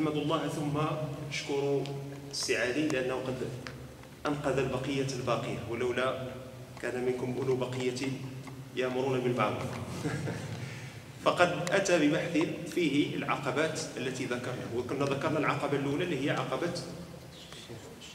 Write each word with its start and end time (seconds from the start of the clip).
نحمد 0.00 0.16
الله 0.16 0.48
ثم 0.48 0.78
نشكر 1.30 1.82
السي 2.30 2.56
علي 2.56 2.88
لأنه 2.88 3.14
قد 3.14 3.36
أنقذ 4.26 4.58
البقية 4.58 5.06
الباقية 5.16 5.58
ولولا 5.70 6.22
كان 6.82 7.04
منكم 7.04 7.36
أولو 7.38 7.56
بقية 7.56 8.08
يأمرون 8.76 9.20
بالمعروف. 9.20 9.62
فقد 11.24 11.70
أتى 11.70 12.08
ببحث 12.08 12.38
فيه 12.74 13.16
العقبات 13.16 13.80
التي 13.96 14.24
ذكرنا 14.24 14.64
وكنا 14.76 15.04
ذكرنا 15.04 15.38
العقبة 15.38 15.78
الأولى 15.78 16.04
اللي 16.04 16.26
هي 16.26 16.30
عقبه 16.30 16.72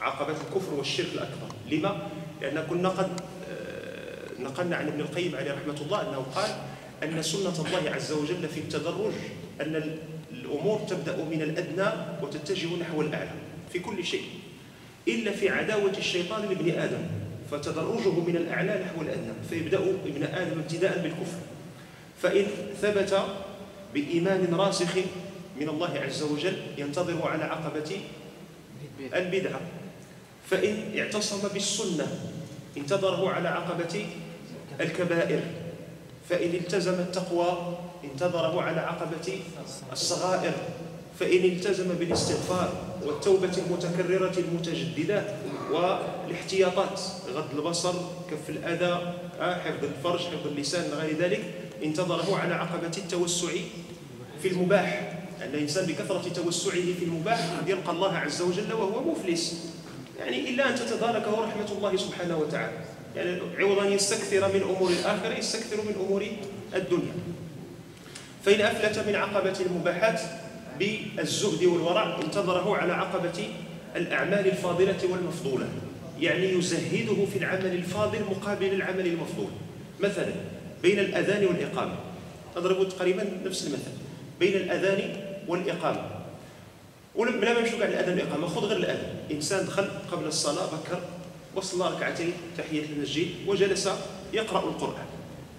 عقبة 0.00 0.36
الكفر 0.48 0.74
والشرك 0.74 1.12
الأكبر. 1.14 1.48
لما؟ 1.70 2.08
لأن 2.40 2.66
كنا 2.70 2.88
قد 2.88 3.20
آه، 3.48 4.42
نقلنا 4.42 4.76
عن 4.76 4.88
ابن 4.88 5.00
القيم 5.00 5.36
عليه 5.36 5.52
رحمة 5.52 5.80
الله 5.80 6.02
أنه 6.02 6.26
قال 6.34 6.50
أن 7.02 7.22
سنة 7.22 7.66
الله 7.66 7.90
عز 7.90 8.12
وجل 8.12 8.48
في 8.48 8.60
التدرج 8.60 9.12
أن 9.60 9.98
الأمور 10.32 10.78
تبدأ 10.78 11.16
من 11.16 11.42
الأدنى 11.42 11.88
وتتجه 12.22 12.76
نحو 12.76 13.00
الأعلى 13.00 13.30
في 13.72 13.78
كل 13.78 14.04
شيء 14.04 14.24
إلا 15.08 15.30
في 15.30 15.48
عداوة 15.48 15.92
الشيطان 15.98 16.48
لابن 16.48 16.70
آدم 16.70 17.02
فتدرجه 17.50 18.20
من 18.20 18.36
الأعلى 18.36 18.84
نحو 18.84 19.02
الأدنى 19.02 19.32
فيبدأ 19.50 19.78
ابن 19.78 20.22
آدم 20.22 20.58
ابتداء 20.60 21.02
بالكفر. 21.02 21.38
فإن 22.22 22.46
ثبت 22.82 23.22
بإيمان 23.94 24.54
راسخ 24.54 24.96
من 25.60 25.68
الله 25.68 25.98
عز 25.98 26.22
وجل 26.22 26.56
ينتظر 26.78 27.28
على 27.28 27.44
عقبة 27.44 28.00
البدعة. 29.14 29.60
فإن 30.50 30.98
اعتصم 30.98 31.48
بالسنة 31.48 32.06
انتظره 32.76 33.30
على 33.30 33.48
عقبة 33.48 34.06
الكبائر. 34.80 35.40
فإن 36.28 36.50
التزم 36.50 36.92
التقوى 36.92 37.78
انتظره 38.12 38.62
على 38.62 38.80
عقبة 38.80 39.38
الصغائر 39.92 40.52
فإن 41.20 41.44
التزم 41.44 41.88
بالاستغفار 41.88 42.72
والتوبة 43.02 43.52
المتكررة 43.58 44.38
المتجددة 44.38 45.24
والاحتياطات 45.72 47.00
غض 47.34 47.54
البصر 47.54 47.94
كف 48.30 48.50
الأذى 48.50 49.14
آه، 49.40 49.54
حفظ 49.54 49.84
الفرج 49.84 50.20
حفظ 50.20 50.46
اللسان 50.46 50.90
غير 50.90 51.16
ذلك 51.18 51.54
انتظره 51.84 52.36
على 52.36 52.54
عقبة 52.54 52.92
التوسع 52.98 53.52
في 54.42 54.48
المباح. 54.48 55.12
أن 55.42 55.54
الإنسان 55.54 55.86
بكثرة 55.86 56.28
توسعه 56.28 56.72
في 56.72 57.04
المباح 57.04 57.50
قد 57.60 57.68
يلقى 57.68 57.92
الله 57.92 58.12
عز 58.16 58.42
وجل 58.42 58.72
وهو 58.72 59.12
مفلس. 59.12 59.72
يعني 60.18 60.50
إلا 60.50 60.70
أن 60.70 60.74
تتداركه 60.74 61.30
رحمة 61.30 61.72
الله 61.78 61.96
سبحانه 61.96 62.36
وتعالى. 62.38 62.72
يعني 63.16 63.40
عوض 63.58 63.78
أن 63.78 63.92
يستكثر 63.92 64.54
من 64.54 64.62
أمور 64.62 64.90
الآخرة 64.90 65.38
يستكثر 65.38 65.76
من 65.76 65.94
أمور 66.06 66.26
الدنيا. 66.74 67.12
فإن 68.46 68.60
أفلت 68.60 68.98
من 69.08 69.14
عقبة 69.14 69.54
المباحات 69.66 70.20
بالزهد 70.78 71.64
والورع 71.64 72.20
انتظره 72.24 72.76
على 72.76 72.92
عقبة 72.92 73.48
الأعمال 73.96 74.46
الفاضلة 74.46 74.98
والمفضولة 75.10 75.68
يعني 76.20 76.52
يزهده 76.52 77.26
في 77.32 77.38
العمل 77.38 77.66
الفاضل 77.66 78.18
مقابل 78.30 78.74
العمل 78.74 79.06
المفضول. 79.06 79.48
مثلا 80.00 80.32
بين 80.82 80.98
الأذان 80.98 81.46
والإقامة. 81.46 81.94
أضرب 82.56 82.88
تقريبا 82.88 83.26
نفس 83.46 83.66
المثل. 83.66 83.90
بين 84.40 84.54
الأذان 84.54 85.16
والإقامة. 85.48 86.10
ولا 87.14 87.30
ما 87.30 87.60
نمشوا 87.60 87.78
على 87.84 87.88
الأذان 87.88 88.18
والإقامة 88.18 88.46
خذ 88.46 88.64
غير 88.64 88.76
الأذان. 88.76 89.14
إنسان 89.30 89.66
دخل 89.66 89.88
قبل 90.12 90.26
الصلاة 90.26 90.66
بكر 90.66 91.00
وصلى 91.56 91.96
ركعتين 91.96 92.32
تحية 92.58 92.84
المسجد 92.84 93.26
وجلس 93.46 93.88
يقرأ 94.32 94.60
القرآن. 94.60 95.15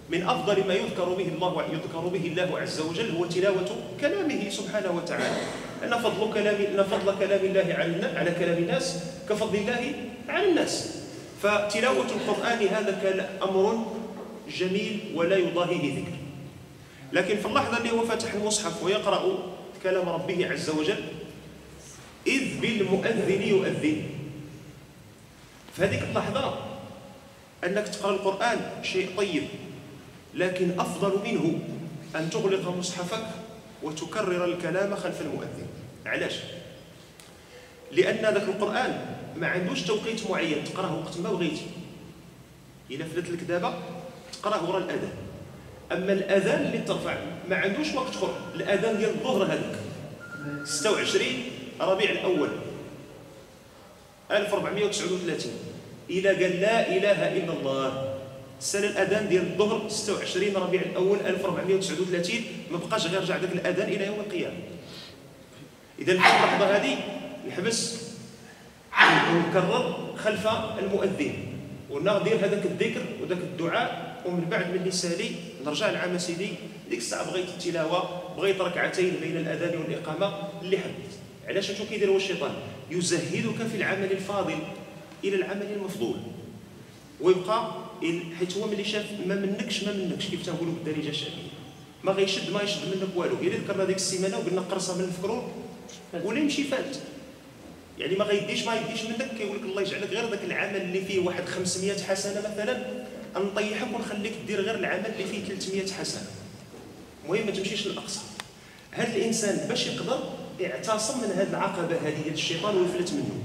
من 0.09 0.23
أفضل 0.23 0.67
ما 0.67 0.73
يذكر 0.73 1.03
به 1.03 1.27
الله 1.27 1.63
يذكر 1.71 1.99
به 1.99 2.25
الله 2.27 2.59
عز 2.59 2.79
وجل 2.79 3.11
هو 3.11 3.25
تلاوة 3.25 3.69
كلامه 4.01 4.49
سبحانه 4.49 4.91
وتعالى. 4.91 5.41
أن 5.83 5.91
فضل 5.99 6.33
كلام 6.33 6.55
أن 6.55 6.83
فضل 6.83 7.19
كلام 7.19 7.45
الله 7.45 7.67
على 7.73 8.17
على 8.17 8.31
كلام 8.31 8.57
الناس 8.57 9.03
كفضل 9.29 9.55
الله 9.59 9.93
على 10.29 10.49
الناس. 10.49 11.03
فتلاوة 11.43 12.07
القرآن 12.07 12.67
هذا 12.67 13.29
أمر 13.43 13.85
جميل 14.47 14.99
ولا 15.15 15.37
يضاهيه 15.37 15.99
ذكر. 15.99 16.17
لكن 17.13 17.35
في 17.37 17.45
اللحظة 17.45 17.77
اللي 17.77 17.91
هو 17.91 18.05
فاتح 18.05 18.33
المصحف 18.33 18.83
ويقرأ 18.83 19.37
كلام 19.83 20.09
ربه 20.09 20.51
عز 20.51 20.69
وجل 20.69 21.03
إذ 22.27 22.59
بالمؤذن 22.61 23.41
يؤذن. 23.41 24.01
في 25.75 25.83
هذيك 25.83 26.03
اللحظة 26.03 26.59
أنك 27.63 27.87
تقرأ 27.87 28.11
القرآن 28.11 28.59
شيء 28.83 29.09
طيب. 29.17 29.43
لكن 30.37 30.79
أفضل 30.79 31.19
منه 31.25 31.59
أن 32.15 32.29
تغلق 32.29 32.69
مصحفك 32.69 33.25
وتكرر 33.83 34.45
الكلام 34.45 34.95
خلف 34.95 35.21
المؤذن. 35.21 35.67
علاش؟ 36.05 36.33
لأن 37.91 38.33
ذاك 38.33 38.43
القرآن 38.43 39.05
ما 39.35 39.47
عندوش 39.47 39.81
توقيت 39.81 40.29
معين. 40.29 40.63
تقرأه 40.63 40.99
وقت 40.99 41.17
ما 41.17 41.31
بغيتي. 41.31 41.65
إلا 42.91 43.05
فلت 43.05 43.29
لك 43.29 43.43
دابا 43.43 43.73
تقرأه 44.33 44.69
ورا 44.69 44.79
الأذان. 44.79 45.13
أما 45.91 46.13
الأذان 46.13 46.65
اللي 46.65 46.77
ترفع 46.77 47.17
ما 47.49 47.55
عندوش 47.55 47.93
وقت 47.93 48.15
أخر. 48.15 48.33
الأذان 48.55 48.97
ديال 48.97 49.09
الظهر 49.09 49.45
هذاك. 49.45 49.79
26 50.63 51.27
ربيع 51.81 52.11
الأول. 52.11 52.49
1439 54.31 55.51
إلى 56.09 56.29
قال 56.29 56.61
لا 56.61 56.97
إله 56.97 57.37
إلا 57.37 57.53
الله. 57.53 58.16
السنة 58.59 58.87
الأذان 58.87 59.29
ديال 59.29 59.43
الظهر 59.43 59.89
26 59.89 60.55
ربيع 60.55 60.81
الأول 60.81 61.19
1439 61.19 62.41
ما 62.71 62.77
بقاش 62.77 63.07
غير 63.07 63.21
رجع 63.21 63.37
ذاك 63.37 63.51
الأذان 63.53 63.87
إلى 63.87 64.05
يوم 64.05 64.19
القيامة. 64.19 64.57
إذا 65.99 66.13
في 66.13 66.19
اللحظة 66.19 66.75
هذه 66.75 66.97
نحبس 67.49 67.97
ونكرر 69.33 70.15
خلف 70.17 70.47
المؤذن. 70.79 71.33
ونغدير 71.89 72.35
هذاك 72.35 72.65
الذكر 72.65 73.01
وذاك 73.21 73.37
الدعاء 73.37 74.21
ومن 74.25 74.45
بعد 74.49 74.73
من 74.73 74.91
سالي 74.91 75.31
نرجع 75.65 75.89
لعام 75.89 76.17
سيدي. 76.17 76.49
ديك 76.89 76.99
الساعة 76.99 77.31
بغيت 77.31 77.49
التلاوة 77.49 78.21
بغيت 78.37 78.61
ركعتين 78.61 79.13
بين 79.21 79.37
الأذان 79.37 79.77
والإقامة 79.79 80.33
اللي 80.61 80.77
حبيت. 80.77 81.13
علاش 81.47 81.71
شنو 81.71 81.85
كيدير 81.89 82.09
هو 82.09 82.17
الشيطان؟ 82.17 82.51
يزهدك 82.91 83.67
في 83.71 83.77
العمل 83.77 84.11
الفاضل 84.11 84.57
إلى 85.23 85.35
العمل 85.35 85.67
المفضول. 85.75 86.17
ويبقى 87.21 87.71
حيت 88.39 88.57
هو 88.57 88.67
ملي 88.67 88.83
شاف 88.83 89.05
ما 89.25 89.35
منكش 89.35 89.83
ما 89.83 89.93
منكش 89.93 90.27
كيف 90.27 90.45
تنقولوا 90.45 90.73
بالدارجة 90.73 91.09
الشعبيه 91.09 91.47
ما 92.03 92.11
غيشد 92.11 92.51
ما 92.51 92.61
يشد 92.61 92.81
منك 92.85 93.15
والو. 93.15 93.35
إلا 93.41 93.57
ذكرنا 93.57 93.85
ديك 93.85 93.95
السيمانة 93.95 94.37
وقلنا 94.37 94.61
قرصه 94.61 94.97
من 94.97 95.03
الفكرون 95.03 95.51
ولا 96.23 96.39
يمشي 96.39 96.63
فات. 96.63 96.97
يعني 97.99 98.15
ما 98.15 98.23
غيديش 98.25 98.63
ما 98.65 98.75
يديش 98.75 99.03
منك 99.03 99.31
كيقول 99.37 99.57
لك 99.57 99.63
الله 99.63 99.81
يجعلك 99.81 100.09
غير 100.09 100.29
ذاك 100.29 100.43
العمل 100.43 100.81
اللي 100.81 101.01
فيه 101.01 101.19
واحد 101.19 101.45
500 101.45 102.03
حسنة 102.03 102.39
مثلا. 102.51 103.05
نطيحك 103.35 103.95
ونخليك 103.95 104.33
دير 104.47 104.61
غير 104.61 104.75
العمل 104.75 105.05
اللي 105.05 105.25
فيه 105.25 105.55
300 105.55 105.91
حسنة. 105.91 106.27
المهم 107.25 107.45
ما 107.45 107.51
تمشيش 107.51 107.87
للأقصى. 107.87 108.19
هذا 108.91 109.15
الإنسان 109.15 109.67
باش 109.67 109.87
يقدر 109.87 110.33
يعتصم 110.59 111.17
من 111.17 111.31
هذه 111.35 111.49
العقبة 111.49 111.97
هذه 112.07 112.21
ديال 112.23 112.33
الشيطان 112.33 112.77
ويفلت 112.77 113.13
منه. 113.13 113.43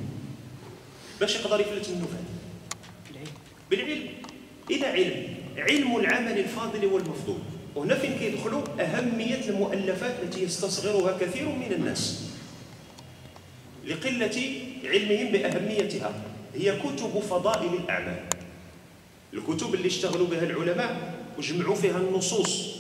باش 1.21 1.37
يقدر 1.37 1.61
يفلت 1.61 1.89
منه 1.89 2.07
فين 2.07 2.33
بالعلم. 3.71 4.09
إلى 4.71 4.87
علم 4.87 5.35
علم 5.59 5.97
العمل 5.97 6.39
الفاضل 6.39 6.87
والمفضول. 6.87 7.39
وهنا 7.75 7.95
فين 7.95 8.19
كيدخلوا؟ 8.19 8.63
أهمية 8.81 9.49
المؤلفات 9.49 10.15
التي 10.23 10.43
يستصغرها 10.43 11.19
كثير 11.19 11.49
من 11.49 11.73
الناس. 11.73 12.31
لقلة 13.87 14.53
علمهم 14.85 15.33
بأهميتها 15.33 16.13
هي 16.55 16.79
كتب 16.79 17.19
فضائل 17.31 17.75
الأعمال. 17.75 18.21
الكتب 19.35 19.75
اللي 19.75 19.89
اشتغلوا 19.89 20.27
بها 20.27 20.43
العلماء 20.43 21.15
وجمعوا 21.39 21.75
فيها 21.75 21.97
النصوص 21.97 22.77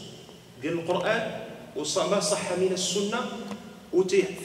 ديال 0.62 0.72
القرآن 0.72 1.40
وما 1.76 2.20
صح 2.20 2.52
من 2.52 2.70
السنة 2.72 3.20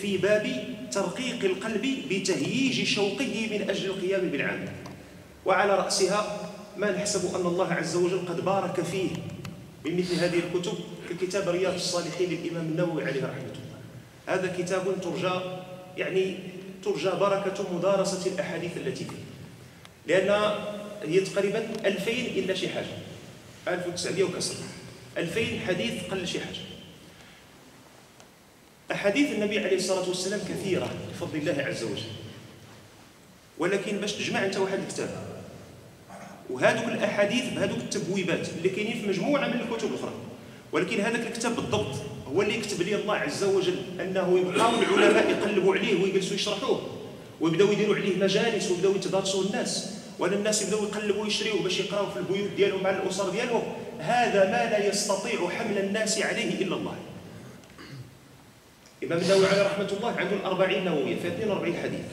في 0.02 0.18
باب 0.18 0.76
ترقيق 0.92 1.44
القلب 1.44 1.88
بتهييج 2.12 2.84
شوقه 2.84 3.48
من 3.52 3.70
أجل 3.70 3.86
القيام 3.86 4.30
بالعمل. 4.30 4.70
وعلى 5.46 5.76
رأسها 5.76 6.47
ما 6.78 6.92
نحسب 6.92 7.36
أن 7.36 7.46
الله 7.46 7.74
عز 7.74 7.96
وجل 7.96 8.28
قد 8.28 8.46
بارك 8.46 8.82
فيه 8.82 9.10
بمثل 9.84 10.16
هذه 10.16 10.40
الكتب 10.40 10.74
ككتاب 11.10 11.50
رياض 11.50 11.74
الصالحين 11.74 12.30
للإمام 12.30 12.66
النووي 12.66 13.06
عليه 13.06 13.24
رحمة 13.24 13.42
الله. 13.42 13.78
هذا 14.28 14.56
كتاب 14.58 15.02
ترجى 15.02 15.42
يعني 15.98 16.40
ترجى 16.84 17.10
بركة 17.10 17.76
مدارسة 17.76 18.32
الأحاديث 18.32 18.78
التي 18.78 19.06
فيه. 19.06 19.18
لأن 20.08 20.56
هي 21.04 21.20
تقريبا 21.20 21.68
2000 21.86 22.12
إلا 22.12 22.54
شي 22.54 22.70
حاجة. 22.70 22.98
1900 23.68 24.24
وكسر. 24.24 24.56
2000 25.18 25.60
حديث 25.68 25.94
قل 26.12 26.28
شي 26.28 26.40
حاجة. 26.40 26.58
أحاديث 28.92 29.32
النبي 29.32 29.60
عليه 29.60 29.78
الصلاة 29.78 30.10
والسلام 30.10 30.40
كثيرة 30.40 30.90
بفضل 31.12 31.38
الله 31.38 31.64
عز 31.64 31.84
وجل. 31.84 32.02
ولكن 33.58 33.98
باش 33.98 34.14
تجمع 34.14 34.46
أنت 34.46 34.58
واحد 34.58 34.80
الكتاب 34.80 35.37
وهذوك 36.50 36.86
الأحاديث 36.86 37.54
بهذوك 37.54 37.78
التبويبات 37.78 38.50
اللي 38.58 38.70
كاينين 38.70 39.02
في 39.02 39.08
مجموعة 39.08 39.48
من 39.48 39.62
الكتب 39.62 39.90
الأخرى. 39.90 40.14
ولكن 40.72 41.02
هذاك 41.02 41.28
الكتاب 41.28 41.56
بالضبط 41.56 41.96
هو 42.34 42.42
اللي 42.42 42.56
يكتب 42.56 42.82
لي 42.82 42.96
الله 42.96 43.16
عز 43.16 43.44
وجل 43.44 43.76
أنه 44.02 44.40
يبقاو 44.40 44.72
العلماء 44.82 45.30
يقلبوا 45.30 45.76
عليه 45.76 46.04
ويجلسوا 46.04 46.36
يشرحوه. 46.36 46.82
ويبداو 47.42 47.72
يديروا 47.72 47.96
عليه 47.96 48.18
مجالس 48.18 48.72
ويبداو 48.72 48.96
يتدارسوا 48.96 49.44
الناس. 49.44 49.94
ولا 50.20 50.36
الناس 50.36 50.62
يبداو 50.62 50.84
يقلبوا 50.84 51.24
ويشريوه 51.24 51.64
باش 51.64 51.80
يقراوا 51.80 52.10
في 52.10 52.20
البيوت 52.20 52.50
ديالهم 52.58 52.84
مع 52.84 52.90
الأسر 52.90 53.30
ديالهم. 53.30 53.64
هذا 54.00 54.46
ما 54.46 54.70
لا 54.72 54.88
يستطيع 54.88 55.50
حمل 55.50 55.78
الناس 55.78 56.22
عليه 56.22 56.62
إلا 56.62 56.76
الله. 56.76 56.96
الامام 59.04 59.24
النووي 59.24 59.48
عليه 59.48 59.64
رحمة 59.64 59.92
الله 59.98 60.12
عنده 60.12 60.36
الأربعين 60.36 60.86
نووية 60.86 61.16
في 61.16 61.28
42 61.28 61.78
حديث. 61.78 62.08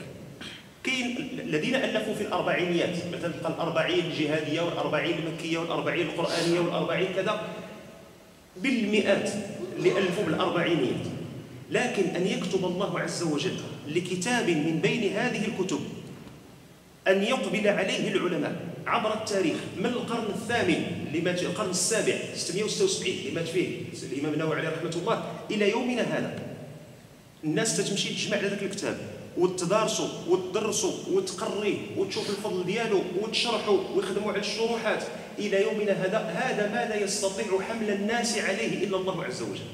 كاين 0.85 1.29
الذين 1.39 1.75
ألفوا 1.75 2.15
في 2.15 2.21
الأربعينيات 2.21 2.97
مثلا 3.13 3.33
تلقى 3.33 3.49
الاربعين 3.49 4.05
الجهاديه 4.05 4.61
والأربعين 4.61 5.19
المكيه 5.19 5.59
والأربعين 5.59 6.07
القرانيه 6.07 6.61
والأربعين 6.61 7.13
كذا 7.17 7.49
بالمئات 8.57 9.31
اللي 9.77 9.99
ألفوا 9.99 10.25
بالأربعينيات. 10.25 11.07
لكن 11.71 12.03
أن 12.03 12.27
يكتب 12.27 12.65
الله 12.65 13.01
عز 13.01 13.23
وجل 13.23 13.57
لكتاب 13.89 14.49
من 14.51 14.81
بين 14.83 15.13
هذه 15.13 15.45
الكتب 15.47 15.81
أن 17.09 17.23
يقبل 17.23 17.69
عليه 17.69 18.13
العلماء 18.13 18.57
عبر 18.87 19.15
التاريخ 19.15 19.57
من 19.79 19.87
القرن 19.87 20.27
الثامن 20.35 20.85
مات 21.25 21.43
القرن 21.43 21.71
السابع 21.71 22.15
676 22.35 23.13
اللي 23.13 23.31
مات 23.31 23.49
فيه 23.49 23.69
الإمام 24.13 24.35
النووي 24.35 24.57
عليه 24.57 24.69
رحمة 24.69 24.97
الله 24.97 25.33
إلى 25.51 25.71
يومنا 25.71 26.03
هذا. 26.03 26.39
الناس 27.45 27.77
تتمشي 27.77 28.15
تجمع 28.15 28.37
على 28.37 28.49
ذاك 28.49 28.63
الكتاب. 28.63 28.99
وتدارسوا 29.39 30.09
وتدرسوا 30.29 30.93
وتقريه 31.13 31.79
وتشوف 31.97 32.31
الفضل 32.31 32.67
ديالو 32.67 33.03
وتشرحوا 33.21 33.79
ويخدموا 33.95 34.33
على 34.33 34.41
الشروحات 34.41 35.03
إلى 35.39 35.63
يومنا 35.63 35.93
هذا 35.93 36.19
هذا 36.19 36.69
ما 36.69 36.89
لا 36.89 36.97
يستطيع 37.01 37.61
حمل 37.69 37.91
الناس 37.91 38.39
عليه 38.39 38.85
إلا 38.85 38.97
الله 38.97 39.25
عز 39.25 39.43
وجل؟ 39.43 39.69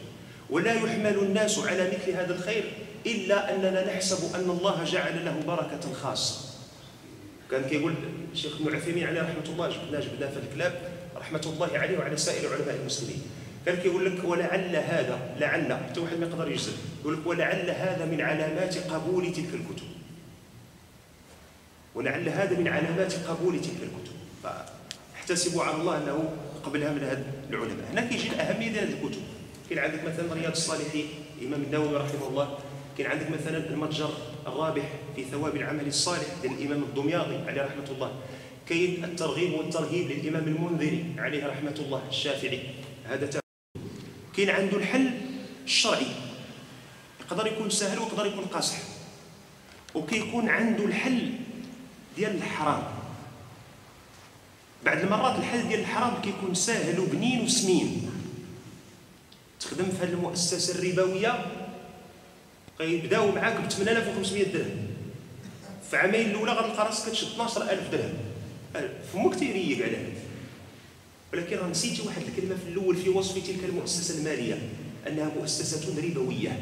ولا 0.50 0.72
يحمل 0.72 1.18
الناس 1.18 1.58
على 1.58 1.88
مثل 1.88 2.16
هذا 2.16 2.34
الخير 2.34 2.72
إلا 3.06 3.54
أننا 3.54 3.86
نحسب 3.86 4.34
أن 4.34 4.50
الله 4.50 4.84
جعل 4.84 5.24
له 5.24 5.34
بركة 5.46 5.92
خاصة. 6.02 6.34
كان 7.50 7.64
كيقول 7.64 7.94
الشيخ 8.32 8.60
ابن 8.60 8.76
عثيمين 8.76 9.06
عليه 9.06 9.20
رحمة 9.20 9.52
الله 9.52 9.68
جبناه 9.68 10.00
جبناه 10.00 10.30
في 10.30 10.36
الكلاب 10.36 10.80
رحمة 11.16 11.42
الله 11.46 11.78
عليه 11.78 11.98
وعلى 11.98 12.16
سائر 12.16 12.52
علماء 12.52 12.76
المسلمين. 12.80 13.22
كان 13.66 13.76
كيقول 13.76 14.04
لك 14.06 14.24
ولعل 14.24 14.76
هذا 14.76 15.36
لعل 15.40 15.72
حتى 15.72 16.00
واحد 16.00 16.18
ما 16.18 16.26
يقدر 16.26 16.50
يجزم. 16.50 16.72
يقول 17.00 17.14
لك 17.14 17.26
ولعل 17.26 17.70
هذا 17.70 18.04
من 18.04 18.20
علامات 18.20 18.78
قبول 18.78 19.32
تلك 19.32 19.54
الكتب. 19.54 19.86
ولعل 21.94 22.28
هذا 22.28 22.58
من 22.58 22.68
علامات 22.68 23.14
قبول 23.14 23.60
تلك 23.60 23.80
الكتب. 23.82 24.14
فاحتسبوا 24.42 25.62
على 25.62 25.76
الله 25.76 25.96
أنه 25.96 26.32
قبلها 26.64 26.92
من 26.92 27.02
هذا 27.02 27.24
العلماء. 27.50 27.86
هنا 27.92 28.00
كيجي 28.00 28.28
الأهمية 28.28 28.72
ديال 28.72 28.88
الكتب. 28.92 29.20
كاين 29.70 29.78
عندك 29.78 30.04
مثلا 30.04 30.34
رياض 30.34 30.52
الصالحين 30.52 31.06
الامام 31.40 31.62
النووي 31.62 31.96
رحمه 31.96 32.28
الله. 32.28 32.58
كاين 32.98 33.10
عندك 33.10 33.30
مثلا 33.30 33.56
المتجر 33.70 34.10
الرابح 34.46 34.84
في 35.16 35.24
ثواب 35.24 35.56
العمل 35.56 35.86
الصالح 35.86 36.26
للامام 36.44 36.82
الدمياطي 36.82 37.38
عليه 37.48 37.62
رحمة 37.62 37.90
الله. 37.90 38.12
كاين 38.68 39.04
الترغيب 39.04 39.52
والترهيب 39.52 40.10
للإمام 40.10 40.48
المنذري 40.48 41.04
عليه 41.18 41.46
رحمة 41.46 41.74
الله 41.78 42.02
الشافعي. 42.08 42.60
هذا 43.08 43.39
كاين 44.36 44.50
عنده 44.50 44.76
الحل 44.76 45.10
الشرعي. 45.64 46.06
يقدر 47.20 47.46
يكون 47.46 47.70
سهل 47.70 47.98
ويقدر 47.98 48.26
يكون 48.26 48.44
قاصح. 48.44 48.78
وكيكون 49.94 50.48
عنده 50.48 50.84
الحل 50.84 51.32
ديال 52.16 52.36
الحرام. 52.36 52.82
بعد 54.84 54.98
المرات 54.98 55.38
الحل 55.38 55.68
ديال 55.68 55.80
الحرام 55.80 56.22
كيكون 56.22 56.54
ساهل 56.54 57.00
وبنين 57.00 57.44
وسمين. 57.44 58.10
تخدم 59.60 59.84
في 59.84 60.04
هذه 60.04 60.12
المؤسسة 60.12 60.74
الربوية 60.74 61.46
غيبداو 62.80 63.32
معاك 63.32 63.60
ب 63.60 63.70
8500 63.70 64.52
درهم. 64.52 64.86
في 65.90 65.96
عامين 65.96 66.30
الأولى 66.30 66.52
غتلقى 66.52 66.86
راسك 66.86 67.08
كتشد 67.08 67.26
12000 67.26 67.90
درهم. 67.92 68.14
فمك 69.12 69.34
تيريق 69.34 69.86
على 69.86 69.96
هذا 69.96 70.12
ولكن 71.32 71.56
راه 71.56 71.68
نسيتي 71.68 72.02
واحد 72.02 72.22
الكلمة 72.22 72.54
في 72.54 72.68
الأول 72.72 72.96
في 72.96 73.08
وصف 73.08 73.46
تلك 73.46 73.64
المؤسسة 73.64 74.18
المالية 74.18 74.58
أنها 75.06 75.30
مؤسسة 75.38 75.98
ربوية 76.02 76.48
100% 76.48 76.52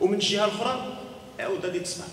ومن 0.00 0.14
الجهة 0.14 0.44
الأخرى 0.44 0.98
عاود 1.40 1.66
غادي 1.66 1.80
تسمع. 1.80 2.04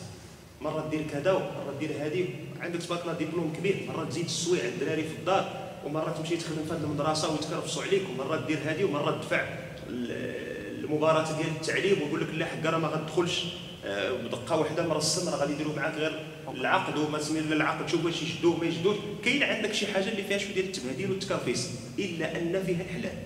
مرة 0.62 0.88
دير 0.92 1.04
كذا 1.12 1.32
ومره 1.32 1.76
دير 1.80 1.90
هذه. 2.00 2.26
عندك 2.60 2.80
تبارك 2.80 3.02
الله 3.02 3.14
دبلوم 3.14 3.54
كبير. 3.58 3.86
مرة 3.88 4.06
تزيد 4.06 4.26
السويع 4.26 4.66
الدراري 4.66 5.04
في 5.04 5.16
الدار 5.20 5.72
ومرة 5.86 6.12
تمشي 6.12 6.38
تخدم 6.38 6.66
في 6.66 6.74
هذه 6.74 6.84
المدرسة 6.84 7.32
ويتكرفصوا 7.32 7.84
عليك 7.84 8.02
ومرة 8.10 8.46
دير 8.48 8.60
هذه 8.66 8.84
ومرة 8.84 9.12
تدفع 9.12 9.46
المباراة 9.90 11.38
ديال 11.38 11.48
التعليم 11.48 12.02
ويقول 12.02 12.22
لك 12.22 12.28
لا 12.34 12.46
حكا 12.46 12.70
راه 12.70 12.78
ما 12.78 12.88
غتدخلش 12.88 13.44
آه، 13.44 13.48
بدقه 13.86 14.60
واحدة 14.60 14.84
من 14.88 14.98
السن 14.98 15.32
راه 15.32 15.38
غادي 15.38 15.54
يديروا 15.54 15.76
معاك 15.76 15.94
غير 15.94 16.26
العقد 16.48 16.98
وما 16.98 17.22
سمي 17.22 17.40
العقد. 17.40 17.90
شوف 17.90 18.06
واش 18.06 18.22
يشدوه 18.22 18.58
ما 18.58 18.66
يشدوش. 18.66 18.98
كاين 19.26 19.44
عندك 19.44 19.74
شي 19.74 19.88
حاجة 19.88 20.10
اللي 20.10 20.24
فيها 20.24 20.38
شوية 20.38 20.54
ديال 20.54 20.66
التبهديل 20.66 21.12
والتكرفيس 21.12 21.70
إلا 22.00 22.38
أن 22.38 22.64
فيها 22.66 22.82
الحلال. 22.82 23.18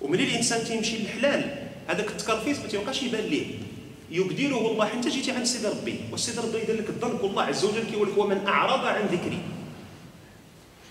وملي 0.00 0.24
الإنسان 0.24 0.64
تيمشي 0.64 0.98
للحلال 0.98 1.68
هذاك 1.88 2.06
التكرفيس 2.06 2.58
ما 2.58 2.66
تيبقاش 2.66 3.02
يبان 3.02 3.24
ليه. 3.24 3.46
يبدله 4.10 4.70
الله 4.70 4.86
حتى 4.86 5.08
جيتي 5.08 5.32
عند 5.32 5.44
سيدي 5.44 5.68
ربي 5.68 6.00
والسيدي 6.12 6.40
ربي 6.40 6.58
يدير 6.58 6.76
لك 6.76 6.88
الضنك 6.88 7.22
والله 7.24 7.42
عز 7.42 7.64
وجل 7.64 7.84
كيقول 7.90 8.08
لك 8.08 8.18
ومن 8.18 8.46
أعرض 8.46 8.84
عن 8.84 9.06
ذكري. 9.06 9.38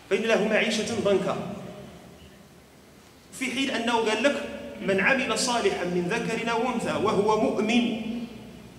فإن 0.10 0.22
له 0.22 0.48
معيشة 0.48 1.00
ضنكا. 1.04 1.56
في 3.40 3.46
حين 3.46 3.70
أنه 3.70 3.94
قال 3.94 4.24
لك 4.24 4.55
من 4.82 5.00
عمل 5.00 5.40
صالحا 5.40 5.86
من 5.86 6.08
ذكر 6.10 6.52
أو 6.52 6.74
أنثى 6.74 6.92
وهو 6.92 7.42
مؤمن. 7.42 8.02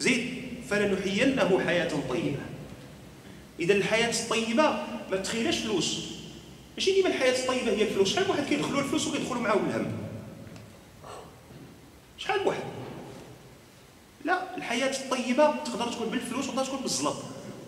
زيد 0.00 0.36
فلنحيينه 0.70 1.60
حياة 1.66 1.90
طيبة. 2.08 2.38
إذا 3.60 3.74
الحياة 3.74 4.10
الطيبة 4.10 4.78
ما 5.10 5.16
تخيلش 5.16 5.58
فلوس. 5.58 6.16
ماشي 6.74 6.92
ديما 6.92 7.08
الحياة 7.08 7.42
الطيبة 7.42 7.72
هي 7.72 7.82
الفلوس. 7.82 8.14
شحال 8.14 8.30
واحد 8.30 8.44
كيدخلوا 8.44 8.80
الفلوس 8.80 9.06
وكيدخلوا 9.06 9.42
معاهم 9.42 9.68
الهم؟ 9.68 9.92
شحال 12.18 12.46
واحد؟ 12.46 12.62
لا 14.24 14.56
الحياة 14.56 14.90
الطيبة 14.90 15.54
تقدر 15.64 15.92
تكون 15.92 16.08
بالفلوس 16.08 16.48
وتقدر 16.48 16.64
تكون 16.64 16.80
بالزلط 16.80 17.16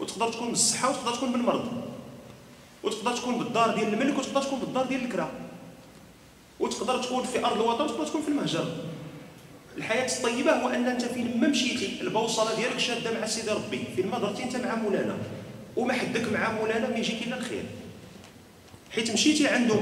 وتقدر 0.00 0.32
تكون 0.32 0.48
بالصحة 0.48 0.90
وتقدر 0.90 1.14
تكون 1.14 1.32
بالمرض 1.32 1.82
وتقدر 2.82 3.16
تكون 3.16 3.38
بالدار 3.38 3.74
ديال 3.74 3.92
الملك 3.94 4.18
وتقدر 4.18 4.42
تكون 4.42 4.58
بالدار 4.58 4.86
ديال 4.86 5.04
الكرا 5.04 5.30
وتقدر 6.60 7.02
تكون 7.02 7.24
في 7.24 7.44
أرض 7.44 7.60
الوطن 7.60 7.84
وتقدر 7.84 8.06
تكون 8.06 8.22
في 8.22 8.28
المهجر. 8.28 8.68
الحياة 9.76 10.16
الطيبة 10.16 10.52
هو 10.52 10.68
أن 10.68 10.86
أنت 10.86 11.04
فين 11.04 11.40
ما 11.40 11.48
مشيتي 11.48 12.00
البوصلة 12.00 12.54
ديالك 12.56 12.78
شادة 12.78 13.20
مع 13.20 13.26
سيدي 13.26 13.50
ربي 13.50 13.84
فين 13.96 14.06
ما 14.06 14.18
درتي 14.18 14.42
أنت 14.42 14.56
مع 14.56 14.74
مولانا 14.74 15.16
وما 15.76 15.92
حدك 15.92 16.32
مع 16.32 16.52
مولانا 16.52 16.88
ما 16.88 16.96
يجيك 16.96 17.22
إلا 17.26 17.36
الخير. 17.36 17.62
حيت 18.90 19.10
مشيتي 19.10 19.48
عنده 19.48 19.80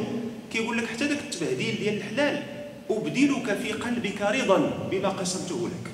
كيقول 0.52 0.78
لك 0.78 0.86
حتى 0.86 1.08
داك 1.08 1.18
التبهديل 1.18 1.76
ديال 1.78 1.96
الحلال 1.96 2.42
أبدلك 2.90 3.54
في 3.62 3.72
قلبك 3.72 4.22
رضا 4.22 4.88
بما 4.90 5.08
قسمته 5.08 5.68
لك. 5.68 5.90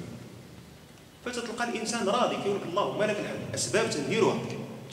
فتتلقى 1.24 1.70
الإنسان 1.70 2.08
راضي 2.08 2.36
كيقول 2.36 2.56
لك 2.56 2.66
اللهم 2.68 3.02
لك 3.02 3.16
الحمد. 3.20 3.54
اسباب 3.54 3.90
تنديروها 3.90 4.38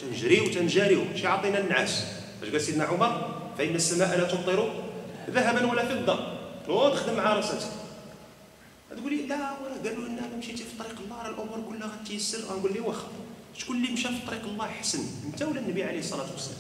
تنجري 0.02 0.40
وتنجاريو 0.40 1.02
شي 1.16 1.28
عطينا 1.28 1.60
النعاس. 1.60 2.06
اش 2.44 2.50
قال 2.50 2.62
سيدنا 2.62 2.84
عمر 2.84 3.42
فإن 3.58 3.76
السماء 3.76 4.18
لا 4.18 4.24
تمطر 4.24 4.89
ذهبا 5.30 5.72
ولا 5.72 5.86
فضة. 5.86 6.40
وتخدم 6.68 7.18
مع 7.18 7.34
راسك 7.34 7.68
تقول 8.98 9.14
لي 9.14 9.26
لا 9.28 9.36
ولا. 9.36 9.90
قالوا 9.90 10.08
لنا 10.08 10.20
أنا 10.20 10.36
مشيتي 10.38 10.64
في 10.64 10.78
طريق 10.80 10.96
الله 11.06 11.22
راه 11.22 11.30
الأمور 11.30 11.70
كلها 11.70 11.88
غتيسر 11.88 12.38
غنقول 12.54 12.74
لي 12.74 12.80
واخا. 12.80 13.08
شكون 13.58 13.76
اللي 13.76 13.94
مشى 13.94 14.08
في 14.08 14.28
طريق 14.28 14.46
الله 14.46 14.68
حسن. 14.68 15.00
أنت 15.26 15.42
ولا 15.42 15.60
النبي 15.60 15.84
عليه 15.84 16.00
الصلاة 16.00 16.32
والسلام؟ 16.32 16.60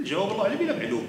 الجواب 0.00 0.32
الله 0.32 0.44
عليه 0.44 0.56
بلا 0.56 0.76
معلوم. 0.78 1.06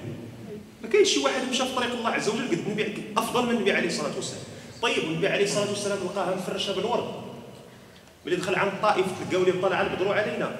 ما 0.82 0.88
كاينش 0.88 1.08
شي 1.08 1.20
واحد 1.20 1.48
مشى 1.50 1.64
في 1.64 1.74
طريق 1.74 1.92
الله 1.92 2.10
عز 2.10 2.28
وجل 2.28 2.48
قد 2.48 2.52
النبي 2.52 3.04
أفضل 3.16 3.46
من 3.46 3.50
النبي 3.50 3.72
عليه 3.72 3.88
الصلاة 3.88 4.16
والسلام. 4.16 4.42
طيب 4.82 4.98
النبي 4.98 5.28
عليه 5.28 5.44
الصلاة 5.44 5.68
والسلام 5.68 5.98
لقاها 5.98 6.34
مفرشة 6.34 6.74
بالورد. 6.74 7.04
ملي 8.26 8.36
دخل 8.36 8.54
عند 8.54 8.72
الطائف 8.72 9.06
تلقاو 9.30 9.44
لي 9.44 9.52
طلع 9.52 9.80
البدر 9.80 10.12
علينا. 10.12 10.56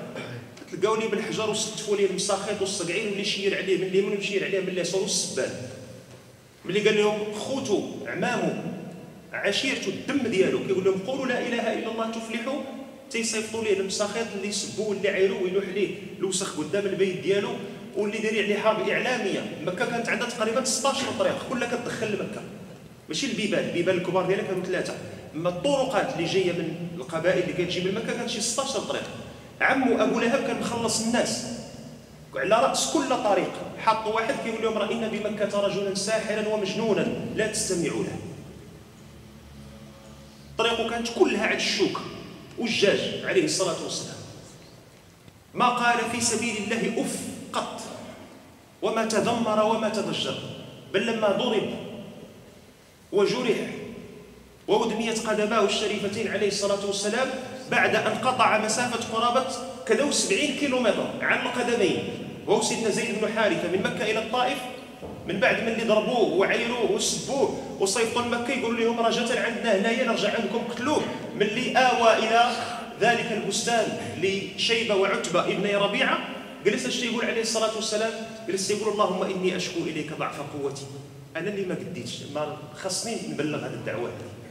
تلقاو 0.75 0.97
لي 0.97 1.09
بالحجر 1.09 1.51
وستفوا 1.51 1.97
ليه 1.97 2.07
المساخيط 2.07 2.61
والصقعين 2.61 3.07
واللي 3.07 3.25
شير 3.25 3.57
عليه 3.57 3.77
من 3.79 3.85
اليمين 3.85 4.17
ويشير 4.17 4.45
عليه 4.45 4.61
من 4.61 4.69
اليسار 4.69 5.01
والسبان 5.01 5.51
ملي 6.65 6.81
قال 6.81 6.97
لهم 6.99 7.33
خوتو 7.33 7.83
عمامو 8.07 8.53
عشيرته 9.33 9.89
الدم 9.89 10.29
ديالو. 10.29 10.67
كيقول 10.67 10.85
لهم 10.85 10.99
قولوا 11.07 11.27
لا 11.27 11.49
إله 11.49 11.73
إلا 11.73 11.93
الله 11.93 12.11
تفلحوا. 12.11 12.61
تيصيفطوا 13.11 13.65
ليه 13.65 13.81
المساخيط 13.81 14.27
اللي 14.37 14.49
يسبوه 14.49 14.89
واللي 14.89 15.09
عيروا 15.09 15.41
ويلوح 15.41 15.65
ليه 15.65 15.89
الوسخ 16.19 16.59
قدام 16.59 16.87
البيت 16.87 17.21
ديالو 17.21 17.51
واللي 17.97 18.19
دايرين 18.19 18.45
عليه 18.45 18.59
حرب 18.59 18.89
إعلامية. 18.89 19.59
مكة 19.67 19.87
كانت 19.91 20.09
عندها 20.09 20.29
تقريبا 20.29 20.65
16 20.65 20.99
طريق 21.19 21.49
كلها 21.51 21.77
كتدخل 21.77 22.07
لمكة. 22.07 22.43
ماشي 23.09 23.27
البيبان 23.27 23.65
البيبان 23.65 23.97
الكبار 23.97 24.27
ديالها 24.27 24.45
كانوا 24.45 24.65
ثلاثة. 24.65 24.95
أما 25.35 25.49
الطرقات 25.49 26.15
اللي 26.15 26.29
جاية 26.29 26.53
من 26.53 26.75
القبائل 26.97 27.43
اللي 27.43 27.65
كتجي 27.65 27.81
من 27.81 27.95
مكة 27.95 28.17
كانت 28.17 28.31
شي 28.31 28.41
16 28.41 28.81
طريق. 28.81 29.11
عمو 29.61 30.03
أبو 30.03 30.21
لهب 30.21 30.47
كان 30.47 30.61
مخلص 30.61 31.01
الناس. 31.01 31.47
على 32.37 32.55
رأس 32.55 32.93
كل 32.93 33.09
طريق. 33.09 33.51
حطوا 33.79 34.13
واحد 34.13 34.35
كيقول 34.45 34.63
لهم 34.63 34.79
ان 34.79 35.09
بمكة 35.09 35.61
رجلا 35.61 35.95
ساحرا 35.95 36.49
ومجنونا. 36.49 37.07
لا 37.35 37.47
تستمعوا 37.47 38.05
له. 38.05 38.19
طريقه 40.59 40.91
كانت 40.91 41.09
كلها 41.19 41.47
على 41.47 41.57
الشوك. 41.57 42.01
والجاج 42.59 43.25
عليه 43.25 43.45
الصلاة 43.45 43.83
والسلام. 43.85 44.17
ما 45.55 45.69
قال 45.69 46.11
في 46.13 46.21
سبيل 46.21 46.57
الله 46.57 47.03
أف 47.03 47.19
قط. 47.53 47.81
وما 48.83 49.05
تذمر 49.05 49.65
وما 49.65 49.89
تضجر. 49.89 50.39
بل 50.93 51.07
لما 51.07 51.29
ضرب 51.29 51.71
وجرح 53.13 53.57
وأدميت 54.69 55.27
قدماه 55.27 55.65
الشريفتين 55.65 56.29
عليه 56.29 56.49
الصلاة 56.49 56.87
والسلام 56.87 57.31
بعد 57.71 57.97
أن 57.97 58.19
قطع 58.19 58.59
مسافة 58.59 59.17
قرابة 59.17 59.47
كذا 59.87 60.11
70 60.11 60.41
كيلومتر 60.41 61.07
عن 61.21 61.47
القدمين 61.47 62.09
وهو 62.47 62.63
سيدنا 62.63 62.91
زيد 62.91 63.21
بن 63.21 63.33
حارثة 63.33 63.69
من 63.69 63.83
مكة 63.83 64.11
إلى 64.11 64.19
الطائف. 64.19 64.59
من 65.29 65.41
بعد 65.41 65.63
من 65.63 65.69
اللي 65.69 65.85
ضربوه 65.85 66.33
وعيروه 66.33 66.93
وسبوه 66.93 67.59
وصيفطوا 67.81 68.23
لمكة 68.23 68.53
يقولوا 68.53 68.81
لهم 68.81 69.01
رجاء 69.01 69.39
عندنا 69.39 69.77
هنايا 69.77 70.05
نرجع 70.05 70.35
عندكم 70.35 70.59
قتلوه. 70.71 71.03
من 71.37 71.43
اللي 71.43 71.79
آوى 71.79 72.19
إلى 72.19 72.51
ذلك 73.01 73.33
البستان 73.33 73.99
لشيبة 74.23 74.95
وعتبة 74.95 75.41
ابني 75.41 75.77
ربيعة. 75.77 76.19
جلس 76.65 76.87
إيش 76.87 77.03
يقول 77.03 77.25
عليه 77.25 77.43
الصلاة 77.43 77.77
والسلام 77.77 78.13
جلس 78.49 78.71
يقول 78.71 78.93
اللهم 78.93 79.23
إني 79.23 79.57
أشكو 79.57 79.81
إليك 79.81 80.13
ضعف 80.19 80.41
قوتي. 80.41 80.87
أنا 81.37 81.51
اللي 81.51 81.67
ما 81.67 81.75
قديتش 81.75 82.23
ما 82.35 82.57
خصني 82.77 83.17
نبلغ 83.29 83.59
هذه 83.59 83.75
الدعوة. 83.75 84.11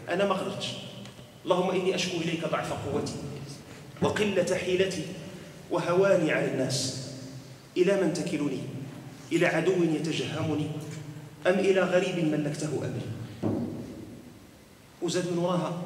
أنا 0.10 0.26
ما 0.26 0.34
قدرتش. 0.34 0.68
اللهم 1.46 1.70
إني 1.72 1.96
أشكو 1.96 2.18
إليك 2.18 2.48
ضعف 2.48 2.74
قوتي 2.74 3.14
وقلة 4.02 4.58
حيلتي 4.66 5.04
وهواني 5.72 6.32
على 6.32 6.46
الناس. 6.46 7.10
إلى 7.78 8.02
من 8.02 8.14
تكلني؟ 8.14 8.60
إلى 9.32 9.46
عدو 9.46 9.84
يتجهمني؟ 9.84 10.68
أم 11.48 11.60
إلى 11.60 11.82
غريب 11.82 12.26
ملكته 12.26 12.68
أمري؟ 12.68 13.08
وزاد 15.02 15.32
من 15.32 15.38
وراها 15.38 15.82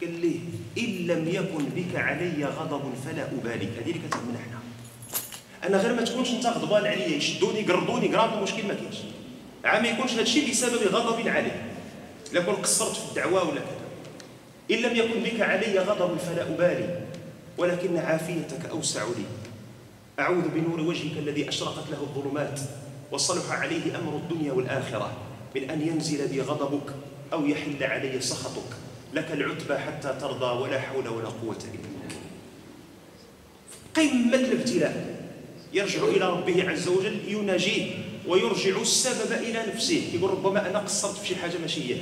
قال 0.00 0.20
لي 0.20 0.40
إن 0.78 1.06
لم 1.06 1.28
يكن 1.28 1.64
بك 1.64 1.96
علي 1.96 2.44
غضب 2.44 2.82
فلا 3.04 3.22
أبالي. 3.22 3.66
هذه 3.66 3.90
اللي 3.90 4.00
كتهمنا 4.08 4.38
إحنا. 4.38 4.58
أنا 5.64 5.76
غير 5.76 5.94
ما 5.94 6.02
تكونش 6.02 6.30
أنت 6.30 6.46
غضبان 6.46 6.86
عليا. 6.86 7.16
يشدوني 7.16 7.60
يقرضوني 7.60 8.08
قرام 8.08 8.38
المشكل 8.38 8.66
ما 8.66 8.74
كاينش. 8.74 8.96
عا 9.64 9.80
ما 9.80 9.88
يكونش 9.88 10.12
هذا 10.12 10.22
الشيء 10.22 10.50
بسبب 10.50 10.82
غضب 10.92 11.28
عليه 11.28 11.70
لا 12.32 12.40
قصرت 12.40 12.96
في 12.96 13.08
الدعوة 13.08 13.48
ولا 13.48 13.60
كذا. 13.60 13.73
إن 14.70 14.76
لم 14.76 14.96
يكن 14.96 15.22
بك 15.22 15.40
علي 15.40 15.78
غضب 15.78 16.18
فلا 16.18 16.42
أبالي 16.42 17.00
ولكن 17.58 17.96
عافيتك 17.96 18.66
أوسع 18.70 19.04
لي. 19.04 19.24
أعوذ 20.18 20.48
بنور 20.48 20.80
وجهك 20.80 21.18
الذي 21.18 21.48
أشرقت 21.48 21.90
له 21.90 22.00
الظلمات 22.00 22.60
وصلح 23.12 23.52
عليه 23.52 23.98
أمر 23.98 24.16
الدنيا 24.16 24.52
والآخرة. 24.52 25.12
من 25.56 25.70
أن 25.70 25.88
ينزل 25.88 26.28
بي 26.28 26.40
غضبك 26.40 26.94
أو 27.32 27.46
يحل 27.46 27.84
علي 27.84 28.20
سخطك 28.20 28.76
لك 29.14 29.32
العتبى 29.32 29.78
حتى 29.78 30.16
ترضى 30.20 30.62
ولا 30.62 30.80
حول 30.80 31.08
ولا 31.08 31.28
قوة 31.28 31.56
إلا 31.56 31.72
بك 31.72 32.16
قمة 33.94 34.34
الابتلاء. 34.34 35.14
يرجع 35.72 36.04
إلى 36.04 36.30
ربه 36.30 36.70
عز 36.70 36.88
وجل 36.88 37.18
يناجيه 37.28 37.90
ويرجع 38.26 38.80
السبب 38.80 39.32
إلى 39.32 39.64
نفسه. 39.74 40.02
يقول 40.14 40.30
ربما 40.30 40.70
أنا 40.70 40.78
قصرت 40.78 41.18
في 41.18 41.28
شي 41.28 41.36
حاجة 41.36 41.58
ماشي 41.58 41.94
هي 41.94 41.98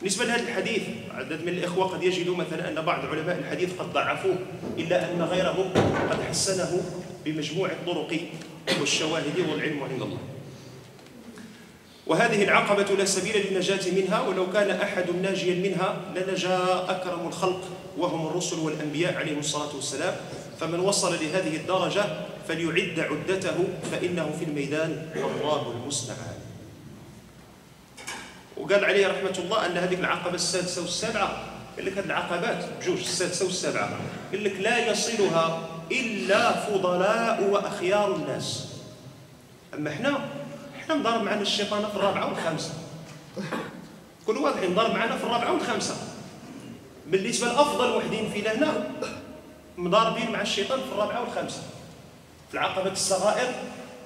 بالنسبة 0.00 0.24
لهذا 0.24 0.42
الحديث 0.42 0.82
عدد 1.14 1.42
من 1.42 1.48
الإخوة 1.48 1.86
قد 1.86 2.02
يجدوا 2.02 2.36
مثلا 2.36 2.68
أن 2.68 2.84
بعض 2.84 3.06
علماء 3.06 3.38
الحديث 3.38 3.70
قد 3.78 3.92
ضعفوه 3.92 4.36
إلا 4.78 5.12
أن 5.12 5.22
غيرهم 5.22 5.70
قد 6.10 6.22
حسنه 6.22 6.82
بمجموع 7.24 7.68
الطرق 7.68 8.20
والشواهد 8.80 9.38
والعلم 9.50 9.82
عند 9.82 10.02
الله. 10.02 10.18
وهذه 12.06 12.44
العقبة 12.44 12.94
لا 12.94 13.04
سبيل 13.04 13.46
للنجاة 13.46 13.90
منها 13.96 14.20
ولو 14.20 14.52
كان 14.52 14.70
أحد 14.70 15.10
ناجيا 15.22 15.54
منها 15.54 16.00
لنجا 16.16 16.84
أكرم 16.88 17.28
الخلق 17.28 17.60
وهم 17.98 18.26
الرسل 18.26 18.58
والأنبياء 18.58 19.14
عليهم 19.16 19.38
الصلاة 19.38 19.76
والسلام. 19.76 20.16
فمن 20.60 20.80
وصل 20.80 21.12
لهذه 21.12 21.56
الدرجة 21.56 22.04
فليعد 22.48 23.00
عدته 23.00 23.56
فإنه 23.92 24.36
في 24.38 24.44
الميدان 24.44 25.06
والله 25.16 25.72
المستعان. 25.72 26.33
وقال 28.56 28.84
عليه 28.84 29.08
رحمة 29.08 29.38
الله 29.38 29.66
أن 29.66 29.76
هذه 29.76 29.94
العقبة 29.94 30.34
السادسة 30.34 30.82
والسابعة. 30.82 31.44
قال 31.76 31.86
لك 31.86 31.98
هذه 31.98 32.04
العقبات 32.04 32.64
بجوج 32.80 32.98
السادسة 32.98 33.44
والسابعة. 33.44 33.90
قال 34.32 34.44
لك 34.44 34.52
لا 34.60 34.90
يصلها 34.90 35.68
إلا 35.92 36.52
فضلاء 36.52 37.42
وأخيار 37.42 38.16
الناس. 38.16 38.66
أما 39.74 39.90
إحنا 39.90 40.20
إحنا 40.78 40.94
مضارب 40.94 41.22
معنا 41.22 41.42
الشيطان 41.42 41.88
في 41.88 41.96
الرابعة 41.96 42.28
والخامسة. 42.28 42.72
كل 44.26 44.36
واضح 44.36 44.62
مضارب 44.62 44.94
معنا 44.94 45.16
في 45.16 45.24
الرابعة 45.24 45.52
والخامسة. 45.52 45.96
بالنسبة 47.06 47.46
لأفضل 47.46 47.96
وحدين 47.96 48.30
فينا 48.30 48.52
هنا 48.52 48.90
مضاربين 49.76 50.32
مع 50.32 50.40
الشيطان 50.40 50.80
في 50.80 50.92
الرابعة 50.92 51.20
والخامسة. 51.20 51.62
في 52.48 52.54
العقبة 52.54 52.92
الصغائر 52.92 53.52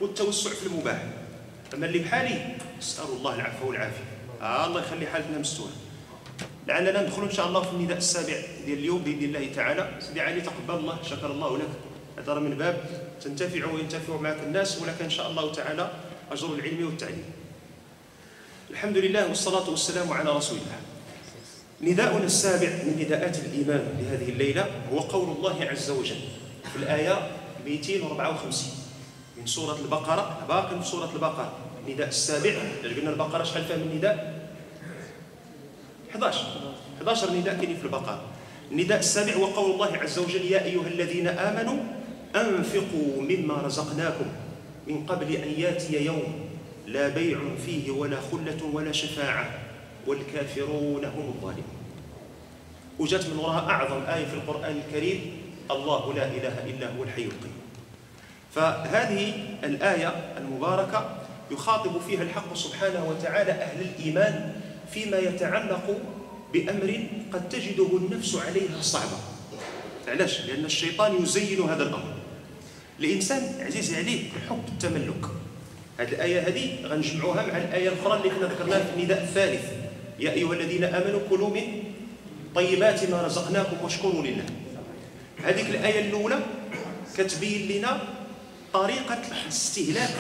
والتوسع 0.01 0.51
في 0.51 0.67
المباح. 0.67 1.03
أما 1.75 1.87
اللي 1.87 1.99
بحالي 1.99 2.57
نسأل 2.79 3.05
الله 3.05 3.35
العفو 3.35 3.69
والعافية. 3.69 4.18
آه 4.43 4.67
الله 4.67 4.81
يخلي 4.81 5.07
حالتنا 5.07 5.39
مستورة. 5.39 5.73
لعلنا 6.67 7.03
ندخل 7.03 7.23
إن 7.23 7.31
شاء 7.31 7.49
الله 7.49 7.63
في 7.63 7.71
النداء 7.71 7.99
السابع 7.99 8.37
ديال 8.67 8.79
اليوم 8.79 8.99
بإذن 8.99 9.25
الله 9.25 9.53
تعالى. 9.55 9.99
سيدي 10.01 10.21
علي 10.21 10.41
تقبل 10.41 10.75
الله 10.75 10.99
شكر 11.03 11.31
الله 11.31 11.59
لك. 11.59 11.71
هذا 12.19 12.35
من 12.35 12.55
باب 12.55 12.77
تنتفع 13.23 13.67
وينتفع 13.67 14.17
معك 14.17 14.37
الناس 14.47 14.83
ولك 14.83 15.03
إن 15.03 15.11
شاء 15.11 15.31
الله 15.31 15.53
تعالى 15.53 15.91
أجر 16.33 16.55
العلم 16.55 16.87
والتعليم. 16.87 17.25
الحمد 18.71 18.97
لله 18.97 19.29
والصلاة 19.29 19.71
والسلام 19.71 20.13
على 20.13 20.31
رسول 20.31 20.59
الله. 20.59 20.81
نداؤنا 21.93 22.25
السابع 22.25 22.69
من 22.69 22.97
نداءات 23.01 23.39
الإيمان 23.39 23.85
لهذه 24.01 24.29
الليلة 24.29 24.67
هو 24.93 24.99
قول 24.99 25.37
الله 25.37 25.65
عز 25.65 25.91
وجل 25.91 26.21
في 26.73 26.77
الآية 26.77 27.31
254 27.67 28.73
من 29.39 29.47
سورة 29.47 29.79
البقرة. 29.79 30.47
باقي 30.49 30.83
في 30.83 30.87
سورة 30.87 31.11
البقرة. 31.15 31.53
النداء 31.89 32.09
السابع. 32.09 32.53
قلنا 32.85 33.11
البقرة 33.11 33.43
شحال 33.43 33.65
فيها 33.65 33.77
من 33.77 33.97
نداء؟ 33.97 34.49
11 36.11 36.47
11 36.99 37.33
نداء 37.33 37.55
كاين 37.55 37.77
في 37.77 37.85
البقرة. 37.85 38.23
النداء 38.73 38.99
السابع 38.99 39.33
هو 39.33 39.47
قول 39.47 39.71
الله 39.71 39.97
عز 39.97 40.19
وجل 40.19 40.45
يا 40.53 40.65
أيها 40.65 40.87
الذين 40.87 41.29
آمنوا 41.29 41.79
أنفقوا 42.37 43.23
مما 43.23 43.55
رزقناكم 43.55 44.27
من 44.87 45.07
قبل 45.07 45.37
أن 45.37 45.55
يأتي 45.61 46.05
يوم 46.05 46.49
لا 46.87 47.09
بيع 47.09 47.39
فيه 47.67 47.91
ولا 47.91 48.17
خلة 48.33 48.65
ولا 48.73 48.93
شفاعة 48.93 49.51
والكافرون 50.07 51.05
هم 51.05 51.33
الظالمون. 51.35 51.79
وجات 52.99 53.27
من 53.27 53.39
وراها 53.39 53.71
أعظم 53.71 54.03
آية 54.07 54.25
في 54.25 54.35
القرآن 54.35 54.83
الكريم 54.87 55.21
الله 55.71 56.15
لا 56.15 56.27
إله 56.27 56.65
إلا 56.67 56.97
هو 56.97 57.03
الحي 57.03 57.23
القيوم. 57.23 57.59
فهذه 58.55 59.33
الآية 59.65 60.35
المباركة 60.39 61.19
يخاطب 61.51 62.01
فيها 62.07 62.23
الحق 62.23 62.55
سبحانه 62.55 63.09
وتعالى 63.09 63.53
أهل 63.53 63.81
الإيمان 63.81 64.53
فيما 64.93 65.19
يتعلق 65.19 66.01
بأمر 66.53 67.01
قد 67.33 67.49
تجده 67.49 67.89
النفس 67.97 68.37
عليها 68.37 68.83
صعبة. 68.83 69.19
علاش؟ 70.09 70.41
لأن 70.41 70.65
الشيطان 70.65 71.23
يزين 71.23 71.61
هذا 71.61 71.83
الأمر. 71.83 72.15
الإنسان 73.01 73.55
عزيز 73.61 73.95
عليه 73.95 74.31
حب 74.51 74.63
التملك. 74.69 75.25
هذه 75.99 76.09
الآية 76.09 76.49
هذه 76.49 76.77
غنجمعوها 76.85 77.47
مع 77.47 77.57
الآية 77.57 77.89
الأخرى 77.89 78.17
اللي 78.17 78.31
كنا 78.31 78.47
ذكرناها 78.47 78.85
في 78.85 79.01
النداء 79.01 79.23
الثالث. 79.23 79.65
يا 80.19 80.33
أيها 80.33 80.53
الذين 80.53 80.85
آمنوا 80.85 81.21
كلوا 81.31 81.51
من 81.51 81.83
طيبات 82.55 83.11
ما 83.11 83.23
رزقناكم 83.23 83.77
واشكروا 83.83 84.23
لله. 84.23 84.45
هذيك 85.45 85.71
الآية 85.71 86.01
الأولى 86.09 86.39
كتبين 87.19 87.69
لنا 87.69 88.01
طريقة 88.73 89.23
الاستهلاك 89.45 90.15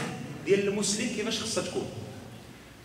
ديال 0.48 0.68
المسلم 0.68 1.08
كيفاش 1.16 1.40
خصها 1.40 1.64
تكون. 1.64 1.86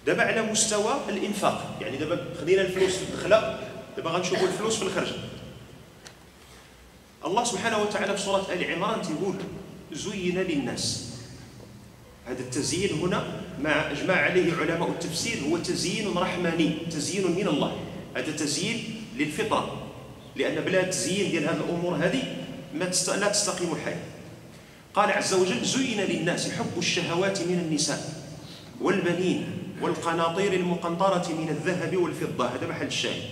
دابا 0.06 0.24
على 0.24 0.42
مستوى 0.42 0.94
الإنفاق. 1.10 1.78
يعني 1.82 1.98
دابا 1.98 2.26
خدينا 2.42 2.62
الفلوس 2.62 2.96
في 2.96 3.04
الدخلة 3.04 3.60
دابا 3.98 4.10
غنشوفوا 4.10 4.48
الفلوس 4.48 4.76
في 4.76 4.84
الخرجه 4.84 5.16
الله 7.26 7.44
سبحانه 7.44 7.82
وتعالى 7.82 8.18
في 8.18 8.24
سورة 8.24 8.54
آل 8.54 8.72
عمران 8.72 9.02
تيقول 9.02 9.36
زين 9.92 10.38
للناس. 10.38 11.10
هذا 12.26 12.40
التزيين 12.40 13.00
هنا 13.00 13.42
مع 13.60 13.92
إجماع 13.92 14.18
عليه 14.18 14.54
علماء 14.54 14.90
التفسير 14.90 15.38
هو 15.50 15.58
تزيين 15.58 16.18
رحماني 16.18 16.78
تزيين 16.92 17.32
من 17.32 17.48
الله. 17.48 17.78
هذا 18.16 18.32
تزيين 18.32 19.06
للفطرة. 19.18 19.88
لأن 20.36 20.64
بلا 20.64 20.84
تزيين 20.84 21.32
ديال 21.32 21.44
هذه 21.44 21.56
الأمور 21.56 21.96
هذه 21.96 22.24
ما 22.74 22.86
لا 23.08 23.28
تستقيم 23.28 23.74
الحياة 23.74 24.13
قال 24.94 25.12
عز 25.12 25.34
وجل 25.34 25.66
زين 25.66 26.02
للناس 26.02 26.52
حب 26.52 26.78
الشهوات 26.78 27.42
من 27.42 27.60
النساء 27.60 28.00
والبنين 28.82 29.46
والقناطير 29.82 30.54
المقنطرة 30.54 31.34
من 31.34 31.50
الذهب 31.50 31.98
والفضة. 31.98 32.48
هذا 32.48 32.68
محل 32.68 32.86
الشاهد. 32.86 33.24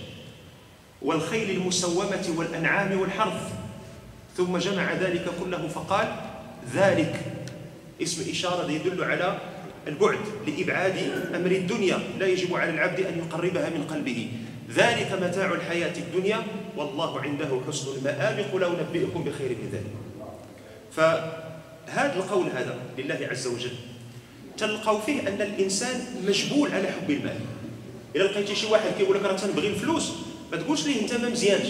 والخيل 1.02 1.50
المسومة 1.50 2.34
والأنعام 2.36 3.00
والحرث. 3.00 3.52
ثم 4.36 4.56
جمع 4.56 4.92
ذلك 4.92 5.24
كله 5.40 5.68
فقال 5.68 6.16
ذلك. 6.74 7.20
اسم 8.02 8.30
إشارة 8.30 8.70
يدل 8.70 9.04
على 9.04 9.38
البعد 9.86 10.18
لإبعاد 10.46 10.96
أمر 11.34 11.50
الدنيا. 11.50 11.98
لا 12.18 12.26
يجب 12.26 12.54
على 12.56 12.70
العبد 12.70 13.00
أن 13.00 13.18
يقربها 13.18 13.70
من 13.70 13.84
قلبه. 13.90 14.28
ذلك 14.74 15.12
متاع 15.22 15.52
الحياة 15.52 15.96
الدنيا. 15.96 16.42
والله 16.76 17.20
عنده 17.20 17.60
حسن 17.68 17.96
المآب. 17.96 18.46
قل 18.52 18.64
أنبئكم 18.64 19.24
بخير 19.24 19.48
من 19.48 19.68
ذلك. 19.72 19.92
فهذا 21.86 22.14
القول 22.16 22.46
هذا 22.46 22.78
لله 22.98 23.28
عز 23.30 23.46
وجل. 23.46 23.70
تلقوا 24.58 25.00
فيه 25.00 25.20
أن 25.20 25.42
الإنسان 25.42 26.04
مجبول 26.26 26.72
على 26.72 26.88
حب 26.88 27.10
المال. 27.10 27.36
إذا 28.16 28.24
لقيتي 28.24 28.54
شي 28.54 28.66
واحد 28.66 28.90
كيقول 28.98 29.16
لك 29.16 29.22
راه 29.22 29.36
تنبغي 29.36 29.68
الفلوس 29.68 30.12
ما 30.52 30.58
تقولش 30.58 30.86
ليه 30.86 31.00
أنت 31.00 31.14
ما 31.14 31.28
مزيانش 31.28 31.68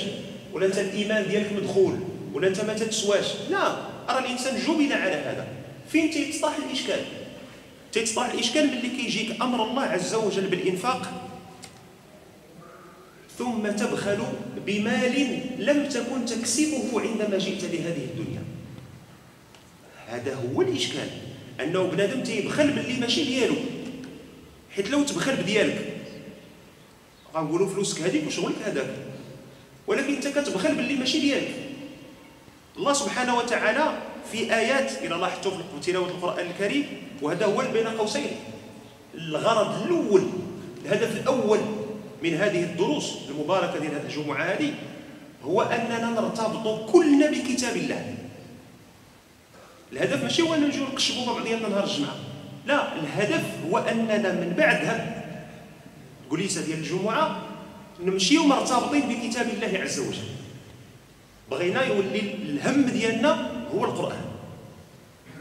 ولا 0.53 0.67
أنت 0.67 0.79
الإيمان 0.79 1.29
ديالك 1.29 1.53
مدخول 1.53 1.99
ولا 2.35 2.49
أنت 2.49 2.65
ما 2.65 2.75
تتسواش. 2.75 3.27
لا 3.51 3.77
راه 4.09 4.19
الإنسان 4.19 4.59
جبل 4.59 4.93
على 4.93 5.15
هذا. 5.15 5.47
فين 5.89 6.11
تيتصلح 6.11 6.57
الإشكال؟ 6.67 7.01
تيتصلح 7.93 8.33
الإشكال 8.33 8.67
ملي 8.67 8.89
كيجيك 8.89 9.43
أمر 9.43 9.71
الله 9.71 9.83
عز 9.83 10.15
وجل 10.15 10.47
بالإنفاق؟ 10.47 11.13
ثم 13.39 13.71
تبخل 13.71 14.19
بمال 14.67 15.41
لم 15.59 15.89
تكن 15.89 16.25
تكسبه 16.27 17.01
عندما 17.01 17.39
جئت 17.39 17.65
لهذه 17.65 18.05
الدنيا. 18.05 18.43
هذا 20.13 20.35
هو 20.35 20.63
الإشكال 20.63 21.09
أنه 21.61 21.83
بنادم 21.83 22.23
تيبخل 22.23 22.71
باللي 22.71 23.01
ماشي 23.01 23.25
ديالو 23.25 23.55
حيت 24.77 24.91
لو 24.91 25.03
تبخل 25.03 25.37
بديالك 25.37 25.97
غنقولوا 27.35 27.69
فلوسك 27.69 28.03
هذيك 28.03 28.27
وشغلك 28.27 28.55
هذاك 28.65 28.91
ولكن 29.87 30.15
أنت 30.15 30.29
كتبخل 30.29 30.75
باللي 30.75 30.97
ماشي 30.97 31.21
ديالك. 31.21 31.55
الله 32.77 32.93
سبحانه 32.93 33.37
وتعالى 33.37 33.99
في 34.33 34.55
آيات 34.55 34.93
إلى 34.99 35.15
لاحظتوا 35.15 35.51
في 35.51 35.93
تلاوة 35.93 36.09
القرآن 36.09 36.47
الكريم 36.47 36.87
وهذا 37.23 37.47
هو 37.47 37.65
بين 37.73 37.87
قوسين 37.87 38.31
الغرض 39.15 39.83
الأول 39.83 40.23
الهدف 40.85 41.17
الأول 41.17 41.59
من 42.23 42.35
هذه 42.35 42.63
الدروس 42.63 43.13
المباركة 43.29 43.79
ديال 43.79 43.95
هذه 43.95 44.05
الجمعة 44.05 44.45
هذه 44.45 44.75
هو 45.45 45.63
أننا 45.63 46.11
نرتبط 46.11 46.91
كلنا 46.91 47.31
بكتاب 47.31 47.77
الله. 47.77 48.22
الهدف 49.93 50.23
ماشي 50.23 50.43
هو 50.43 50.55
ان 50.55 50.69
نجيو 50.69 50.85
نقشبوا 50.85 51.27
بعضياتنا 51.27 51.69
نهار 51.69 51.85
الجمعة. 51.85 52.17
لا 52.67 52.97
الهدف 52.97 53.45
هو 53.71 53.79
أننا 53.79 54.33
من 54.33 54.55
بعد 54.59 54.85
هذا 54.85 55.25
الكليسه 56.25 56.65
ديال 56.65 56.79
الجمعة 56.79 57.43
نمشيو 58.01 58.47
مرتبطين 58.47 59.09
بكتاب 59.09 59.49
الله 59.49 59.81
عز 59.81 60.01
وجل. 60.01 60.29
بغينا 61.51 61.83
يولي 61.85 62.21
الهم 62.21 62.83
ديالنا 62.83 63.51
هو 63.75 63.85
القرآن. 63.85 64.32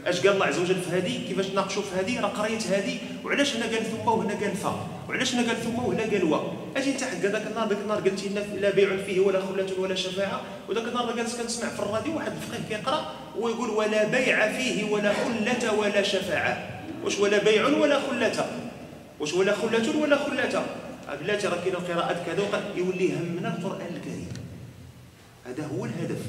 اش 0.06 0.20
قال 0.20 0.32
الله 0.32 0.46
عز 0.46 0.58
وجل 0.58 0.80
في 0.80 0.90
هذه؟ 0.90 1.28
كيفاش 1.28 1.50
ناقشوا 1.50 1.82
في 1.82 2.00
هذه؟ 2.00 2.20
راه 2.20 2.28
قريت 2.28 2.66
هذه. 2.66 2.98
وعلاش 3.24 3.56
هنا 3.56 3.64
قال 3.64 3.84
ثم 3.84 4.08
وهنا 4.08 4.34
قال 4.34 4.56
فا؟ 4.56 4.86
وعلاش 5.08 5.34
هنا 5.34 5.48
قال 5.48 5.62
ثم 5.62 5.78
وهنا 5.78 6.02
قال 6.02 6.24
وا؟ 6.24 6.38
أجي 6.76 6.90
انت 6.90 7.04
حق 7.04 7.10
هذاك 7.10 7.46
النهار 7.46 7.68
ذاك 7.68 7.78
النهار 7.78 8.00
قلتي 8.00 8.28
لنا 8.28 8.40
لا 8.40 8.70
بيع 8.70 8.96
فيه 8.96 9.20
ولا 9.20 9.40
خله 9.40 9.66
ولا 9.78 9.94
شفاعة 9.94 10.40
وذاك 10.68 10.88
النهار 10.88 11.16
جالس 11.16 11.36
كنسمع 11.36 11.68
في 11.68 11.80
الراديو 11.80 12.16
واحد 12.16 12.32
الفقيه 12.32 12.76
كيقرأ 12.76 13.12
ويقول 13.38 13.70
ولا 13.70 14.04
بيع 14.04 14.52
فيه 14.52 14.90
ولا 14.90 15.12
خلة 15.12 15.78
ولا 15.78 16.02
شفاعة. 16.02 16.82
واش 17.04 17.18
ولا 17.18 17.44
بيع 17.44 17.66
ولا 17.66 18.00
خلة؟ 18.00 18.46
واش 19.20 19.34
ولا 19.34 19.54
خلة 19.54 20.00
ولا 20.00 20.16
خلة؟ 20.16 20.66
بلاتي 21.20 21.46
راه 21.46 21.56
كاين 21.56 21.74
القراءات 21.74 22.16
كذا 22.26 22.62
يولي 22.76 23.12
همنا 23.16 23.56
القرآن 23.58 23.96
الكريم. 23.96 24.28
هذا 25.46 25.66
هو 25.66 25.84
الهدف. 25.84 26.22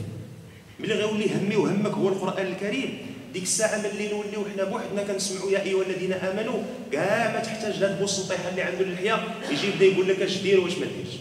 ملي 0.80 0.94
غيولي 0.94 1.36
همي 1.36 1.56
وهمك 1.56 1.92
هو 1.92 2.10
القرآن 2.10 2.46
الكريم. 2.46 3.13
ديك 3.34 3.44
الساعة 3.44 3.78
ملي 3.78 4.08
نوليو 4.08 4.46
حنا 4.54 4.64
بوحدنا 4.64 5.04
كنسمعوا 5.04 5.52
يا 5.52 5.62
أيها 5.62 5.84
الذين 5.84 6.14
آمنوا 6.14 6.64
كاع 6.92 7.34
ما 7.34 7.40
تحتاج 7.40 7.80
لهاد 7.80 8.00
بوس 8.00 8.20
الطيحة 8.20 8.50
اللي 8.50 8.62
عنده 8.62 8.80
اللحيه 8.80 9.24
يجي 9.50 9.68
يبدا 9.68 9.86
يقول 9.86 10.08
لك 10.08 10.22
اش 10.22 10.38
دير 10.38 10.60
واش 10.60 10.78
ما 10.78 10.86
ديرش. 10.86 11.16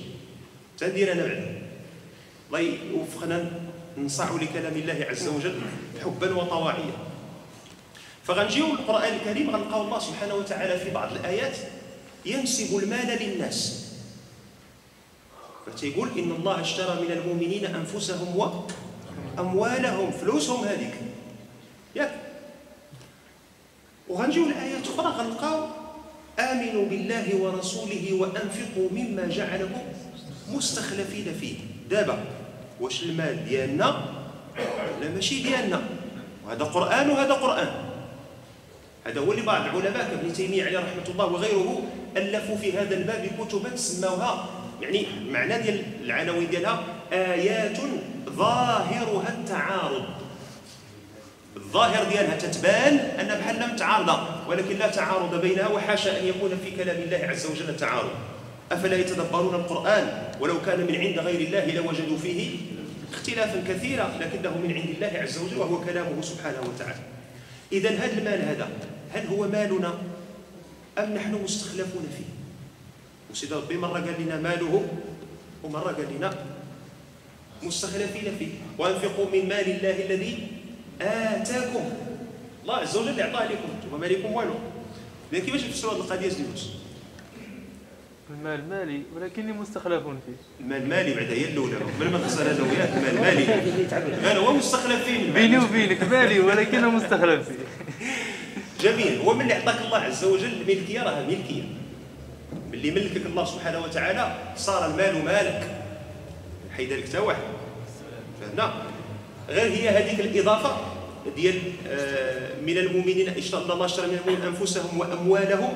تندير 0.79 1.13
أنا 1.13 1.23
بعدا 1.23 1.63
الله 2.47 2.61
يوفقنا 2.93 3.51
ننصاع 3.99 4.31
لكلام 4.31 4.73
الله 4.77 5.07
عز 5.11 5.29
وجل 5.29 5.61
حبا 6.05 6.35
وطواعيا. 6.35 6.97
فغنجيو 8.25 8.67
القران 8.67 9.15
الكريم 9.15 9.51
غنلقاو 9.51 9.83
الله 9.83 9.99
سبحانه 9.99 10.35
وتعالى 10.35 10.79
في 10.79 10.91
بعض 10.91 11.13
الآيات 11.13 11.57
ينسب 12.27 12.79
المال 12.79 13.19
للناس. 13.21 13.89
فتيقول 15.67 16.09
إن 16.19 16.31
الله 16.31 16.61
اشترى 16.61 17.03
من 17.03 17.13
المؤمنين 17.13 17.67
أنفسهم 17.67 18.37
وأموالهم 19.39 20.11
فلوسهم 20.11 20.65
هذيك. 20.65 20.95
ياك 21.97 22.13
وغنجيو 24.09 24.47
الآيات 24.47 24.87
أخرى 24.89 25.07
غنلقاو 25.07 25.67
آمنوا 26.39 26.85
بالله 26.87 27.37
ورسوله 27.37 28.09
وأنفقوا 28.13 28.89
مما 28.91 29.29
جعلكم 29.29 29.83
مستخلفين 30.53 31.35
فيه. 31.41 31.57
دابا 31.91 32.19
واش 32.81 33.03
المال 33.03 33.45
ديالنا؟ 33.45 34.05
لا 35.01 35.09
ماشي 35.09 35.43
ديالنا. 35.43 35.83
وهذا 36.47 36.65
قرآن 36.65 37.11
وهذا 37.11 37.33
قرآن. 37.33 37.69
هذا 39.07 39.21
هو 39.21 39.33
اللي 39.33 39.43
بعض 39.43 39.63
العلماء 39.63 40.11
كابن 40.11 40.33
تيمية 40.33 40.65
عليه 40.65 40.79
رحمة 40.79 41.09
الله 41.09 41.27
وغيره 41.27 41.83
ألفوا 42.17 42.57
في 42.57 42.79
هذا 42.79 42.97
الباب 42.97 43.31
كتبا 43.39 43.77
سموها 43.77 44.47
يعني 44.81 45.07
معنى 45.31 45.63
ديال 45.63 45.83
العناوين 46.05 46.51
ديالها 46.51 46.83
آيات 47.13 47.79
ظاهرها 48.31 49.29
التعارض. 49.29 50.05
الظاهر 51.57 52.05
ديالها 52.05 52.37
تتبان 52.37 52.95
أن 52.97 53.39
بحال 53.39 53.73
متعارضه 53.75 54.49
ولكن 54.49 54.77
لا 54.79 54.89
تعارض 54.89 55.41
بينها 55.41 55.69
وحاشا 55.69 56.21
أن 56.21 56.27
يكون 56.27 56.59
في 56.65 56.77
كلام 56.77 56.97
الله 56.97 57.17
عز 57.17 57.47
وجل 57.47 57.77
تعارض. 57.77 58.11
أفلا 58.73 58.97
يتدبرون 58.97 59.55
القرآن؟ 59.55 60.33
ولو 60.41 60.63
كان 60.63 60.81
من 60.81 60.97
عند 60.97 61.19
غير 61.19 61.41
الله 61.41 61.75
لوجدوا 61.75 62.19
فيه 62.19 62.57
اختلافا 63.13 63.65
كثيرا 63.69 64.11
لكنه 64.21 64.59
من 64.59 64.75
عند 64.75 64.91
الله 64.91 65.21
عز 65.23 65.39
وجل 65.39 65.59
وهو 65.59 65.81
كلامه 65.81 66.23
سبحانه 66.23 66.61
وتعالى. 66.61 67.01
اذا 67.73 67.91
هذا 67.91 68.19
المال 68.19 68.43
هذا 68.43 68.69
هل 69.13 69.27
هو 69.27 69.49
مالنا؟ 69.49 69.95
أم 70.99 71.15
نحن 71.15 71.35
مستخلفون 71.45 72.09
فيه؟ 72.17 72.25
وسيدي 73.31 73.55
ربي 73.55 73.77
مرة 73.77 74.01
قال 74.01 74.15
لنا 74.19 74.37
ماله 74.37 74.89
ومرة 75.65 75.93
قال 75.93 76.07
لنا 76.17 76.35
مستخلفين 77.63 78.37
فيه. 78.39 78.49
وأنفقوا 78.79 79.27
من 79.33 79.49
مال 79.49 79.71
الله 79.71 80.05
الذي 80.07 80.49
آتاكم. 81.01 81.85
الله 82.63 82.77
عز 82.77 82.97
وجل 82.97 83.21
أعطاه 83.21 83.45
لكم. 83.45 83.69
وما 83.93 83.99
مالكم 83.99 84.33
والو. 84.33 84.55
لكن 85.33 85.45
كيفاش 85.45 85.63
تفسروا 85.63 85.93
هذه 85.93 86.01
القضية 86.01 86.29
زيوس 86.29 86.71
المال 88.31 88.69
مالي 88.69 89.03
ولكني 89.17 89.53
مستخلف 89.53 90.03
فيه. 90.03 90.65
المال 90.65 90.89
مالي 90.89 91.15
بعدا 91.15 91.33
هي 91.33 91.45
الأولى. 91.45 91.77
قبل 91.77 92.11
ما 92.11 92.19
نخسر 92.19 92.51
أنا 92.51 92.63
وياك 92.63 92.89
المال 92.89 93.21
مالي. 93.21 93.45
غير 94.23 94.39
هو 94.39 94.53
مستخلف 94.53 95.05
فيه. 95.05 95.33
بيني 95.33 95.59
وبينك 95.59 96.03
مالي 96.03 96.41
ولكنه 96.41 96.91
مستخلف 96.91 97.49
فيه. 97.49 97.55
جميل. 98.81 99.21
هو 99.21 99.35
من 99.35 99.41
اللي 99.41 99.55
اعطاك 99.55 99.81
الله 99.81 99.99
عز 99.99 100.25
وجل 100.25 100.53
الملكيه 100.53 101.03
راها 101.03 101.27
ملكية. 101.27 101.63
ملي 102.73 102.91
ملكك 102.91 103.27
الله 103.27 103.45
سبحانه 103.45 103.85
وتعالى 103.85 104.37
صار 104.57 104.91
المال 104.91 105.25
مالك. 105.25 105.71
حيد 106.77 106.93
لك 106.93 107.09
حتى 107.09 107.19
واحد. 107.19 107.43
فهمنا؟ 108.41 108.73
غير 109.53 109.73
هي 109.73 109.89
هذيك 109.89 110.21
الإضافة 110.21 110.77
ديال 111.37 111.59
آه، 111.89 112.61
من 112.67 112.79
المؤمنين 112.79 113.29
اشترى 113.29 113.63
الله 113.63 113.85
اشترى 113.85 114.07
من 114.07 114.15
المؤمنين 114.15 114.43
أنفسهم 114.47 114.99
وأموالهم. 115.01 115.73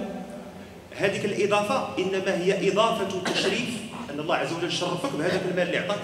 هذيك 0.97 1.25
الإضافة 1.25 1.89
إنما 1.99 2.43
هي 2.43 2.73
إضافة 2.73 3.33
تشريف 3.33 3.69
أن 4.11 4.21
الله 4.21 4.37
عز 4.37 4.53
وجل 4.53 4.73
شرفك 4.73 5.13
بهذاك 5.19 5.43
المال 5.51 5.67
اللي 5.67 5.79
اعطاك 5.79 5.99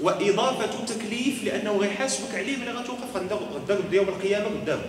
وإضافة 0.00 0.84
تكليف 0.84 1.44
لأنه 1.44 1.76
غيحاسبك 1.76 2.34
عليه 2.34 2.56
ملي 2.56 2.70
غتوقف 2.70 3.16
غدا 3.16 3.78
يوم 3.92 4.08
القيامة 4.08 4.46
قدامه 4.46 4.82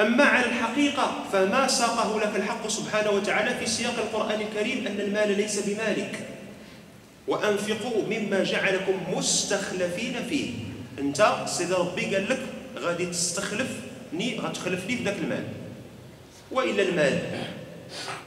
أما 0.00 0.24
على 0.24 0.46
الحقيقة 0.46 1.24
فما 1.32 1.66
ساقه 1.66 2.20
لك 2.20 2.36
الحق 2.36 2.68
سبحانه 2.68 3.10
وتعالى 3.10 3.58
في 3.58 3.66
سياق 3.66 3.94
القرآن 3.98 4.40
الكريم 4.40 4.86
أن 4.86 5.00
المال 5.00 5.36
ليس 5.36 5.58
بمالك. 5.58 6.31
وأنفقوا 7.28 8.02
مما 8.10 8.44
جعلكم 8.44 9.16
مستخلفين 9.16 10.14
فيه. 10.28 10.50
أنت 10.98 11.44
سيدي 11.46 11.72
ربي 11.74 12.14
قال 12.14 12.28
لك 12.28 12.40
غادي 12.78 13.06
تستخلفني 13.06 14.40
غتخلفني 14.40 14.96
في 14.96 15.04
ذاك 15.04 15.18
المال. 15.18 15.44
وإلا 16.50 16.82
المال. 16.82 17.18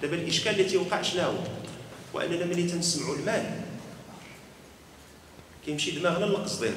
دابا 0.02 0.16
الإشكال 0.16 0.52
اللي 0.52 0.64
تيوقع 0.64 1.02
شنو 1.02 1.34
وأننا 2.14 2.46
ملي 2.46 2.64
تنسمعوا 2.64 3.16
المال. 3.16 3.46
كيمشي 5.66 5.92
دماغنا 5.92 6.26
للقصدير 6.26 6.74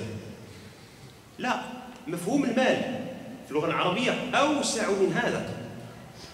لا 1.39 1.61
مفهوم 2.07 2.45
المال 2.45 3.01
في 3.45 3.51
اللغة 3.51 3.67
العربية 3.67 4.31
أوسع 4.35 4.91
من 4.91 5.13
هذا. 5.13 5.49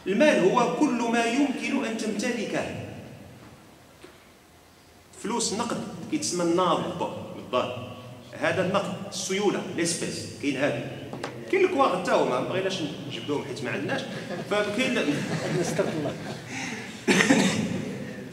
المال 0.07 0.39
هو 0.39 0.77
كل 0.77 1.11
ما 1.13 1.25
يمكن 1.25 1.85
أن 1.85 1.97
تمتلكه. 1.97 2.84
فلوس 5.25 5.53
نقد. 5.53 5.77
كيتسمى 6.11 6.43
النار 6.43 6.81
بالضاد 7.37 7.71
هذا 8.33 8.67
النقد 8.67 8.93
السيولة 9.11 9.63
ليسبيس. 9.77 10.27
كاين 10.43 10.57
هذا. 10.57 10.91
كاين 11.53 11.65
الكواغ 11.65 12.03
حتى 12.03 12.11
هما 12.11 12.41
ما 12.41 12.49
بغيناش 12.49 12.79
نجبدوهم 13.09 13.45
حيت 13.45 13.65
ما 13.65 13.71
عندناش. 13.71 14.01
فكاين 14.51 14.99
نستغفر 15.61 15.93
الله 15.99 16.13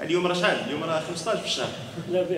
اليوم 0.02 0.28
راه 0.28 0.34
شحال؟ 0.34 0.60
اليوم 0.68 0.84
راه 0.84 1.00
15 1.00 1.38
في 1.38 1.46
الشهر. 1.46 1.70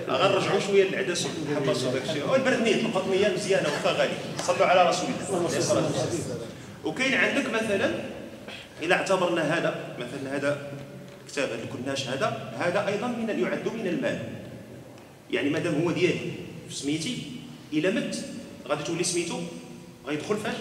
غنرجعوا 0.10 0.60
شوية 0.60 0.84
للعدس 0.84 1.26
ونحبسوا 1.26 1.92
داك 1.92 2.02
الشيء 2.04 2.30
والبرد 2.30 2.62
نيت 2.62 2.86
القطنيه 2.86 3.28
مزيانة 3.28 3.68
وفا 3.68 3.92
غالي. 3.92 4.14
صلوا 4.44 4.66
على 4.66 4.90
رسول 4.90 5.10
الله. 5.30 5.48
عليه 5.48 5.58
الصلاه 5.58 5.84
والسلام 5.84 6.38
وكاين 6.86 7.14
عندك 7.14 7.50
مثلا 7.50 7.92
إلى 8.82 8.96
اعتبرنا 8.96 9.58
هذا 9.58 9.76
مثلا 10.00 10.36
هذا 10.36 10.58
كتاب 11.28 11.50
هذا 11.50 11.64
الكناش 11.64 12.08
هذا 12.08 12.54
هذا 12.60 12.88
أيضا 12.88 13.08
من 13.08 13.40
يعد 13.40 13.68
من 13.68 13.88
المال. 13.88 14.20
يعني 15.34 15.50
مادام 15.50 15.82
هو 15.84 15.92
ديالي 15.92 16.20
في 16.70 16.76
سميتي 16.76 17.18
إلى 17.74 17.92
مت 17.92 18.26
غادي 18.68 18.84
تولي 18.84 19.04
سميتو 19.04 19.40
غيدخل 20.08 20.38
فاش 20.38 20.56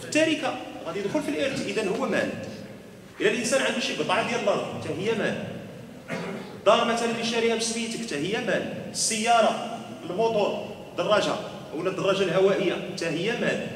في 0.00 0.04
التركة 0.04 0.58
غادي 0.86 0.98
يدخل 0.98 1.22
في 1.22 1.28
الإرث 1.28 1.66
اذا 1.66 1.88
هو 1.88 2.06
مال. 2.08 2.28
إلى 3.20 3.30
الإنسان 3.30 3.62
عنده 3.62 3.80
شي 3.80 3.96
قطعة 3.96 4.28
ديال 4.28 4.40
الأرض 4.40 4.80
حتى 4.80 4.88
هي 4.88 5.18
مال. 5.18 5.44
دار 6.66 6.84
مثلا 6.84 7.10
اللي 7.10 7.24
شاريها 7.24 7.56
بسميتك 7.56 8.00
حتى 8.00 8.16
هي 8.16 8.44
مال. 8.46 8.74
السيارة 8.90 9.78
الموتور 10.10 10.64
الدراجة 10.90 11.32
ولا 11.76 11.90
الدراجة 11.90 12.22
الهوائية 12.22 12.74
حتى 12.92 13.06
هي 13.06 13.32
مال. 13.40 13.66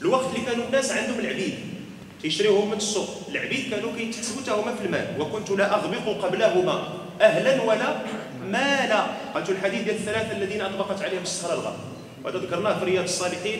الوقت 0.00 0.34
اللي 0.34 0.46
كانوا 0.46 0.66
الناس 0.66 0.92
عندهم 0.92 1.20
العبيد 1.20 1.54
تيشريوهم 2.22 2.70
من 2.70 2.76
السوق 2.76 3.08
العبيد 3.28 3.70
كانوا 3.70 3.92
كيتحسبوا 3.96 4.42
حتى 4.42 4.50
هما 4.50 4.74
في 4.74 4.86
المال. 4.86 5.20
وكنت 5.20 5.50
لا 5.50 5.74
أغبق 5.74 6.24
قبلهما 6.24 6.88
أهلا 7.20 7.62
ولا 7.62 8.02
مالا 8.50 9.06
قلت 9.34 9.50
الحديث؟ 9.50 9.82
ديال 9.84 9.96
الثلاثة 9.96 10.36
الذين 10.36 10.60
أطبقت 10.60 11.02
عليهم 11.02 11.22
السهره 11.22 11.54
الغرب 11.54 11.78
وهذا 12.24 12.38
ذكرناه 12.38 12.78
في 12.78 12.84
رياض 12.84 13.04
الصالحين 13.04 13.58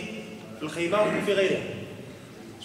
في 0.59 0.62
الخيمه 0.62 1.03
وفي 1.03 1.33
غيرها 1.33 1.62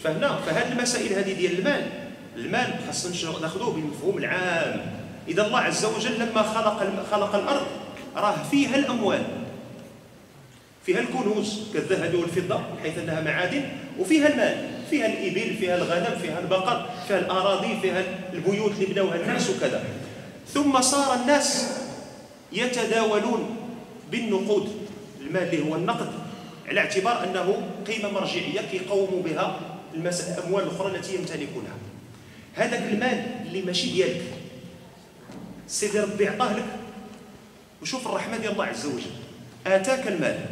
فهمنا 0.03 0.35
فهذه 0.35 0.71
المسائل 0.71 1.13
هذه 1.13 1.33
ديال 1.33 1.59
المال. 1.59 1.89
المال 2.35 2.73
خاصنا 2.87 3.39
ناخذوه 3.41 3.73
بالمفهوم 3.73 4.17
العام. 4.17 4.81
إذا 5.27 5.45
الله 5.45 5.59
عز 5.59 5.85
وجل 5.85 6.19
لما 6.19 6.43
خلق 6.43 7.05
خلق 7.11 7.35
الأرض 7.35 7.67
راه 8.15 8.35
فيها 8.51 8.75
الأموال. 8.75 9.23
فيها 10.85 10.99
الكنوز 10.99 11.63
كالذهب 11.73 12.15
والفضة 12.15 12.61
حيث 12.83 12.97
أنها 12.97 13.21
معادن. 13.21 13.63
وفيها 13.99 14.27
المال. 14.27 14.69
فيها 14.89 15.05
الإبل 15.05 15.55
فيها 15.55 15.75
الغنم 15.75 16.19
فيها 16.21 16.39
البقر 16.39 16.89
فيها 17.07 17.19
الأراضي 17.19 17.79
فيها 17.81 18.03
البيوت 18.33 18.71
اللي 18.71 18.85
بنوها 18.85 19.15
الناس 19.15 19.49
وكذا. 19.49 19.83
ثم 20.53 20.81
صار 20.81 21.15
الناس 21.15 21.77
يتداولون 22.51 23.57
بالنقود. 24.11 24.87
المال 25.21 25.43
اللي 25.43 25.69
هو 25.69 25.75
النقد 25.75 26.09
على 26.67 26.79
اعتبار 26.79 27.23
أنه 27.23 27.69
قيمة 27.87 28.11
مرجعية 28.11 28.61
كيقوموا 28.61 29.23
بها 29.23 29.59
الأموال 29.95 30.63
الأخرى 30.63 30.95
التي 30.95 31.15
يمتلكونها. 31.15 31.75
هذاك 32.55 32.93
المال 32.93 33.25
اللي 33.45 33.61
ماشي 33.61 33.91
ديالك 33.91 34.21
سيدي 35.67 35.99
ربي 35.99 36.27
عطاه 36.27 36.53
لك. 36.53 36.65
وشوف 37.81 38.07
الرحمة 38.07 38.37
ديال 38.37 38.51
الله 38.51 38.65
عز 38.65 38.85
وجل. 38.85 39.11
آتاك 39.67 40.07
المال. 40.07 40.45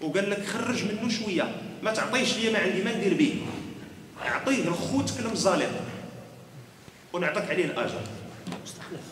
وقال 0.00 0.30
لك 0.30 0.46
خرج 0.46 0.84
منه 0.84 1.08
شوية 1.08 1.54
ما 1.82 1.92
تعطيش 1.92 2.36
لي 2.36 2.50
ما 2.50 2.58
عندي 2.58 2.82
ما 2.82 2.96
ندير 2.96 3.14
به 3.14 3.34
أعطيه 4.26 4.62
لخوتك 4.64 5.20
المزالق 5.20 5.70
ونعطيك 7.12 7.50
عليه 7.50 7.64
الأجر. 7.64 8.00
مستخلف 8.62 9.09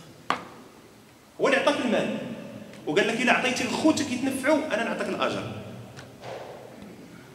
هو 1.40 1.46
اللي 1.46 1.58
عطاك 1.58 1.76
المال. 1.84 2.18
وقال 2.86 3.08
لك 3.08 3.20
الا 3.20 3.32
عطيتي 3.32 3.64
لخوتك 3.64 4.12
يتنفعوا 4.12 4.74
أنا 4.74 4.84
نعطيك 4.84 5.08
الأجر. 5.08 5.52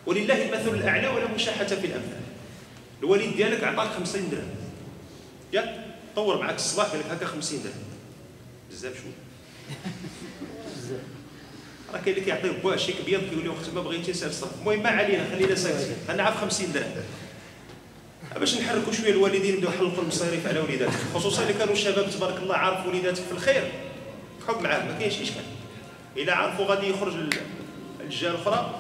ولله 0.06 0.46
المثل 0.46 0.76
الأعلى 0.76 1.08
ولا 1.08 1.28
مشاحة 1.28 1.66
في 1.66 1.86
الأمثال. 1.86 2.22
الوالد 3.00 3.36
ديالك 3.36 3.64
عطاك 3.64 3.88
50 3.92 4.30
درهم. 4.30 4.50
ياك 5.54 5.86
طور 6.16 6.42
معك 6.42 6.56
الصباح 6.56 6.88
قال 6.88 7.00
لك 7.00 7.06
هكا 7.06 7.26
50 7.26 7.64
درهم. 7.64 7.74
بزاف 8.72 8.94
شوية. 8.94 9.78
بزاف 10.78 11.00
راه 11.94 12.00
كاين 12.00 12.16
اللي 12.16 12.26
كيعطيه 12.26 12.52
بواه 12.52 12.76
شيك 12.76 12.96
بيض 13.06 13.22
كيقول 13.30 13.46
له 13.46 13.54
أختي 13.54 13.72
ما 13.72 13.82
بغيتي 13.82 14.14
سير 14.14 14.32
صرف 14.32 14.52
المهم 14.62 14.84
ما 14.84 14.90
علينا 14.90 15.30
خلينا 15.32 15.56
ساكتين. 15.56 15.96
أنا 16.10 16.24
عارف 16.24 16.42
50 16.42 16.72
درهم. 16.72 16.92
باش 18.40 18.58
نحركوا 18.58 18.94
شوية 18.94 19.12
الوالدين 19.12 19.54
يبداو 19.54 19.72
يحلقوا 19.72 20.02
المصاريف 20.02 20.48
على 20.48 20.60
وليداتهم 20.60 21.14
خصوصا 21.14 21.42
اللي 21.42 21.54
كانوا 21.54 21.76
شباب 21.76 22.10
تبارك 22.10 22.38
الله 22.38 22.56
عارف 22.56 22.88
وليداتك 22.88 23.24
في 23.24 23.32
الخير. 23.32 23.72
حب 24.48 24.62
معاه 24.62 24.86
ما 24.86 25.00
كاينش 25.00 25.22
إشكال. 25.22 25.44
الا 26.18 26.36
عرفوا 26.36 26.66
غادي 26.66 26.90
يخرج 26.90 27.14
ال- 27.14 27.30
الجهة 28.02 28.30
الأخرى 28.32 28.76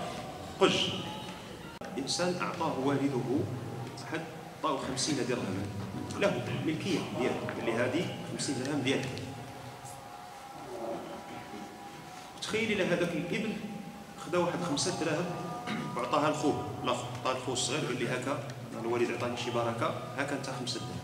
قج. 0.60 0.76
انسان 1.97 2.36
أعطاه 2.41 2.80
والده 2.80 3.15
واحد 3.17 4.21
عطاه 4.60 4.78
50 4.78 5.15
درهما 5.30 5.65
له 6.19 6.41
ملكية 6.65 6.99
ديالو 7.19 7.36
اللي 7.60 7.73
هذه 7.73 8.06
50 8.38 8.56
درهم 8.63 8.82
ديالك 8.82 9.10
تخيل 12.41 12.71
إلى 12.71 12.86
هذاك 12.86 13.10
الإبن 13.12 13.54
خدا 14.26 14.38
واحد 14.38 14.63
خمسة 14.69 14.99
دراهم 15.06 15.26
وعطاها 15.97 16.32
لخوه 16.32 16.65
الآخر 16.84 17.06
عطاها 17.21 17.34
لخوه 17.39 17.54
الصغير 17.54 17.86
قال 17.86 17.99
لي 17.99 18.08
هكا 18.10 18.43
الوالد 18.82 19.12
عطاني 19.12 19.38
شي 19.38 19.52
بركة 19.52 19.88
هكا 20.17 20.36
أنت 20.36 20.49
خمسة 20.60 20.80
دراهم 20.80 21.03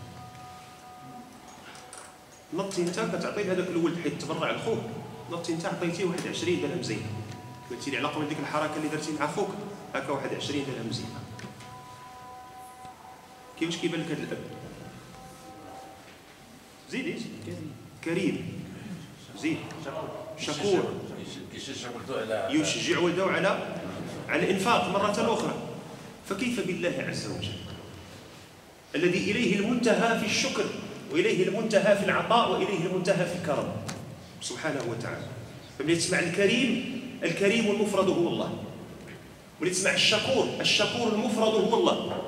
نطي 2.54 2.82
انت 2.82 3.00
كتعطي 3.00 3.42
لهذاك 3.42 3.68
الولد 3.68 3.98
حيت 4.02 4.22
تبرع 4.22 4.50
لخوه 4.50 4.82
نطي 5.30 5.52
انت 5.52 5.66
عطيتيه 5.66 6.04
واحد 6.04 6.28
20 6.28 6.60
درهم 6.60 6.82
زين. 6.82 7.02
قلتي 7.70 7.90
لي 7.90 7.96
على 7.96 8.08
قبل 8.08 8.28
ديك 8.28 8.38
الحركة 8.38 8.76
اللي 8.76 8.88
درتي 8.88 9.12
مع 9.20 9.26
خوك 9.26 9.48
هكا 9.94 10.10
واحد 10.10 10.34
20 10.34 10.64
درهم 10.64 10.92
زين. 10.92 11.06
كيفاش 13.58 13.76
كيبان 13.76 14.00
لك 14.00 14.06
هذا 14.06 14.22
الأب؟ 14.22 14.38
زيدي 16.90 17.14
كريم. 18.04 18.62
زين. 19.38 19.58
شكور 20.38 20.94
يشجع 22.50 22.98
ولده 22.98 23.24
على 23.24 23.76
على 24.28 24.42
الإنفاق 24.44 24.88
مرة 24.88 25.34
أخرى. 25.34 25.54
فكيف 26.28 26.66
بالله 26.66 27.06
عز 27.08 27.26
وجل؟ 27.26 27.52
الذي 28.94 29.30
إليه 29.30 29.58
المنتهى 29.58 30.20
في 30.20 30.26
الشكر. 30.26 30.64
وإليه 31.12 31.48
المنتهى 31.48 31.96
في 31.96 32.04
العطاء 32.04 32.52
وإليه 32.52 32.86
المنتهى 32.86 33.26
في 33.26 33.34
الكرم. 33.42 33.72
سبحانه 34.40 34.84
وتعالى. 34.90 35.26
فمن 35.78 35.98
تسمع 35.98 36.18
الكريم 36.18 37.00
الكريم 37.24 37.70
المفرد 37.70 38.08
هو 38.08 38.28
الله. 38.28 38.52
واللي 39.60 39.74
تسمع 39.74 39.94
الشكور 39.94 40.48
الشكور 40.60 41.12
المفرد 41.12 41.54
هو 41.54 41.74
الله. 41.80 42.22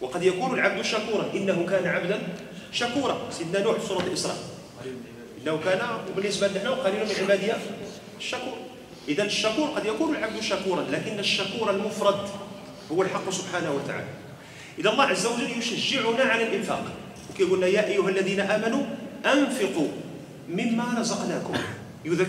وقد 0.00 0.22
يكون 0.22 0.54
العبد 0.54 0.82
شكورا. 0.82 1.30
إنه 1.34 1.66
كان 1.70 1.86
عبدا 1.86 2.18
شكورا. 2.72 3.18
سيدنا 3.30 3.60
نوح 3.60 3.78
في 3.78 3.86
سورة 3.86 4.02
الاسراء 4.02 4.36
إنه 5.42 5.60
كان 5.64 5.80
وبالنسبة 6.10 6.48
لنا 6.48 6.70
قليل 6.70 7.04
من 7.04 7.14
عبادي 7.22 7.52
الشكور 8.18 8.56
اذا 9.08 9.24
الشكور 9.24 9.68
قد 9.68 9.86
يكون 9.86 10.16
العبد 10.16 10.40
شكورا 10.40 10.82
لكن 10.90 11.18
الشكور 11.18 11.70
المفرد 11.70 12.28
هو 12.92 13.02
الحق 13.02 13.30
سبحانه 13.30 13.72
وتعالى. 13.72 14.06
إذا 14.78 14.90
الله 14.90 15.04
عز 15.04 15.26
وجل 15.26 15.58
يشجعنا 15.58 16.24
على 16.24 16.46
الإنفاق. 16.46 16.84
وكيقول 17.34 17.58
لنا 17.58 17.66
يا 17.66 17.86
أيها 17.86 18.08
الذين 18.08 18.40
آمنوا 18.40 18.82
أنفقوا 19.26 19.88
مما 20.48 20.84
رزقناكم. 20.98 21.54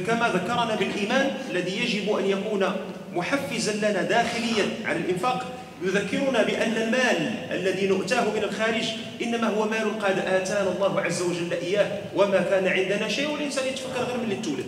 كما 0.07 0.29
ذكرنا 0.29 0.75
بالإيمان 0.75 1.37
الذي 1.51 1.77
يجب 1.77 2.15
أن 2.15 2.25
يكون 2.25 2.75
محفزا 3.13 3.73
لنا 3.73 4.01
داخليا 4.01 4.65
على 4.85 4.99
الإنفاق. 4.99 5.59
يذكرنا 5.83 6.43
بأن 6.43 6.77
المال 6.77 7.35
الذي 7.51 7.87
نؤتاه 7.87 8.23
من 8.23 8.43
الخارج 8.43 8.83
إنما 9.21 9.47
هو 9.47 9.69
مال 9.69 9.99
قد 9.99 10.19
آتانا 10.19 10.71
الله 10.71 11.01
عز 11.01 11.21
وجل 11.21 11.53
إياه 11.53 12.01
وما 12.15 12.41
كان 12.41 12.67
عندنا 12.67 13.09
شيء 13.09 13.29
والإنسان 13.29 13.67
يتفكر 13.67 14.03
غير 14.03 14.17
ملي 14.17 14.35
تولد. 14.35 14.65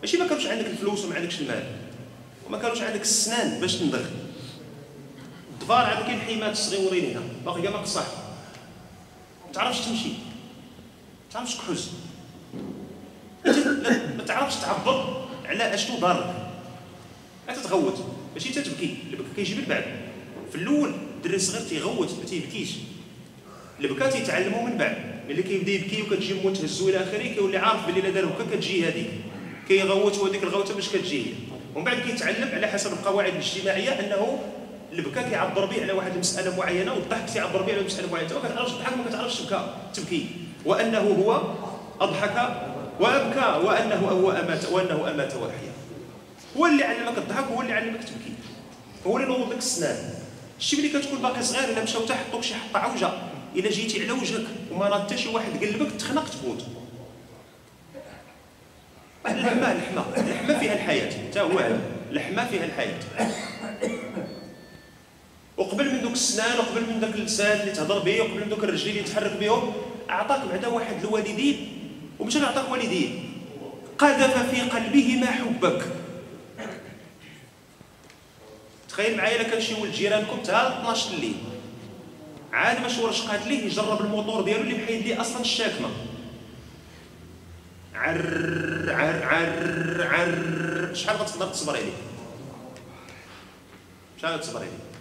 ماشي 0.00 0.16
ما 0.16 0.26
كانش 0.26 0.46
عندك 0.46 0.66
الفلوس 0.66 1.04
وما 1.04 1.14
عندكش 1.14 1.40
المال 1.40 1.62
وما 2.46 2.58
كانوش 2.58 2.82
عندك 2.82 3.00
السنان 3.00 3.60
باش 3.60 3.74
تنضغ. 3.76 4.00
الضفار 5.52 5.86
عاد 5.86 6.06
كاين 6.06 6.20
حيمات 6.20 6.56
صغيورين 6.56 7.10
هنا 7.10 7.20
باقي 7.44 7.62
ما 7.62 7.78
قصاح 7.78 8.06
ما 9.52 9.58
تعرفش 9.58 9.80
تمشي؟ 9.80 10.08
ما 10.08 11.32
تعرفش 11.32 11.56
لا- 13.44 14.16
ما 14.16 14.22
تعرفش 14.26 14.56
تعبر 14.56 15.26
على 15.44 15.74
أشنو 15.74 15.98
دارك 15.98 16.34
لا 17.48 17.54
تتغوت 17.54 18.04
ماشي 18.34 18.48
تتبكي. 18.52 18.96
البكا 19.10 19.28
كيجي 19.36 19.54
من 19.54 19.64
بعد. 19.68 19.84
في 20.50 20.54
الأول 20.58 20.94
الدري 21.16 21.36
الصغير 21.36 21.68
تيغوت 21.68 22.10
ما 22.18 22.24
تيبكيش. 22.24 22.70
البكا 23.80 24.10
تيتعلموا 24.10 24.62
من 24.68 24.76
بعد. 24.78 24.96
ملي 25.28 25.42
كيبدا 25.42 25.72
يبكي 25.72 26.02
وكتجي 26.02 26.34
مو 26.34 26.50
تهزو 26.50 26.88
إلى 26.88 26.98
آخره 26.98 27.22
كيولي 27.22 27.56
عارف 27.58 27.86
باللي 27.86 28.00
لا 28.00 28.10
دار 28.10 28.26
بكا 28.26 28.56
كتجي 28.56 28.88
هذيك 28.88 29.10
كيغوت 29.68 30.18
وهذيك 30.18 30.42
الغوته 30.42 30.74
باش 30.74 30.88
كتجي 30.88 31.24
ومن 31.74 31.84
بعد 31.84 31.98
كيتعلم 32.00 32.48
على 32.52 32.66
حسب 32.66 32.92
القواعد 32.92 33.32
الاجتماعية 33.32 33.90
أنه 33.90 34.38
البكا 34.92 35.22
كيعبر 35.22 35.64
به 35.64 35.82
على 35.82 35.92
واحد 35.92 36.12
المساله 36.12 36.56
معينة 36.56 36.92
والضحك 36.94 37.24
كيعبر 37.32 37.62
به 37.62 37.72
على 37.72 37.82
مسألة 37.82 38.12
معينة. 38.12 38.26
انت 38.26 38.32
ما 38.32 38.48
كتعرفش 38.48 38.72
تضحك 38.72 38.96
ما 38.96 39.04
كتعرفش 39.08 39.40
تبكى. 39.40 39.74
تبكي. 39.94 40.26
وأنه 40.64 40.98
هو 40.98 41.42
أضحك 42.00 42.56
وأبكى. 43.00 43.66
وأنه 43.66 44.08
هو 44.08 44.30
أمات 44.30 44.64
وأنه 44.64 45.10
أمات 45.10 45.34
وأحيا. 45.34 45.72
هو 46.56 46.66
اللي 46.66 46.84
علمك 46.84 47.18
الضحك 47.18 47.44
هو 47.44 47.62
اللي 47.62 47.72
علمك 47.72 48.04
تبكي. 48.04 48.32
هو 49.06 49.16
اللي 49.16 49.28
نوض 49.28 49.52
لك 49.52 49.58
السنان. 49.58 50.14
شتي 50.58 50.76
ملي 50.76 50.88
كتكون 50.88 51.22
باقي 51.22 51.42
صغير 51.42 51.68
إلا 51.68 51.82
مشاو 51.82 52.02
حتى 52.02 52.14
حطوك 52.14 52.42
شي 52.42 52.54
حطة 52.54 52.78
عوجة 52.78 53.10
إلا 53.56 53.70
جيتي 53.70 54.02
على 54.02 54.12
وجهك 54.12 54.46
وما 54.72 54.88
راه 54.88 55.04
حتى 55.04 55.16
شي 55.18 55.28
واحد 55.28 55.64
قلبك 55.64 55.92
تخنق 55.98 56.28
تموت 56.28 56.66
اللحمه 59.26 59.72
اللحمه 59.72 60.04
اللحمه 60.16 60.58
فيها 60.58 60.74
الحياة 60.74 61.10
حتى 61.10 61.40
هو 61.40 61.78
اللحمه 62.10 62.46
فيها 62.46 62.64
الحياة 62.64 62.98
وقبل 65.62 65.92
من 65.92 66.02
دوك 66.02 66.12
السنان 66.12 66.58
وقبل 66.58 66.80
من 66.80 67.00
داك 67.00 67.14
اللسان 67.14 67.60
اللي 67.60 67.72
تهضر 67.72 67.98
به 67.98 68.20
وقبل 68.20 68.40
من 68.40 68.48
دوك 68.48 68.64
الرجلين 68.64 68.96
اللي 68.96 69.08
تحرك 69.08 69.36
بهم 69.40 69.72
اعطاك 70.10 70.40
بعدا 70.50 70.68
واحد 70.68 71.04
الوالدين. 71.04 71.78
ومش 72.18 72.36
غير 72.36 72.46
عطاك 72.46 72.72
والدين. 72.72 73.34
قذف 73.98 74.50
في 74.50 74.60
قلبهما 74.60 75.26
حبك. 75.26 75.86
تخيل 78.88 79.16
معايا 79.16 79.42
كان 79.42 79.60
شي 79.60 79.74
ولد 79.74 79.92
جيرانكم 79.92 80.42
تا 80.42 80.80
12 80.80 81.14
الليل. 81.14 81.34
عاد 82.52 82.80
ما 82.80 82.88
شورشقات 82.88 83.46
ليه 83.46 83.66
يجرب 83.66 84.00
الموتور 84.00 84.42
ديالو 84.42 84.60
اللي 84.60 84.82
محيد 84.82 85.02
ليه 85.02 85.20
أصلا 85.20 85.40
الشاكمة. 85.40 85.88
عر 87.94 88.86
عر 88.88 89.22
عر 89.24 90.08
عر. 90.10 90.94
شحال 90.94 91.16
غتقدر 91.16 91.46
تصبر 91.46 91.76
عليه 91.76 91.92
شحال 94.22 94.34
غتصبر 94.34 94.58
عليه 94.58 94.91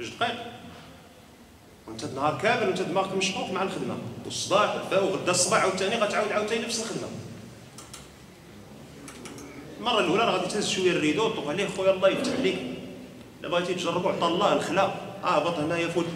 جوج 0.00 0.08
دقائق 0.08 0.38
وانت 1.88 2.04
النهار 2.04 2.38
كامل 2.42 2.66
وانت 2.66 2.82
دماغك 2.82 3.16
مشطوط 3.16 3.50
مع 3.50 3.62
الخدمة. 3.62 3.96
والصداع 4.24 4.74
والفا 4.74 5.00
وغدا 5.00 5.30
الصباح 5.30 5.60
عاوتاني 5.60 5.96
غتعاود 5.96 6.32
عاوتاني 6.32 6.64
نفس 6.64 6.80
الخدمة. 6.80 7.08
المرة 9.78 10.00
الأولى 10.00 10.24
راه 10.24 10.30
غادي 10.30 10.46
تهز 10.46 10.68
شوية 10.68 10.90
ال 10.90 10.95
rideau 10.95 11.26
وتطوق 11.26 11.48
عليه 11.48 11.68
خويا 11.76 11.90
الله 11.90 12.08
يفتح 12.08 12.32
عليك. 12.38 12.58
إلا 13.40 13.48
بغيتي 13.48 13.74
تجربوا 13.74 14.12
عطا 14.12 14.28
الله 14.28 14.52
الخلا 14.52 14.94
اهبط 15.24 15.58
هنايا 15.58 15.88
فوت 15.88 16.06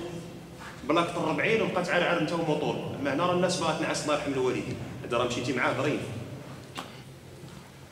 plaque 0.89 1.09
40 1.17 1.61
وبقى 1.61 1.85
تعرعر 1.85 2.19
انت 2.19 2.33
وموطور 2.33 2.77
هنا 3.01 3.27
راه 3.27 3.35
الناس 3.35 3.57
باغا 3.57 3.79
تنعس 3.79 4.03
الله 4.03 4.15
يرحم 4.15 4.33
الوالدين. 4.33 4.77
هذا 5.05 5.17
راه 5.17 5.27
مشيتي 5.27 5.53
معاه 5.53 5.73
ظريف 5.73 6.01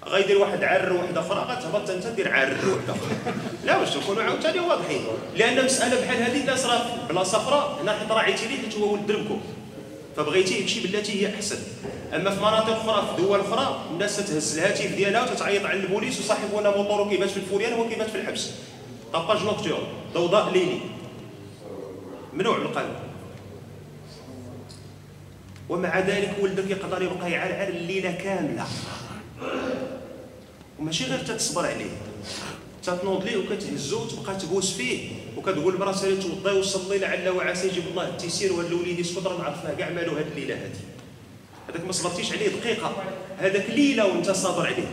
غيدير 0.06 0.38
واحد 0.38 0.64
عر 0.64 0.92
وحدة 0.92 1.20
أخرى 1.20 1.38
غتهبط 1.38 1.90
انت 1.90 2.06
دير 2.06 2.34
عر 2.34 2.52
وحدة 2.52 2.92
أخرى. 2.92 3.34
لا 3.64 3.78
باش 3.78 3.96
نكونوا 3.96 4.22
عاوتاني 4.22 4.60
واضحين. 4.60 5.00
لأن 5.36 5.64
مساله 5.64 6.00
بحال 6.00 6.22
هذه 6.22 6.40
الناس 6.40 6.66
راه 6.66 7.06
بلاصه 7.08 7.38
أخرى 7.38 7.78
هنا 7.82 7.92
حيت 7.92 8.10
راعيتي 8.10 8.46
ليه 8.46 8.56
حيت 8.56 8.74
هو 8.74 8.92
ولد 8.92 9.06
دربكم 9.06 9.40
فبغيتي 10.16 10.60
يمشي 10.60 10.80
بالتي 10.80 11.22
هي 11.22 11.34
أحسن. 11.34 11.58
أما 12.14 12.30
في 12.30 12.40
مناطق 12.40 12.70
أخرى 12.70 13.16
في 13.16 13.22
دول 13.22 13.40
أخرى 13.40 13.80
الناس 13.90 14.16
تهز 14.16 14.58
الهاتف 14.58 14.94
ديالها 14.94 15.22
وتتعيط 15.22 15.66
على 15.66 15.80
البوليس 15.80 16.20
وصاحبنا 16.20 16.76
موطورو 16.76 17.08
كيبات 17.08 17.30
في 17.30 17.36
الفوريان 17.36 17.72
هو 17.72 17.88
كيبات 17.88 18.10
في 18.10 18.16
الحبس. 18.16 18.50
tapage 19.12 19.42
nocturne 19.42 19.78
ضوضاء 20.14 20.52
ليلي. 20.52 20.80
ممنوع 22.32 22.58
بالقانون 22.58 22.96
ومع 25.68 25.98
ذلك 25.98 26.34
ولدك 26.40 26.70
يقدر 26.70 27.02
يبقى 27.02 27.30
يعرعر 27.30 27.68
الليلة 27.68 28.10
كاملة. 28.10 28.66
وماشي 30.78 31.04
غير 31.04 31.18
تتصبر 31.18 31.66
عليه. 31.66 31.90
تتنوض 32.82 33.24
ليه 33.24 33.36
وكتهزو 33.36 34.02
وتبقى 34.02 34.36
تبوس 34.36 34.72
فيه 34.72 35.08
وكتقول 35.36 35.76
براسها 35.76 36.14
توضي 36.14 36.58
وصلي 36.58 36.98
لعل 36.98 37.28
وعسى 37.28 37.68
يجيب 37.68 37.84
الله 37.90 38.08
التيسير 38.08 38.52
ولا 38.52 38.66
الوليد 38.66 38.98
يسكت 38.98 39.26
راه 39.26 39.38
نعرفها 39.38 39.74
كاع 39.74 39.90
مالو 39.90 40.12
هاد 40.12 40.26
الليلة 40.26 40.54
هادي. 40.54 40.78
هذاك 41.68 41.84
ما 41.84 41.92
صبرتيش 41.92 42.32
عليه 42.32 42.48
دقيقة. 42.48 43.04
هذاك 43.38 43.70
ليلة 43.70 44.06
وانت 44.06 44.30
صابر 44.30 44.66
عليه. 44.66 44.88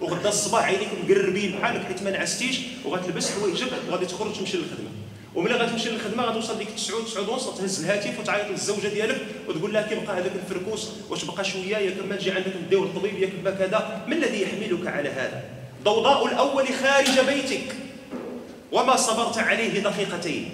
وغدا 0.00 0.28
الصباح 0.28 0.64
عينيك 0.64 0.88
مقربين 1.04 1.58
بحالك 1.58 1.84
حيت 1.84 2.02
ما 2.02 2.10
نعستيش 2.10 2.60
وغتلبس 2.84 3.30
حوايجك 3.30 3.72
وغادي 3.88 4.06
تخرج 4.06 4.32
تمشي 4.32 4.56
للخدمة. 4.56 4.90
وملي 5.38 5.54
غتمشي 5.54 5.90
للخدمة 5.90 6.22
غتوصل 6.22 6.58
ديك 6.58 6.70
9 6.70 7.04
9 7.04 7.30
ونص 7.30 7.46
تهز 7.58 7.84
الهاتف 7.84 8.20
وتعيط 8.20 8.50
للزوجة 8.50 8.88
ديالك 8.88 9.26
وتقول 9.48 9.72
لها 9.72 9.82
كيبقى 9.82 10.18
هذاك 10.18 10.32
الفركوس 10.34 10.90
واش 11.10 11.24
بقى 11.24 11.44
شوية 11.44 11.76
ياك 11.76 11.94
ما 12.08 12.16
تجي 12.16 12.32
عندك 12.32 12.52
نديو 12.66 12.84
الطبيب 12.84 13.18
ياك 13.18 13.32
ما 13.44 13.50
كذا 13.50 14.04
ما 14.08 14.14
الذي 14.14 14.42
يحملك 14.42 14.86
على 14.86 15.08
هذا؟ 15.08 15.44
ضوضاء 15.84 16.26
الأول 16.26 16.68
خارج 16.68 17.20
بيتك. 17.20 17.76
وما 18.72 18.96
صبرت 18.96 19.38
عليه 19.38 19.80
دقيقتين. 19.80 20.50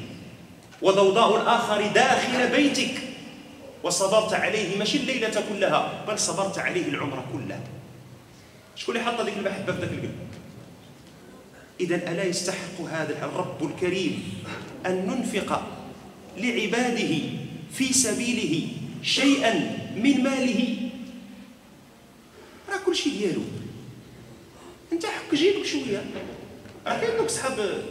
وضوضاء 0.83 1.42
الآخر 1.42 1.87
داخل 1.87 2.49
بيتك. 2.49 2.94
وصبرت 3.83 4.33
عليه 4.33 4.79
ماشي 4.79 4.99
الليلة 4.99 5.44
كلها 5.53 6.05
بل 6.09 6.18
صبرت 6.18 6.59
عليه 6.59 6.88
العمر 6.88 7.25
كله. 7.33 7.61
شكون 8.77 8.97
اللي 8.97 9.07
حط 9.07 9.20
هذيك 9.20 9.35
المحبة 9.37 9.73
في 9.73 9.81
ذاك 9.81 9.90
القلب؟ 9.90 10.14
اذا 11.81 11.97
ألا 11.97 12.25
يستحق 12.25 12.81
هذا 12.90 13.25
الرب 13.25 13.70
الكريم. 13.70 14.44
أن 14.87 15.07
ننفق 15.07 15.62
لعباده 16.37 17.14
في 17.73 17.92
سبيله 17.92 18.68
شيئا 19.03 19.53
من 19.97 20.23
ماله. 20.23 20.90
راه 22.68 22.79
كل 22.87 22.97
شيء 22.97 23.12
ديالو. 23.18 23.42
أنت 24.92 25.07
حك 25.07 25.35
جيبك 25.35 25.66
شوية. 25.66 26.05
راه 26.87 27.01
كاين 27.01 27.16
دوك 27.16 27.29
صحاب 27.29 27.85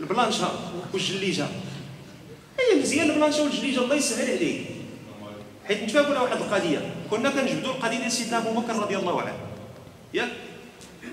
البلانشا 0.00 0.72
والجليجة. 0.92 1.46
هي 2.60 2.80
مزيان 2.80 3.10
البلانشا 3.10 3.42
والجليجة 3.42 3.84
الله 3.84 3.94
يسهل 3.94 4.30
عليك. 4.36 4.66
حيت 5.64 5.82
نتفاهموا 5.82 6.16
على 6.16 6.20
واحد 6.20 6.36
القضية. 6.36 6.94
كنا 7.10 7.30
كنجبدوا 7.30 7.72
القضية 7.74 7.98
ديال 7.98 8.12
سيدنا 8.12 8.38
أبو 8.38 8.60
بكر 8.60 8.76
رضي 8.76 8.96
الله 8.96 9.20
عنه. 9.20 9.34
ياك 10.14 10.32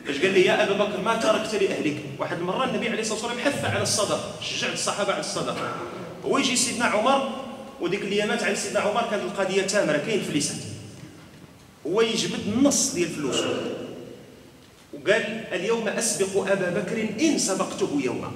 فاش 0.06 0.22
قال 0.22 0.34
لي؟ 0.34 0.42
يا 0.42 0.64
أبا 0.64 0.86
بكر 0.86 1.02
ما 1.02 1.16
تركت 1.16 1.56
لأهلك. 1.56 1.96
واحد 2.20 2.38
المره 2.38 2.66
النبي 2.66 2.90
عليه 2.90 3.02
الصلاة 3.02 3.26
والسلام 3.26 3.40
حث 3.40 3.66
على 3.66 3.84
الصدقه 3.84 4.34
شجع 4.42 4.74
الصحابة 4.74 5.12
على 5.14 5.20
الصدقه 5.20 5.76
هو 6.26 6.38
يجي 6.38 6.56
سيدنا 6.56 6.86
عمر 6.86 7.30
وديك 7.82 8.02
الايامات 8.02 8.44
على 8.44 8.56
سيدنا 8.56 8.80
عمر 8.80 9.02
كانت 9.12 9.24
القضية 9.24 9.62
تامرة. 9.62 9.98
كاين 9.98 10.22
فليسات 10.22 10.58
هو 11.88 12.02
يجبد 12.02 12.48
النص 12.48 12.94
ديال 12.94 13.10
الفلوس 13.10 13.44
وقال 14.94 15.46
اليوم 15.52 15.88
أسبق 15.88 16.52
أبا 16.52 16.70
بكر 16.70 17.10
إن 17.22 17.38
سبقته 17.38 18.00
يوما. 18.04 18.32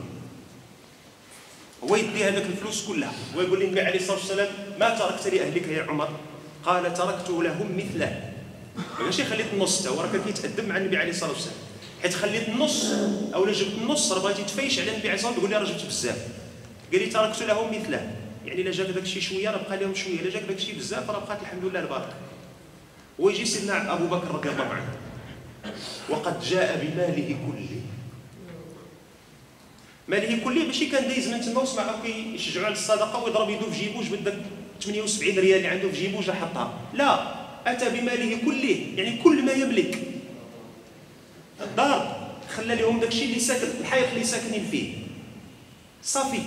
هو 1.83 1.95
يدي 1.95 2.23
هذاك 2.23 2.45
الفلوس 2.45 2.87
كلها. 2.87 3.13
ويقول 3.35 3.59
للنبي 3.59 3.81
عليه 3.81 3.99
الصلاة 3.99 4.17
والسلام 4.17 4.47
ما 4.79 4.89
تركت 4.89 5.27
لأهلك 5.27 5.67
يا 5.67 5.83
عمر. 5.83 6.09
قال 6.65 6.93
تركت 6.93 7.29
لهم 7.29 7.77
مثله. 7.77 8.30
ماشي 8.99 9.25
خليت 9.25 9.45
النص 9.53 9.87
هو 9.87 10.01
راه 10.01 10.11
كان 10.11 10.23
كيتادب 10.23 10.67
مع 10.67 10.77
النبي 10.77 10.97
عليه 10.97 11.09
الصلاة 11.09 11.31
والسلام. 11.31 11.55
حيت 12.01 12.13
خليت 12.13 12.49
النص 12.49 12.85
أو 13.33 13.51
جبت 13.51 13.73
النص 13.81 14.11
راه 14.11 14.19
بغيتي 14.19 14.43
تفيش 14.43 14.79
على 14.79 14.91
النبي 14.91 15.09
عليه 15.09 15.19
الصلاة 15.19 15.31
والسلام 15.31 15.49
تقول 15.49 15.49
لي 15.49 15.71
راه 15.71 15.77
جبت 15.77 15.85
بزاف. 15.85 16.27
قال 16.91 17.01
لي 17.01 17.07
تركت 17.07 17.43
لهم 17.43 17.81
مثله. 17.81 18.11
يعني 18.45 18.61
الا 18.61 18.71
جاك 18.71 18.87
داك 18.87 19.03
الشيء 19.03 19.21
شوية 19.21 19.49
راه 19.49 19.61
بقى 19.67 19.77
لهم 19.77 19.95
شوية. 19.95 20.19
الا 20.19 20.29
جاك 20.29 20.43
داك 20.43 20.57
الشيء 20.57 20.75
بزاف 20.77 21.09
راه 21.09 21.19
بقات 21.19 21.41
الحمد 21.41 21.65
لله 21.65 21.79
البركة. 21.79 22.13
ويجي 23.19 23.45
سيدنا 23.45 23.93
أبو 23.93 24.07
بكر 24.07 24.27
رضي 24.35 24.49
الله 24.49 24.63
عنه. 24.65 24.93
وقد 26.09 26.41
جاء 26.43 26.85
بماله 26.85 27.37
كله. 27.47 27.81
ماله 30.07 30.43
كله 30.43 30.65
ماشي 30.65 30.85
كان 30.85 31.07
دايز 31.07 31.27
من 31.27 31.41
تما 31.41 31.61
وسمعوا 31.61 32.01
كيشجعوا 32.03 32.65
على 32.65 32.73
الصدقة 32.73 33.23
ويضرب 33.23 33.49
يدو 33.49 33.71
في 33.71 33.79
جيبو 33.79 34.01
جبد 34.01 34.23
داك 34.23 34.37
78 34.81 35.39
ريال 35.39 35.57
اللي 35.57 35.67
عنده 35.67 35.89
في 35.89 35.97
جيبو 35.97 36.21
جا 36.21 36.33
حطها. 36.33 36.73
لا. 36.93 37.40
أتى 37.67 37.89
بماله 37.89 38.37
كله 38.45 38.85
يعني 38.95 39.17
كل 39.17 39.45
ما 39.45 39.51
يملك 39.51 39.99
الدار 41.61 42.31
خلى 42.55 42.75
لهم 42.75 42.99
داك 42.99 43.09
الشيء 43.09 43.25
اللي 43.25 43.39
ساكن 43.39 43.67
الحيط 43.79 44.07
اللي 44.07 44.23
ساكنين 44.23 44.67
فيه. 44.71 44.93
صافي. 46.03 46.41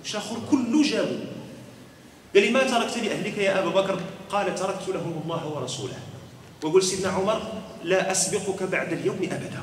واش 0.00 0.16
آخر؟ 0.16 0.36
كله 0.50 0.82
جابوا 0.82 1.18
قال 2.34 2.44
لي 2.44 2.50
ما 2.50 2.62
تركت 2.62 2.98
لأهلك 2.98 3.38
يا 3.38 3.58
ابا 3.58 3.70
بكر؟ 3.70 4.00
قال 4.30 4.54
تركت 4.54 4.88
لهم 4.88 5.22
الله 5.24 5.46
ورسوله. 5.46 5.98
ويقول 6.62 6.82
سيدنا 6.82 7.08
عمر 7.08 7.52
لا 7.84 8.10
أسبقك 8.12 8.62
بعد 8.62 8.92
اليوم 8.92 9.16
أبدا. 9.22 9.62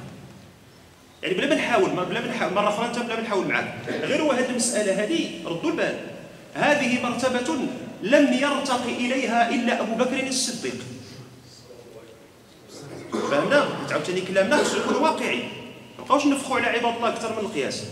يعني 1.23 1.35
بلا 1.35 1.47
ما 1.47 1.55
نحاول 1.55 1.89
بلا 1.89 2.21
ما 2.21 2.27
نحاول 2.27 2.53
مره 2.53 2.69
أخرى 2.69 2.85
انت 2.85 2.99
بلا 2.99 3.15
ما 3.15 3.21
نحاول 3.21 3.47
معاك. 3.47 3.73
غير 3.87 4.21
هو 4.21 4.31
هذه 4.31 4.49
المسألة 4.49 5.03
هذه 5.03 5.29
ردوا 5.45 5.71
البال. 5.71 5.99
هذه 6.53 7.03
مرتبة 7.03 7.57
لم 8.03 8.33
يرتق 8.33 8.83
إليها 8.83 9.49
إلا 9.49 9.81
أبو 9.81 9.95
بكر 9.95 10.27
الصديق. 10.27 10.75
فهمنا؟ 13.11 13.67
عاوتاني 13.91 14.21
كلامنا 14.21 14.57
خصو 14.57 14.77
يكون 14.77 14.95
واقعي. 14.95 15.39
ما 15.39 16.03
نبقاوش 16.03 16.25
نفخوا 16.25 16.57
على 16.57 16.67
عباد 16.67 16.95
الله 16.95 17.09
أكثر 17.09 17.31
من 17.31 17.45
القياس. 17.45 17.83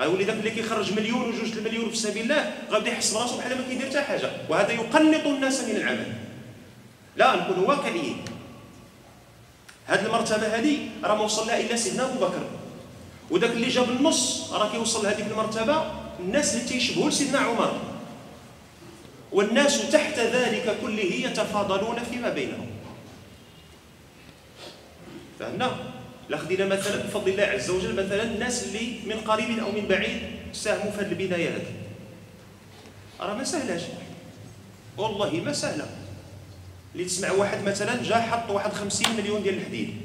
غيولي 0.00 0.24
داك 0.24 0.36
اللي 0.36 0.50
كيخرج 0.50 0.92
مليون 0.92 1.28
وجوج 1.28 1.58
المليون 1.58 1.90
في 1.90 1.96
سبيل 1.96 2.22
الله 2.22 2.52
غادي 2.70 2.90
يحس 2.90 3.14
براسو 3.14 3.36
بحال 3.38 3.58
ما 3.58 3.64
كيدير 3.68 3.90
حتى 3.90 4.00
حاجة. 4.00 4.30
وهذا 4.48 4.72
يقنط 4.72 5.26
الناس 5.26 5.60
من 5.60 5.76
العمل. 5.76 6.12
لا 7.16 7.36
نكونوا 7.36 7.68
واقعيين. 7.68 8.24
هذه 9.86 10.06
المرتبة 10.06 10.46
هذه 10.46 10.78
راه 11.04 11.14
ما 11.14 11.22
وصل 11.22 11.46
لها 11.46 11.60
إلا 11.60 11.76
سيدنا 11.76 12.04
أبو 12.04 12.26
بكر. 12.26 12.44
وداك 13.30 13.50
اللي 13.50 13.68
جاب 13.68 13.90
النص 13.90 14.52
راه 14.52 14.72
كيوصل 14.72 15.04
لهذيك 15.04 15.26
المرتبة 15.26 15.84
الناس 16.20 16.54
اللي 16.54 16.68
تيشبهوا 16.68 17.10
لسيدنا 17.10 17.38
عمر. 17.38 17.91
والناس 19.32 19.90
تحت 19.90 20.18
ذلك 20.18 20.76
كله 20.82 21.02
يتفاضلون 21.02 21.96
فيما 22.10 22.28
بينهم. 22.28 22.66
فهمنا؟ 25.38 25.76
لا 26.28 26.38
خدينا 26.38 26.66
مثلا 26.66 26.96
بفضل 26.96 27.28
الله 27.28 27.42
عز 27.42 27.70
وجل 27.70 27.92
مثلا 27.92 28.22
الناس 28.22 28.66
اللي 28.66 28.98
من 29.06 29.20
قريب 29.20 29.58
أو 29.58 29.72
من 29.72 29.86
بعيد 29.88 30.20
ساهموا 30.52 30.92
في 30.92 31.00
هذه 31.00 31.34
هذه 31.34 31.62
راه 33.20 33.34
ما 33.34 33.44
سهلاش 33.44 33.82
والله 34.98 35.30
ما 35.30 35.52
سهله 35.52 35.86
اللي 36.94 37.04
تسمع 37.04 37.30
واحد 37.32 37.64
مثلا 37.64 38.02
جا 38.02 38.16
حط 38.16 38.50
واحد 38.50 38.72
50 38.72 39.16
مليون 39.16 39.42
ديال 39.42 39.58
الحديد. 39.58 39.96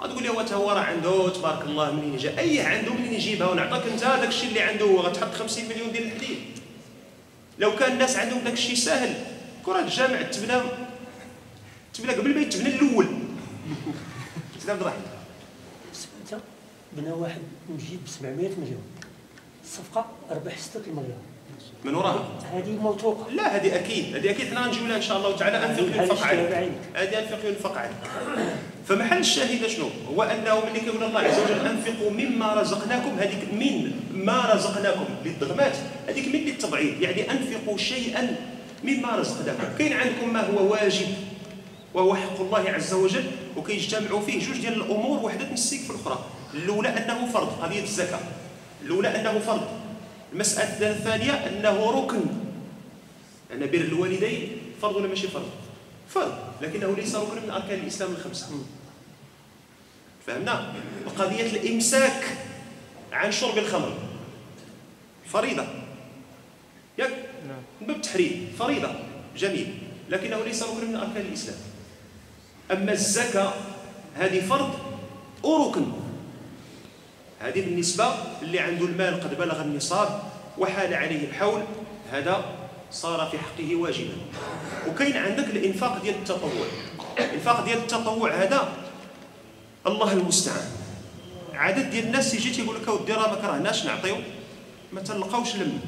غتقول 0.00 0.22
لي 0.22 0.28
هو 0.28 0.42
تا 0.42 0.54
هو 0.54 0.70
راه 0.70 0.80
عنده 0.80 1.28
تبارك 1.28 1.62
الله 1.64 1.92
منين 1.92 2.16
جا 2.16 2.38
اي 2.38 2.60
عنده 2.60 2.92
منين 2.92 3.14
يجيبها؟ 3.14 3.48
ونعطيك 3.48 3.92
أنت 3.92 4.00
داك 4.00 4.28
الشيء 4.28 4.48
اللي 4.48 4.60
عنده 4.60 4.84
هو 4.84 5.00
غتحط 5.00 5.34
50 5.34 5.64
مليون 5.64 5.92
ديال 5.92 6.04
الحديد. 6.04 6.38
لو 7.58 7.76
كان 7.76 7.92
الناس 7.92 8.16
عندهم 8.16 8.44
داك 8.44 8.52
الشيء 8.52 8.76
ساهل. 8.76 9.14
كرة 9.66 9.80
الجامع 9.80 10.22
تبنى 10.22 10.60
تبنى 11.94 12.12
قبل 12.12 12.34
ما 12.34 12.40
يتبنى 12.40 12.68
الأول. 12.68 13.06
سلام 14.64 14.76
الرحمه 14.76 15.02
انت 16.22 16.40
بنى 16.92 17.12
واحد 17.12 17.40
مسجد 17.68 18.04
ب 18.04 18.08
700 18.08 18.48
مليون 18.48 18.82
الصفقه 19.64 20.06
ربح 20.30 20.58
6 20.58 20.80
المليون 20.86 21.22
من 21.84 21.94
وراها؟ 21.94 22.24
هذه 22.54 22.70
موثوقة. 22.82 23.30
لا 23.30 23.56
هذه 23.56 23.76
أكيد. 23.76 24.16
هذه 24.16 24.30
أكيد. 24.30 24.48
حنا 24.48 24.66
نجيو 24.66 24.86
لها 24.86 24.96
إن 24.96 25.02
شاء 25.02 25.16
الله 25.16 25.36
تعالى 25.36 25.64
انفق 25.64 25.82
ينفق 25.82 26.26
عليك. 26.26 26.72
هذه 26.94 27.18
انفق 27.18 27.48
ينفق 27.48 27.78
عليك 27.78 27.92
فمحل 28.88 29.18
الشاهد 29.18 29.66
شنو؟ 29.66 29.88
هو 30.14 30.22
أنه 30.22 30.62
ملي 30.70 30.80
كيقول 30.80 31.02
الله 31.02 31.20
عز 31.20 31.38
وجل 31.38 31.66
أنفقوا 31.66 32.10
مما 32.10 32.54
رزقناكم. 32.54 33.18
هذيك 33.18 33.52
من 33.52 33.92
ما 34.14 34.52
رزقناكم 34.54 35.04
للضغمات 35.24 35.76
هذيك 36.08 36.28
من 36.28 36.40
للتبعيض 36.40 37.02
يعني 37.02 37.30
أنفقوا 37.30 37.78
شيئا 37.78 38.36
مما 38.84 39.16
رزقناكم. 39.16 39.76
كاين 39.78 39.92
عندكم 39.92 40.32
ما 40.32 40.40
هو 40.50 40.72
واجب 40.72 41.06
وهو 41.94 42.14
حق 42.14 42.40
الله 42.40 42.70
عز 42.70 42.94
وجل 42.94 43.24
وكيجتمعوا 43.56 44.20
فيه 44.20 44.46
جوج 44.46 44.60
ديال 44.60 44.74
الأمور 44.74 45.24
وحدة 45.24 45.44
تنسيك 45.44 45.80
في 45.80 45.90
الأخرى. 45.90 46.24
الأولى 46.54 46.88
أنه 46.88 47.26
فرض 47.34 47.62
قضية 47.62 47.82
الزكاة. 47.82 48.20
الأولى 48.84 49.20
أنه 49.20 49.38
فرض. 49.38 49.83
المسألة 50.34 50.90
الثانية 50.90 51.32
أنه 51.32 51.90
ركن. 51.90 52.22
أن 53.52 53.66
بر 53.70 53.80
الوالدين 53.80 54.56
فرض 54.82 54.96
ولا 54.96 55.08
ماشي 55.08 55.28
فرض؟ 55.28 55.50
فرض 56.08 56.34
لكنه 56.62 56.96
ليس 56.96 57.14
ركن 57.14 57.42
من 57.42 57.50
أركان 57.50 57.78
الإسلام 57.78 58.10
الخمسة. 58.10 58.46
فهمنا؟ 60.26 60.74
وقضية 61.06 61.46
الإمساك 61.46 62.24
عن 63.12 63.32
شرب 63.32 63.58
الخمر. 63.58 63.98
فريضة. 65.26 65.66
ياك؟ 66.98 67.10
نعم. 67.48 67.62
من 67.80 67.86
باب 67.86 67.96
التحريم 67.96 68.52
فريضة. 68.58 68.90
جميل. 69.36 69.78
لكنه 70.10 70.44
ليس 70.44 70.62
ركن 70.62 70.88
من 70.88 70.96
أركان 70.96 71.26
الإسلام. 71.26 71.58
أما 72.70 72.92
الزكاة 72.92 73.52
هذه 74.14 74.40
فرض 74.40 74.74
وركن 75.42 76.03
هذه 77.44 77.60
بالنسبة 77.60 78.14
اللي 78.42 78.58
عنده 78.58 78.86
المال 78.86 79.20
قد 79.20 79.38
بلغ 79.38 79.60
النصاب 79.60 80.22
وحال 80.58 80.94
عليه 80.94 81.28
الحول 81.28 81.62
هذا 82.12 82.44
صار 82.90 83.28
في 83.30 83.38
حقه 83.38 83.76
واجبا. 83.76 84.16
وكاين 84.88 85.16
عندك 85.16 85.44
الإنفاق 85.44 86.02
ديال 86.02 86.14
التطوع. 86.14 86.66
الإنفاق 87.18 87.64
ديال 87.64 87.78
التطوع 87.78 88.34
هذا 88.34 88.68
الله 89.86 90.12
المستعان. 90.12 90.66
عدد 91.54 91.90
ديال 91.90 92.04
الناس 92.04 92.34
يجي 92.34 92.50
تيقول 92.50 92.76
لك 92.76 92.88
أودي 92.88 93.12
راه 93.12 93.30
ما 93.30 93.34
كرهناش 93.34 93.84
نعطيو. 93.84 94.16
ما 94.92 95.00
تلقاوش 95.00 95.56
لمن. 95.56 95.80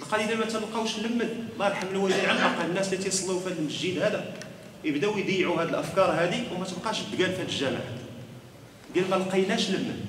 القليل 0.00 0.38
ما 0.38 0.44
تلقاوش 0.44 0.98
لمن. 0.98 1.48
الله 1.54 1.66
يرحم 1.66 1.86
الوالدين 1.86 2.26
على 2.26 2.38
الأقل 2.38 2.64
الناس 2.70 2.92
اللي 2.92 3.04
تيصلوا 3.04 3.40
في 3.40 3.46
هذا 3.46 3.58
المسجد 3.58 3.98
هذا 3.98 4.32
يبداو 4.84 5.18
يضيعوا 5.18 5.62
هذه 5.62 5.68
الأفكار 5.68 6.10
هذه 6.10 6.44
وما 6.54 6.64
تبقاش 6.64 7.00
تقال 7.00 7.32
في 7.32 7.42
الجامع 7.42 7.78
ديال 8.96 9.10
ما 9.10 9.16
لقيناش 9.16 9.70
لمن 9.70 10.00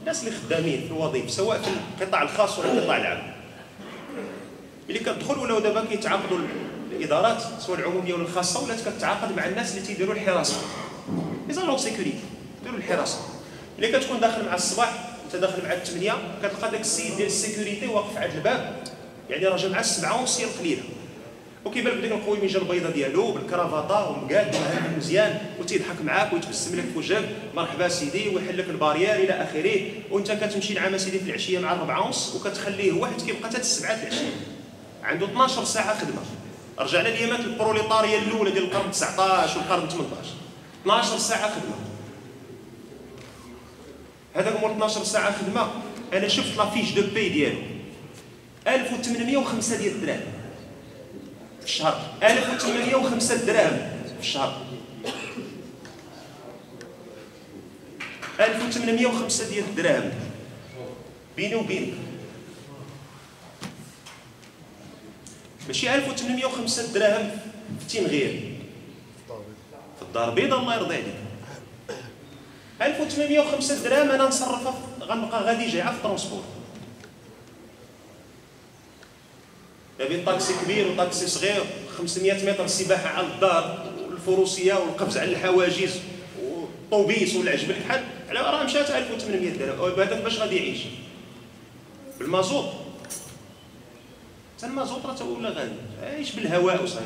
الناس 0.00 0.20
اللي 0.20 0.38
خدامين 0.38 0.80
في 0.80 0.86
الوظيفة 0.86 1.28
سواء 1.28 1.62
في 1.62 2.02
القطاع 2.02 2.22
الخاص 2.22 2.58
ولا 2.58 2.72
القطاع 2.72 2.96
العام. 2.96 3.32
اللي 4.88 4.98
كتدخل 4.98 5.38
ولاو 5.38 5.58
دابا 5.58 5.84
كيتعاقدوا 5.84 6.38
الإدارات 6.92 7.42
سواء 7.60 7.78
العمومية 7.78 8.14
ولا 8.14 8.22
الخاصة 8.22 8.64
ولات 8.64 8.88
كتعاقد 8.88 9.36
مع 9.36 9.46
الناس 9.46 9.70
اللي 9.74 9.86
تيديروا 9.86 10.14
الحراسة. 10.14 10.56
les 11.48 11.78
sécurités 11.78 12.20
يديروا 12.60 12.78
الحراسة. 12.78 13.18
اللي 13.76 13.98
كتكون 13.98 14.20
داخل 14.20 14.44
مع 14.44 14.54
الصباح 14.54 15.16
انت 15.24 15.36
داخل 15.36 15.62
مع 15.62 15.72
الثمانيه 15.72 16.14
كتلقى 16.42 16.70
داك 16.70 16.80
السيد 16.80 17.16
ديال 17.16 17.26
ال 17.26 17.33
sécurité 17.33 17.86
واقف 17.86 18.16
عند 18.16 18.34
الباب. 18.34 18.82
يعني 19.30 19.46
راه 19.46 19.56
جا 19.56 19.68
مع 19.68 19.80
السبعة 19.80 20.20
ونص 20.20 20.40
القليله 20.40 20.82
وكيبان 21.64 21.98
بديك 21.98 22.12
القويميجه 22.12 22.58
البيضاء 22.58 22.92
ديالو 22.92 23.32
بالكرافطه 23.32 24.10
ومقاد 24.10 24.54
وهذا 24.54 24.94
مزيان 24.96 25.38
وتيضحك 25.60 26.02
معاك 26.04 26.32
ويتبسم 26.32 26.76
لك 26.78 26.84
في 26.92 26.98
وجهك 26.98 27.28
مرحبا 27.54 27.88
سيدي 27.88 28.28
ويحل 28.28 28.58
لك 28.58 28.68
ال 28.68 28.73
barrière 28.73 29.14
إلى 29.14 29.32
آخره. 29.32 29.90
وأنت 30.10 30.32
كتمشي 30.32 30.74
نعم 30.74 30.98
سيدي 30.98 31.18
في 31.18 31.30
العشية 31.30 31.58
مع 31.58 31.72
الربعه 31.72 32.06
ونص 32.06 32.34
وكتخليه 32.34 32.92
واحد 32.92 33.20
كيبقى 33.22 33.48
حتى 33.48 33.58
السبعة 33.58 33.90
العشية. 34.02 34.32
عنده 35.04 35.26
12 35.26 35.64
ساعة 35.64 35.98
خدمة. 36.00 36.22
رجعنا 36.78 37.08
ليامات 37.08 37.40
البروليطارية 37.40 38.18
الأولى 38.18 38.50
ديال 38.50 38.64
القرن 38.64 38.90
19 38.90 39.58
والقرن 39.58 39.88
18 39.88 40.28
12 40.82 41.18
ساعة 41.18 41.50
خدمة. 41.50 41.74
هذاك 44.34 44.60
مول 44.60 44.70
12 44.70 45.04
ساعة 45.04 45.38
خدمة. 45.38 45.70
أنا 46.12 46.28
شفت 46.28 46.56
لافيش 46.58 46.92
دو 46.92 47.02
بي 47.14 47.28
ديالو. 47.28 47.58
1805 48.66 49.76
ديال 49.76 49.92
الدراهم 49.92 50.39
في 51.70 51.76
الشهر 51.76 52.00
1805 52.22 53.46
دراهم 53.46 53.78
في 54.14 54.20
الشهر 54.20 54.62
1805 58.40 59.48
ديال 59.48 59.64
الدراهم. 59.64 60.10
بيني 61.36 61.54
وبينك 61.54 61.92
ماشي 65.66 65.94
1805 65.94 66.92
دراهم 66.92 67.30
في 67.88 67.98
تنغير 67.98 68.54
في 69.96 70.02
الدار 70.02 70.28
البيضاء 70.30 70.60
الله 70.60 70.74
يرضي 70.74 70.94
عليك. 70.94 71.14
1805 72.82 73.82
دراهم 73.84 74.10
أنا 74.10 74.24
نصرفها 74.28 74.74
غنبقى 75.00 75.42
غادي 75.44 75.66
جايعه 75.68 75.90
في 75.90 75.96
الترونسبور 75.96 76.42
ما 79.89 79.89
بين 80.08 80.24
طاكسي 80.24 80.54
كبير 80.64 80.88
وطاكسي 80.88 81.26
صغير 81.26 81.64
500 81.98 82.50
متر 82.52 82.64
السباحه 82.64 83.08
على 83.08 83.26
الدار 83.26 83.92
والفروسية 84.08 84.74
والقفز 84.74 85.18
على 85.18 85.30
الحواجز 85.32 86.00
والطوبيس 86.42 87.36
والعجب 87.36 87.70
الكحل 87.70 88.04
على 88.28 88.40
راه 88.40 88.64
مشات 88.64 88.90
1800 88.90 89.50
درهم. 89.50 90.00
هذاك 90.00 90.22
باش 90.22 90.38
غادي 90.38 90.56
يعيش؟ 90.56 90.78
بالمازوط 92.18 92.64
حتى 94.58 94.66
المازوط 94.66 95.06
راه 95.06 95.24
ولا 95.28 95.48
غالي. 95.48 95.72
عايش 96.02 96.32
بالهواء 96.32 96.82
وصافي 96.82 97.04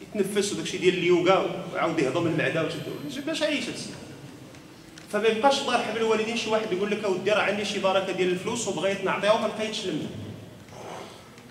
يتنفس 0.00 0.52
وداك 0.52 0.64
الشيء 0.64 0.80
ديال 0.80 0.94
اليوغا 0.94 1.64
وعاود 1.74 1.98
يهضم 1.98 2.26
المعدة 2.26 2.68
باش 3.26 3.42
عايش 3.42 3.64
هادشي 3.68 3.82
فما 5.12 5.28
يبقاش 5.28 5.60
الله 5.60 5.74
يرحم 5.74 5.96
الوالدين 5.96 6.36
شي 6.36 6.50
واحد 6.50 6.72
يقول 6.72 6.90
لك 6.90 7.04
أودي 7.04 7.30
راه 7.30 7.42
عندي 7.42 7.64
شي 7.64 7.78
بركة 7.78 8.12
ديال 8.12 8.28
الفلوس 8.28 8.68
وبغيت 8.68 9.04
نعطيها 9.04 9.32
وما 9.32 9.46
لقيتش 9.46 9.86
لمن. 9.86 10.21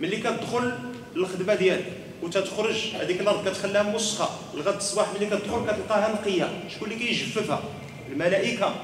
ملي 0.02 0.18
كتدخل 0.18 0.74
للخدمة 1.16 1.56
ديالك 1.56 1.86
وتتخرج 2.22 2.76
هذيك 3.00 3.22
الأرض 3.22 3.48
كتخليها 3.50 3.84
موسخه 3.84 4.30
لغد 4.54 4.75
الصباح 4.75 5.08
ملي 5.15 5.25
كتدخل 5.25 5.65
كتلقاها 5.65 6.13
نقية 6.13 6.63
شكون 6.75 6.92
اللي 6.92 7.06
كيجففها؟ 7.06 7.63
الملائكة. 8.12 8.75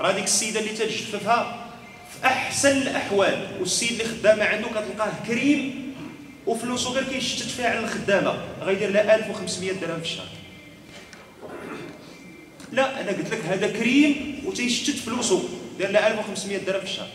راه 0.00 0.12
ديك 0.12 0.24
السيدة 0.24 0.60
اللي 0.60 0.70
تجففها 0.70 1.66
في 2.12 2.26
أحسن 2.26 2.76
الأحوال 2.76 3.48
والسيد 3.60 3.90
اللي 3.90 4.04
خدامة 4.04 4.44
عنده 4.44 4.68
كتلقاه 4.68 5.12
كريم 5.26 5.94
وفلوسه 6.46 6.90
غير 6.90 7.04
كيشتت 7.04 7.50
فيها 7.50 7.70
على 7.70 7.78
الخدامة. 7.78 8.38
غيدير 8.62 8.90
لها 8.90 9.16
1500 9.16 9.72
درهم 9.72 9.98
في 10.00 10.04
الشهر. 10.04 10.28
لا 12.72 13.00
أنا 13.00 13.10
قلت 13.10 13.30
لك 13.30 13.44
هذا 13.44 13.66
كريم 13.66 14.42
وتيشتت 14.46 14.98
فلوسه 14.98 15.48
دار 15.78 15.90
لها 15.90 16.06
1500 16.06 16.58
درهم 16.58 16.80
في 16.80 16.86
الشهر. 16.86 17.08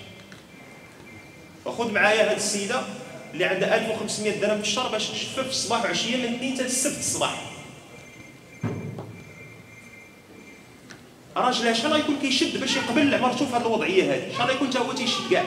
وخذ 1.65 1.91
معايا 1.91 2.31
هذه 2.31 2.35
السيدة. 2.35 2.81
اللي 3.35 3.45
عندها 3.45 3.75
1500 3.75 4.39
درهم 4.41 4.57
في 4.57 4.63
الشهر 4.63 4.91
باش 4.91 5.07
تشفف 5.09 5.49
الصباح 5.49 5.83
وعشيه 5.83 6.17
من 6.17 6.35
اثنين 6.35 6.53
حتى 6.53 6.65
السبت 6.65 6.99
الصباح. 6.99 7.41
راجلها 11.37 11.73
شحال 11.73 11.93
غيكون 11.93 12.15
كيشد 12.21 12.59
باش 12.59 12.75
يقبل 12.75 13.21
مرته 13.21 13.45
في 13.45 13.55
هذه 13.55 13.61
الوضعية 13.61 14.13
هذه 14.13 14.33
شحال 14.33 14.47
غيكون 14.47 14.67
حتى 14.67 14.79
هو 14.79 14.91
تيشد 14.91 15.31
كاع؟ 15.31 15.43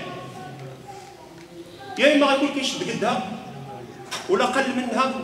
يا 1.98 2.14
إما 2.14 2.26
غيكون 2.26 2.48
كيشد 2.48 2.90
قدها 2.90 3.30
ولا 4.28 4.44
قل 4.44 4.76
منها 4.76 5.14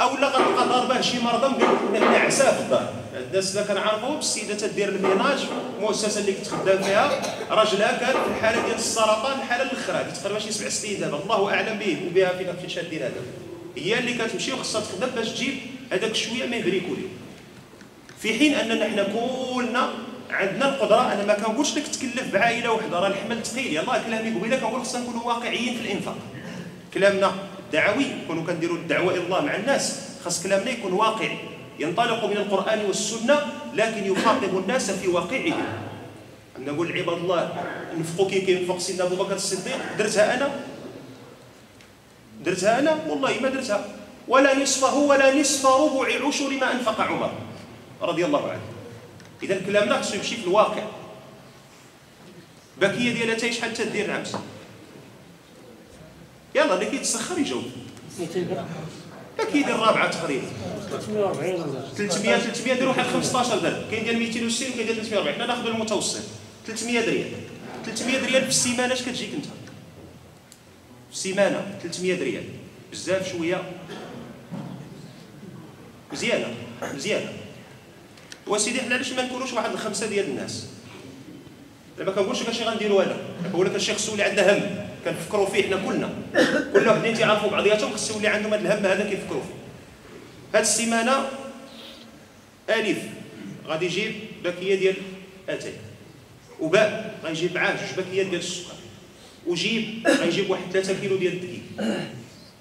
أو 0.00 0.16
لا 0.16 0.28
غتبقى 0.28 0.68
ضاربه 0.68 1.00
شي 1.00 1.18
مرضى 1.18 1.64
نعساه 2.00 2.56
في 2.56 2.60
الدار. 2.62 2.99
الناس 3.30 3.56
اللي 3.56 3.68
كنعرفوا 3.68 4.16
بالسيده 4.16 4.54
تدير 4.54 4.88
الميناج 4.88 5.38
المؤسسه 5.78 6.20
اللي 6.20 6.32
كنت 6.32 6.48
خدام 6.48 6.82
فيها. 6.82 7.22
راجلها 7.50 7.98
كان 7.98 8.12
في 8.12 8.38
الحالة 8.38 8.66
ديال 8.66 8.76
السرطان 8.76 9.38
الحالة 9.38 9.62
الأخرى. 9.62 10.12
تقريبا 10.12 10.38
شي 10.38 10.52
سبع 10.52 10.68
سنين 10.68 11.00
دابا. 11.00 11.22
الله 11.22 11.54
أعلم 11.54 11.78
به 11.78 11.96
وبها 12.06 12.32
فين 12.38 12.56
فين 12.60 12.68
شادين 12.68 13.02
هذا. 13.02 13.22
هي 13.76 13.98
اللي 13.98 14.14
كتمشي 14.14 14.52
وخصها 14.52 14.80
تخدم 14.80 15.06
باش 15.06 15.28
تجيب 15.28 15.54
هذاك 15.92 16.14
شوية 16.14 16.46
ما 16.46 16.56
يبريكولي 16.56 17.02
في 18.22 18.38
حين 18.38 18.54
أننا 18.54 18.88
حنا 18.88 19.02
كلنا 19.02 19.92
عندنا 20.30 20.68
القدرة 20.68 21.12
أنا 21.12 21.24
ما 21.24 21.34
كنقولش 21.34 21.76
لك 21.78 21.88
تكلف 21.88 22.32
بعائلة 22.32 22.72
وحدة 22.72 22.98
راه 22.98 23.06
الحمل 23.08 23.46
ثقيل 23.46 23.76
يلاه 23.76 24.02
كلامي 24.06 24.38
قبيلة 24.38 24.56
كنقول 24.56 24.80
خصنا 24.80 25.00
نكونوا 25.00 25.26
واقعيين 25.26 25.74
في 25.74 25.80
الإنفاق. 25.80 26.16
كلامنا 26.94 27.32
دعوي 27.72 28.04
نكونوا 28.24 28.44
كنديروا 28.46 28.76
الدعوة 28.76 29.14
إلى 29.14 29.22
الله 29.24 29.44
مع 29.44 29.56
الناس. 29.56 30.00
خاص 30.24 30.42
كلامنا 30.42 30.70
يكون 30.70 30.92
واقعي. 30.92 31.38
ينطلق 31.80 32.24
من 32.24 32.36
القرآن 32.36 32.84
والسنة 32.84 33.36
لكن 33.74 34.12
يخاطب 34.12 34.58
الناس 34.58 34.90
في 34.90 35.08
واقعهم. 35.08 35.64
نقول 36.58 36.92
عباد 36.92 37.16
الله 37.16 37.64
انفقوا 37.96 38.30
كي 38.30 38.40
كينفق 38.40 38.78
سيدنا 38.78 39.04
أبو 39.04 39.16
بكر 39.16 39.34
الصديق 39.34 39.78
درتها 39.98 40.34
أنا؟ 40.34 40.60
درتها 42.44 42.78
أنا؟ 42.78 42.98
والله 43.08 43.40
ما 43.40 43.48
درتها. 43.48 43.84
ولا 44.28 44.58
نصفه 44.58 44.94
ولا 44.94 45.40
نصف 45.40 45.66
ربع 45.66 46.28
عشر 46.28 46.50
ما 46.50 46.72
أنفق 46.72 47.00
عمر. 47.00 47.32
رضي 48.02 48.24
الله 48.24 48.50
عنه. 48.50 48.60
إذا 49.42 49.60
كلامنا 49.66 50.02
خصو 50.02 50.14
يمشي 50.16 50.36
في 50.36 50.44
الواقع. 50.44 50.84
باكية 52.80 53.12
ديالها 53.12 53.34
تا 53.34 53.50
شحال 53.50 53.74
تدير 53.74 54.04
العمس 54.04 54.36
يلا 56.54 56.74
اللي 56.74 56.86
كيتسخر 56.86 57.38
يجاوب. 57.38 57.64
200 58.20 58.46
غرام 58.50 58.68
باكيه 59.44 59.64
ديال 59.66 59.74
الرابعة 59.74 60.10
تقريبا. 60.10 60.46
340 60.90 61.54
ولا 61.54 61.82
300 61.96 62.38
300 62.38 62.74
ديروا 62.74 62.88
واحد 62.88 63.04
15 63.04 63.58
درهم 63.58 63.90
كاين 63.90 64.04
ديال 64.04 64.18
260 64.18 64.68
وكاين 64.68 64.86
ديال 64.86 64.96
340 64.96 65.34
حنا 65.34 65.46
ناخذ 65.46 65.66
المتوسط. 65.66 66.22
300 66.66 67.00
ريال 67.00 67.30
300 67.86 68.26
ريال 68.26 68.42
في 68.42 68.48
السيمانه 68.48 68.92
اش 68.94 69.02
كتجيك 69.02 69.34
أنت؟ 69.34 69.44
في 69.44 71.12
السيمانه 71.12 71.78
300 71.82 72.22
ريال 72.22 72.44
بزاف 72.92 73.32
شوية. 73.32 73.62
مزيانة 76.12 76.54
مزيانة. 76.94 77.32
وسيدي 78.46 78.80
حنا 78.80 78.94
علاش 78.94 79.12
ما 79.12 79.22
نكونوش 79.22 79.52
واحد 79.52 79.70
الخمسة 79.72 80.06
ديال 80.06 80.26
الناس؟ 80.26 80.66
ما 81.98 82.10
كنقولش 82.12 82.42
كلشي 82.42 82.64
غنديروا 82.64 83.02
أنا 83.02 83.16
كنقول 83.44 83.66
لك 83.66 83.74
الشيخ 83.74 83.96
خصو 83.96 84.10
يولي 84.10 84.22
عنده 84.22 84.58
هم. 84.58 84.89
كنفكروا 85.04 85.46
فيه 85.46 85.62
حنا 85.62 85.76
كلنا. 85.86 86.10
كل 86.72 86.88
وحدين 86.88 87.14
تيعرفوا 87.14 87.50
بعضياتهم 87.50 87.92
خصو 87.92 88.14
يولي 88.14 88.28
عندهم 88.28 88.54
هذا 88.54 88.74
الهم 88.74 88.86
هذا 88.86 89.10
كيفكروا 89.10 89.42
فيه. 89.42 89.54
هاد 90.58 90.62
السيمانة 90.62 91.28
ألف. 92.70 92.98
غادي 93.66 93.86
يجيب 93.86 94.14
باكية 94.44 94.74
ديال 94.74 94.94
اتاي 95.48 95.72
وباء 96.60 97.14
غيجيب 97.24 97.54
معاه 97.54 97.72
جوج 97.72 98.04
باكيات 98.04 98.26
ديال 98.26 98.40
السكر. 98.40 98.74
وجيب 99.46 100.08
غيجيب 100.08 100.50
واحد 100.50 100.62
3 100.72 101.00
كيلو 101.00 101.16
ديال 101.16 101.32
الدقيق. 101.32 101.62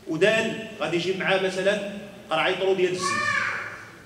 ودال 0.08 0.68
غادي 0.80 0.98
يجيب 0.98 1.20
معاه 1.20 1.42
مثلا 1.42 1.92
قرعه 2.30 2.60
طرو 2.60 2.74
ديال 2.74 2.92
الزيت 2.92 3.20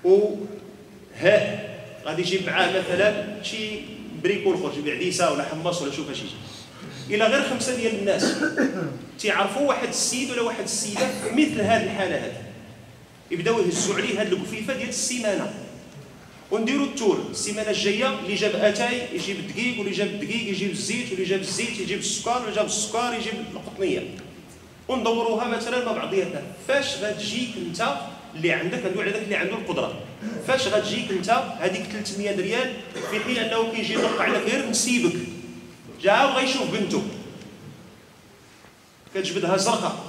وهاء 0.04 1.74
غادي 2.04 2.22
يجيب 2.22 2.46
معاه 2.46 2.68
مثلا 2.78 3.42
شي 3.42 3.80
bricole 4.22 4.54
اخر 4.54 4.72
يجيب 4.78 4.94
عديسه 4.94 5.32
ولا 5.32 5.44
حمص 5.44 5.82
ولا 5.82 5.92
شوف 5.92 6.10
اش 6.10 6.18
يجي 6.18 6.34
إلى 7.10 7.26
غير 7.26 7.48
خمسة 7.50 7.76
ديال 7.76 7.98
الناس. 7.98 8.34
تيعرفوا 9.18 9.68
واحد 9.68 9.88
السيد 9.88 10.30
ولا 10.30 10.42
واحد 10.42 10.64
السيدة 10.64 11.08
مثل 11.32 11.60
هذه 11.60 11.84
الحالة 11.84 12.16
هذه. 12.16 12.42
يبداو 13.30 13.60
يهزوا 13.60 13.94
عليه 13.94 14.22
هذه 14.22 14.28
القفيفه 14.28 14.76
ديال 14.76 14.88
السيمانة. 14.88 15.54
ونديروا 16.50 16.86
ال 16.86 16.92
tour. 16.92 17.24
السيمانة 17.30 17.70
الجاية 17.70 18.18
اللي 18.18 18.34
جاب 18.34 18.54
أتاي 18.54 19.02
يجيب 19.12 19.36
الدقيق 19.36 19.78
واللي 19.78 19.92
جاب 19.92 20.06
الدقيق 20.06 20.48
يجيب 20.48 20.70
الزيت 20.70 21.10
واللي 21.10 21.24
جاب 21.24 21.40
الزيت 21.40 21.80
يجيب 21.80 21.98
السكر 21.98 22.38
واللي 22.40 22.56
جاب 22.56 22.66
السكر 22.66 23.14
يجيب 23.14 23.34
القطنية. 23.54 24.02
وندوروها 24.88 25.48
مثلا 25.48 25.84
مع 25.84 25.92
بعضياتنا. 25.92 26.42
فاش 26.68 26.96
غتجيك 27.02 27.50
أنت 27.66 27.96
اللي 28.34 28.52
عندك؟ 28.52 28.86
ندوي 28.86 29.02
على 29.02 29.12
داك 29.12 29.22
اللي 29.22 29.36
عنده 29.36 29.54
القدرة. 29.54 30.00
فاش 30.46 30.68
غتجيك 30.68 31.10
أنت؟ 31.10 31.30
هذيك 31.60 31.82
300 31.82 32.36
ريال 32.36 32.72
في 33.10 33.20
حين 33.20 33.36
أنه 33.36 33.72
كيجي 33.72 33.92
يوقع 33.92 34.26
لك 34.26 34.42
غير 34.42 34.68
نسيبك. 34.70 35.12
جا 36.02 36.24
وغيشوف 36.24 36.70
بنته. 36.70 37.02
كتجبدها 39.14 39.56
زرقاء 39.56 40.04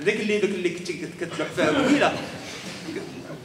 ذاك 0.00 0.20
اللي 0.20 0.38
ذاك 0.38 0.50
اللي 0.50 0.70
كنت 0.70 0.90
كتلوح 1.20 1.48
فيها 1.56 1.66
قبيله 1.66 2.18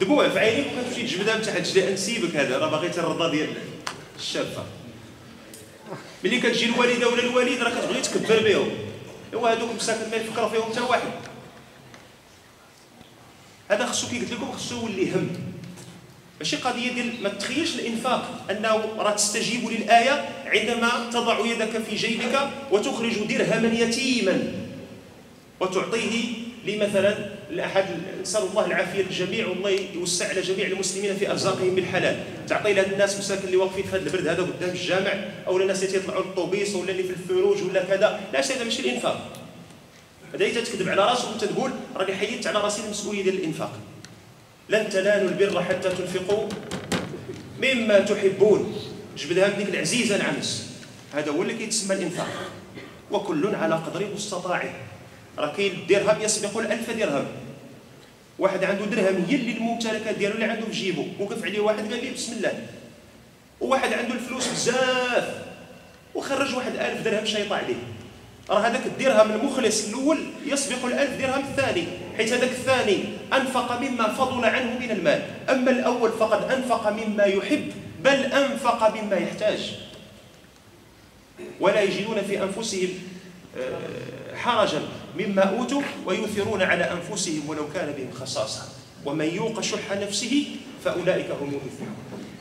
دموع 0.00 0.28
في 0.28 0.38
عينيك 0.38 0.66
وكتمشي 0.66 1.02
تجبدها 1.02 1.36
من 1.36 1.42
تحت 1.42 1.60
جدي 1.60 1.92
نسيبك 1.92 2.36
هذا 2.36 2.58
راه 2.58 2.70
باغي 2.70 2.86
الرضا 2.86 3.30
ديال 3.30 3.54
الشابه 4.16 4.64
ملي 6.24 6.40
كتجي 6.40 6.64
الوالدة 6.64 7.08
ولا 7.08 7.22
الوالد 7.22 7.62
راه 7.62 7.70
كتبغي 7.70 8.00
تكبر 8.00 8.42
بهم. 8.42 8.70
ايوا 9.32 9.50
هذوك 9.50 9.70
مساكن 9.74 10.10
ما 10.10 10.16
يفكروا 10.16 10.48
فيهم 10.48 10.62
حتى 10.62 10.80
واحد. 10.80 11.10
هذا 13.70 13.86
خصو 13.86 14.08
كي 14.08 14.18
قلت 14.18 14.32
لكم 14.32 14.52
خصو 14.52 14.74
يولي 14.74 15.14
هم. 15.14 15.28
ماشي 16.38 16.56
قضية 16.56 16.92
ديال 16.92 17.22
ما 17.22 17.28
تخيلش 17.28 17.74
الإنفاق 17.74 18.46
أنه 18.50 18.76
راه 18.98 19.10
تستجيب 19.10 19.68
للآية 19.68 20.39
عندما 20.50 21.10
تضع 21.12 21.46
يدك 21.46 21.82
في 21.90 21.96
جيبك 21.96 22.38
وتخرج 22.70 23.18
درهما 23.18 23.74
يتيما 23.74 24.52
وتعطيه 25.60 26.24
لمثلا 26.66 27.14
لأحد 27.50 27.84
نسأل 28.22 28.42
الله 28.42 28.66
العافية 28.66 29.02
للجميع 29.02 29.48
والله 29.48 29.78
يوسع 29.94 30.28
على 30.28 30.40
جميع 30.40 30.66
المسلمين 30.66 31.16
في 31.16 31.30
أرزاقهم 31.30 31.74
بالحلال. 31.74 32.16
تعطي 32.48 32.72
للناس 32.72 33.18
مساكن 33.18 33.44
اللي 33.44 33.56
واقفين 33.56 33.84
في 33.84 33.90
هذا 33.90 34.06
البرد 34.06 34.26
هذا 34.26 34.42
قدام 34.42 34.70
الجامع 34.70 35.12
أو 35.46 35.58
الناس 35.58 35.84
اللي 35.84 35.98
تيطلعوا 35.98 36.22
للطوبيس 36.22 36.74
ولا 36.74 36.90
اللي 36.90 37.02
في 37.02 37.10
الفروج 37.10 37.62
ولا 37.62 37.84
كذا. 37.84 38.20
لا 38.32 38.40
هذا 38.40 38.64
ماشي 38.64 38.82
الإنفاق. 38.82 39.32
هذا 40.34 40.48
تكذب 40.48 40.88
على 40.88 41.02
راسك 41.02 41.28
وانت 41.28 41.44
تقول 41.44 41.70
راني 41.96 42.16
حيدت 42.16 42.46
على 42.46 42.58
راسي 42.58 42.82
المسؤولية 42.84 43.22
ديال 43.22 43.34
الإنفاق. 43.34 43.72
لن 44.68 44.90
تنالوا 44.90 45.28
البر 45.30 45.62
حتى 45.62 45.88
تنفقوا 45.88 46.48
مما 47.62 47.98
تحبون. 47.98 48.89
جبدها 49.20 49.48
من 49.48 49.56
ديك 49.56 49.68
العزيزه 49.68 50.16
العمس 50.16 50.70
هذا 51.14 51.30
هو 51.30 51.42
اللي 51.42 51.54
كيتسمى 51.54 51.94
الإنفاق. 51.96 52.28
وكل 53.10 53.54
على 53.54 53.74
قدر 53.74 54.06
مستطاعه 54.14 54.74
راه 55.38 55.52
كاين 55.56 55.72
الدرهم 55.72 56.22
يسبق 56.22 56.58
الألف 56.58 56.90
درهم. 56.90 57.26
واحد 58.38 58.64
عنده 58.64 58.84
درهم 58.84 59.24
هي 59.28 59.36
اللي 59.36 59.52
الممتلكات 59.52 60.18
ديالو 60.18 60.34
اللي 60.34 60.44
عنده 60.44 60.66
في 60.66 60.72
جيبو. 60.72 61.04
وقف 61.20 61.44
عليه 61.44 61.60
واحد 61.60 61.92
قال 61.92 62.04
لي 62.04 62.10
بسم 62.10 62.32
الله. 62.32 62.66
وواحد 63.60 63.92
عنده 63.92 64.14
الفلوس 64.14 64.48
بزاف. 64.48 65.44
وخرج 66.14 66.54
واحد 66.54 66.76
ألف 66.76 67.04
درهم 67.04 67.24
شيطا 67.24 67.56
عليه. 67.56 67.82
راه 68.50 68.58
هذاك 68.58 68.86
الدرهم 68.86 69.30
المخلص 69.30 69.88
الأول 69.88 70.18
يسبق 70.46 70.84
الألف 70.84 71.20
درهم 71.20 71.44
الثاني. 71.44 71.84
حيث 72.16 72.32
هذاك 72.32 72.50
الثاني 72.50 73.04
أنفق 73.32 73.80
مما 73.80 74.12
فضل 74.12 74.44
عنه 74.44 74.78
من 74.78 74.90
المال. 74.90 75.22
أما 75.50 75.70
الأول 75.70 76.10
فقد 76.12 76.52
أنفق 76.52 76.88
مما 76.90 77.24
يحب. 77.24 77.72
بل 78.04 78.24
أنفق 78.24 78.94
مما 78.94 79.16
يحتاج. 79.16 79.78
ولا 81.60 81.82
يجدون 81.82 82.22
في 82.22 82.42
أنفسهم 82.42 82.88
آه، 83.58 84.36
حرجا 84.36 84.82
مما 85.18 85.42
أوتوا 85.42 85.82
ويؤثرون 86.06 86.62
على 86.62 86.84
أنفسهم 86.84 87.48
ولو 87.48 87.72
كان 87.74 87.92
بهم 87.92 88.12
خصاصة. 88.12 88.62
ومن 89.04 89.34
يوق 89.34 89.60
شح 89.60 89.92
نفسه 89.92 90.56
فأولئك 90.84 91.30
هم 91.30 91.48
المفلحون. 91.48 91.96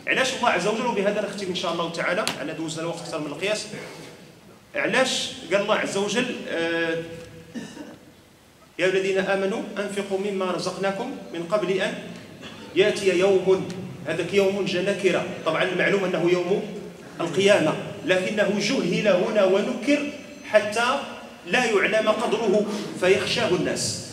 علاش 0.08 0.34
الله 0.34 0.50
عز 0.50 0.68
وجل 0.68 0.86
وبهذا 0.86 1.22
نختم 1.22 1.48
إن 1.48 1.56
شاء 1.56 1.74
الله 1.74 1.92
تعالى؟ 1.92 2.26
انا 2.42 2.54
دوزنا 2.54 2.82
الوقت 2.82 3.00
أكثر 3.00 3.20
من 3.20 3.28
القياس. 3.28 3.68
علاش 4.76 5.32
قال 5.52 5.62
الله 5.62 5.76
عز 5.76 5.98
وجل 5.98 6.36
آه 6.50 7.04
يا 8.80 8.86
الذين 8.86 9.18
آمنوا 9.18 9.62
أنفقوا 9.78 10.20
مما 10.20 10.52
رزقناكم 10.52 11.18
من 11.34 11.44
قبل 11.44 11.72
أن 11.72 11.94
يأتي 12.76 13.20
يوم 13.20 13.68
هذاك 14.08 14.34
يوم 14.34 14.66
جاء 14.66 14.84
نكره 14.84 15.26
طبعا 15.46 15.64
المعلوم 15.64 16.04
أنه 16.04 16.30
يوم 16.32 16.64
القيامة 17.22 17.74
لكنه 18.06 18.60
جهل 18.60 19.08
هنا 19.08 19.44
ونكر 19.44 20.00
حتى 20.50 21.00
لا 21.48 21.66
يعلم 21.66 22.10
قدره 22.10 22.66
فيخشاه 23.00 23.50
الناس. 23.50 24.10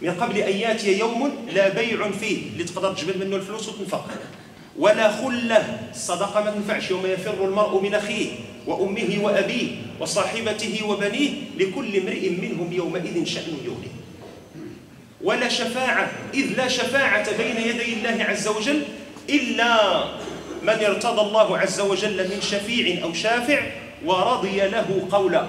من 0.00 0.10
قبل 0.10 0.38
أن 0.38 0.56
يأتي 0.56 0.98
يوم 0.98 1.46
لا 1.52 1.68
بيع 1.68 2.10
فيه 2.10 2.42
اللي 2.52 2.64
تقدر 2.64 2.94
تجبد 2.94 3.16
منه 3.16 3.36
الفلوس 3.36 3.68
وتنفق. 3.68 4.10
ولا 4.78 5.12
خلة 5.12 5.78
الصدقه 5.90 6.44
ما 6.44 6.50
تنفعش 6.50 6.90
يوم 6.90 7.06
يفر 7.06 7.44
المرء 7.44 7.82
من 7.82 7.94
أخيه 7.94 8.28
وأمه 8.66 9.18
وأبيه 9.22 9.68
وصاحبته 10.00 10.86
وبنيه 10.86 11.30
لكل 11.58 11.96
امرئ 11.96 12.28
منهم 12.30 12.72
يومئذ 12.72 13.24
شأن 13.24 13.58
يغنيه 13.64 14.00
ولا 15.22 15.48
شفاعة 15.48 16.10
إذ 16.34 16.46
لا 16.56 16.68
شفاعة 16.68 17.36
بين 17.36 17.56
يدي 17.56 17.94
الله 17.94 18.24
عز 18.24 18.48
وجل 18.48 18.82
إلا 19.30 20.04
من 20.62 20.84
ارتضى 20.84 21.20
الله 21.20 21.58
عز 21.58 21.80
وجل 21.80 22.28
من 22.28 22.40
شفيع 22.40 23.02
أو 23.02 23.12
شافع 23.12 23.62
ورضي 24.04 24.60
له 24.60 25.08
قولا. 25.10 25.46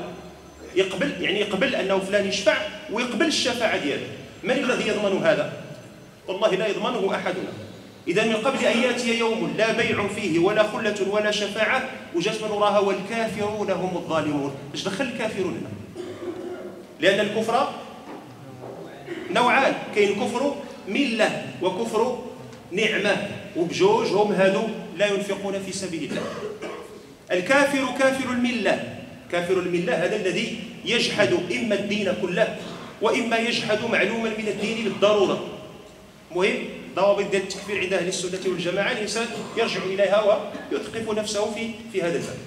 يقبل 0.75 1.11
يعني 1.21 1.39
يقبل 1.39 1.75
أنه 1.75 1.99
فلان 1.99 2.27
يشفع 2.27 2.57
ويقبل 2.91 3.25
الشفاعة 3.25 3.77
ديالو. 3.77 4.03
من 4.43 4.51
الذي 4.51 4.87
يضمن 4.87 5.23
هذا؟ 5.23 5.53
والله 6.27 6.55
لا 6.55 6.67
يضمنه 6.67 7.15
أحدنا. 7.15 7.51
إذا 8.07 8.23
من 8.23 8.35
قبل 8.35 8.65
أن 8.65 8.77
يأتي 8.81 9.19
يوم 9.19 9.53
لا 9.57 9.71
بيع 9.71 10.07
فيه 10.07 10.39
ولا 10.39 10.63
خلة 10.63 10.95
ولا 11.09 11.31
شفاعة 11.31 11.89
وجات 12.15 12.43
من 12.43 12.51
وراها 12.51 12.79
والكافرون 12.79 13.71
هم 13.71 13.97
الظالمون. 13.97 14.55
إيش 14.73 14.83
دخل 14.83 15.03
الكافرون 15.03 15.57
هنا؟ 15.61 15.69
لأن 16.99 17.19
الكفر 17.19 17.69
نوعان. 19.31 19.73
كاين 19.95 20.15
كفر 20.15 20.55
ملة 20.87 21.45
وكفر 21.61 22.19
نعمة. 22.71 23.27
وبجوج 23.57 24.07
هم 24.07 24.31
هادو 24.31 24.67
لا 24.97 25.07
ينفقون 25.07 25.59
في 25.65 25.71
سبيل 25.71 26.03
الله. 26.03 26.23
الكافر 27.31 27.85
كافر 27.99 28.31
الملة. 28.31 28.97
كافر 29.31 29.59
الملة 29.59 30.05
هذا 30.05 30.15
الذي 30.15 30.59
يجحد 30.85 31.33
إما 31.33 31.75
الدين 31.75 32.13
كله 32.21 32.57
وإما 33.01 33.37
يجحد 33.37 33.79
معلوما 33.91 34.29
من 34.29 34.47
الدين 34.47 34.83
بالضرورة. 34.83 35.47
مهم؟ 36.35 36.63
ضوابط 36.95 37.31
ديال 37.31 37.43
التكفير 37.43 37.79
عند 37.79 37.93
أهل 37.93 38.07
السنة 38.07 38.39
والجماعة. 38.45 38.91
الانسان 38.91 39.25
يرجع 39.57 39.83
إليها 39.83 40.43
ويثقف 40.71 41.09
نفسه 41.09 41.53
في 41.53 41.69
في 41.93 42.01
هذا 42.01 42.15
الباب. 42.17 42.37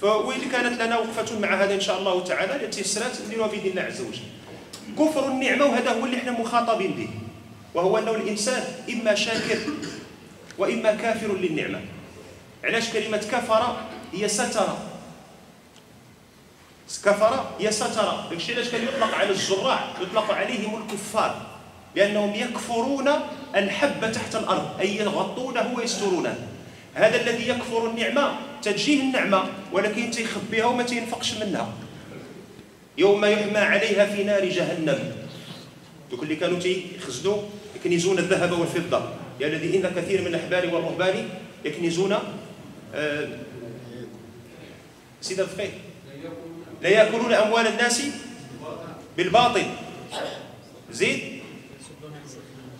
فوين 0.00 0.40
كانت 0.52 0.82
لنا 0.82 0.98
وقفة 0.98 1.38
مع 1.38 1.64
هذا 1.64 1.74
إن 1.74 1.80
شاء 1.80 1.98
الله 1.98 2.24
تعالى 2.24 2.56
التي 2.56 2.82
تيسرات 2.82 3.12
نديروها 3.26 3.48
بإذن 3.48 3.66
الله 3.66 3.82
عز 3.82 4.00
وجل. 4.00 4.28
كفر 4.98 5.28
النعمة 5.28 5.64
وهذا 5.64 5.90
هو 5.90 6.04
اللي 6.04 6.16
إحنا 6.16 6.32
مخاطبين 6.32 6.90
به. 6.90 7.08
وهو 7.74 7.98
انه 7.98 8.10
الإنسان 8.10 8.62
إما 8.90 9.14
شاكر 9.14 9.58
وإما 10.58 10.94
كافر 10.94 11.36
للنعمة. 11.36 11.80
علاش 12.64 12.90
كلمة 12.92 13.16
كفر 13.16 13.76
هي 14.12 14.28
ستر 14.28 14.68
كفر 17.04 17.44
هي 17.60 17.72
ستر 17.72 18.24
داكشي 18.30 18.54
علاش 18.54 18.68
كان 18.68 18.84
يطلق 18.84 19.14
على 19.14 19.30
الزراع؟ 19.30 19.88
يطلق 20.02 20.30
عليهم 20.30 20.82
الكفار. 20.82 21.46
لأنهم 21.96 22.34
يكفرون 22.34 23.08
الحب 23.56 24.12
تحت 24.12 24.36
الأرض 24.36 24.80
أي 24.80 24.96
يغطونه 24.96 25.74
ويسترونه. 25.76 26.38
هذا 26.94 27.20
الذي 27.20 27.48
يكفر 27.48 27.90
النعمة 27.90 28.38
تجيه 28.62 29.00
النعمة 29.00 29.44
ولكن 29.72 30.10
تيخبيها 30.10 30.66
وما 30.66 30.82
تينفقش 30.82 31.34
منها. 31.34 31.72
يوم 32.98 33.24
يحمى 33.24 33.58
عليها 33.58 34.06
في 34.06 34.24
نار 34.24 34.44
جهنم. 34.44 35.12
دوك 36.10 36.22
اللي 36.22 36.36
كانوا 36.36 36.58
تيخزنوا 36.58 37.42
يكنزون 37.76 38.18
الذهب 38.18 38.52
والفضة. 38.52 39.02
يا 39.40 39.46
الذي 39.46 39.76
إن 39.76 39.90
كثير 39.96 40.20
من 40.20 40.26
الأحبار 40.26 40.74
والرهبان 40.74 41.28
يكنزون 41.64 42.12
آه 42.94 43.28
سيد 45.20 45.40
الفقيه 45.40 45.70
لا 46.82 46.88
يأكلون 46.88 47.32
أموال 47.32 47.66
الناس 47.66 48.02
بالباطل. 49.16 49.62
زيد؟ 50.90 51.20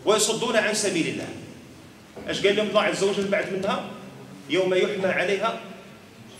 ويصدون 0.04 0.56
عن 0.56 0.74
سبيل 0.74 1.08
الله. 1.08 1.28
اش 2.28 2.46
قال 2.46 2.56
لهم 2.56 2.68
الله 2.68 2.82
عز 2.82 3.02
وجل 3.02 3.28
بعد 3.28 3.52
منها؟ 3.52 3.84
يوم 4.50 4.74
يحمى 4.74 5.06
عليها 5.06 5.60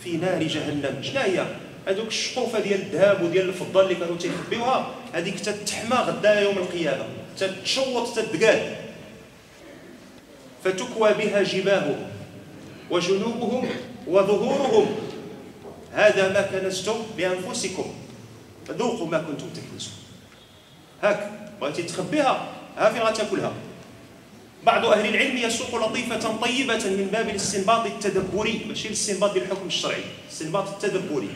في 0.03 0.17
نار 0.17 0.43
جهنم. 0.43 1.03
شنو 1.03 1.21
هي 1.21 1.45
هذوك 1.87 2.07
الشقوفه 2.07 2.59
ديال 2.59 2.81
الذهب 2.81 3.23
وديال 3.23 3.49
الفضة 3.49 3.81
اللي 3.81 3.95
كانوا 3.95 4.17
تيخبيوها 4.17 4.95
هذيك 5.13 5.39
تتحمى 5.39 5.95
غدا 5.95 6.41
يوم 6.41 6.57
القيامة. 6.57 7.05
تتشوط 7.37 8.15
تتقاد 8.15 8.88
فتكوى 10.63 11.13
بها 11.13 11.43
جباههم 11.43 12.09
وجنوبهم 12.91 13.69
وظهورهم. 14.07 14.85
هذا 15.93 16.33
ما 16.33 16.41
كنزتم 16.41 16.95
لانفسكم 17.17 17.85
فذوقوا 18.67 19.07
ما 19.07 19.17
كنتم 19.17 19.49
تكنزون 19.49 19.93
هاك 21.03 21.31
بغيتي 21.61 21.83
تخبيها؟ 21.83 22.47
ها 22.77 22.93
فين 22.93 23.01
غتاكلها 23.01 23.53
بعض 24.65 24.85
أهل 24.85 25.15
العلم 25.15 25.37
يسوق 25.37 25.75
لطيفة 25.75 26.37
طيبة 26.41 26.85
من 26.85 27.09
باب 27.11 27.29
الاستنباط 27.29 27.85
التدبري. 27.85 28.61
ماشي 28.67 28.87
الاستنباط 28.87 29.35
الحكم 29.35 29.67
الشرعي 29.67 30.03
الاستنباط 30.27 30.67
التدبري. 30.67 31.29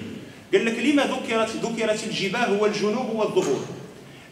قال 0.53 0.65
لك 0.65 0.79
لما 0.79 1.03
ذكرت 1.03 1.49
ذكرت 1.49 2.03
الجباه 2.03 2.61
والجنوب 2.61 3.15
والظهور؟ 3.15 3.65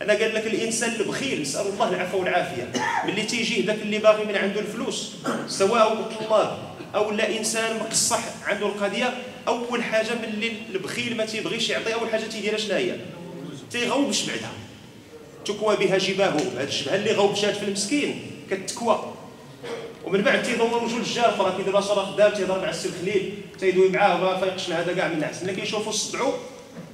أنا 0.01 0.13
قال 0.13 0.33
لك 0.33 0.47
الإنسان 0.47 0.95
البخيل 0.95 1.41
نسأل 1.41 1.67
الله 1.67 1.89
العفو 1.89 2.19
والعافية. 2.19 2.71
ملي 3.05 3.23
تيجيه 3.23 3.65
ذاك 3.65 3.81
اللي 3.81 3.97
باغي 3.97 4.25
من 4.25 4.35
عنده 4.35 4.59
الفلوس 4.59 5.11
سواء 5.47 5.93
الطلاب 5.93 6.57
أو 6.95 7.11
لا 7.11 7.37
إنسان 7.37 7.77
مقصح 7.77 8.19
عنده 8.45 8.65
القضية 8.65 9.13
أول 9.47 9.83
حاجة 9.83 10.09
ملي 10.21 10.51
البخيل 10.73 11.17
ما 11.17 11.25
تيبغيش 11.25 11.69
يعطي 11.69 11.93
أول 11.93 12.09
حاجة 12.09 12.23
تيديرها 12.23 12.57
شنو 12.57 12.75
هي 12.75 12.95
تيغوبش 13.71 14.23
بعدها 14.23 14.51
تكوى 15.45 15.75
بها 15.75 15.97
جباهه. 15.97 16.37
هذه 16.57 16.63
الجبهة 16.63 16.95
اللي 16.95 17.11
غوبشات 17.11 17.55
في 17.55 17.63
المسكين 17.63 18.31
كتكوى. 18.51 19.13
ومن 20.05 20.21
بعد 20.21 20.43
تيدوروا 20.43 20.81
وجه 20.81 20.97
الجار 20.97 21.29
أخرى 21.29 21.57
كيدير 21.57 21.81
صرا 21.81 22.05
خدام 22.05 22.33
تيهضر 22.33 22.61
مع 22.61 22.69
السي 22.69 22.87
الخليل 22.87 23.33
تيدوي 23.59 23.89
معاه 23.89 24.15
وما 24.15 24.37
فايقش 24.37 24.69
لهذا 24.69 24.93
كاع 24.93 25.07
من 25.07 25.13
الناس. 25.13 25.43
ملي 25.43 25.53
كيشوفوا 25.55 25.91
صدعوا 25.91 26.33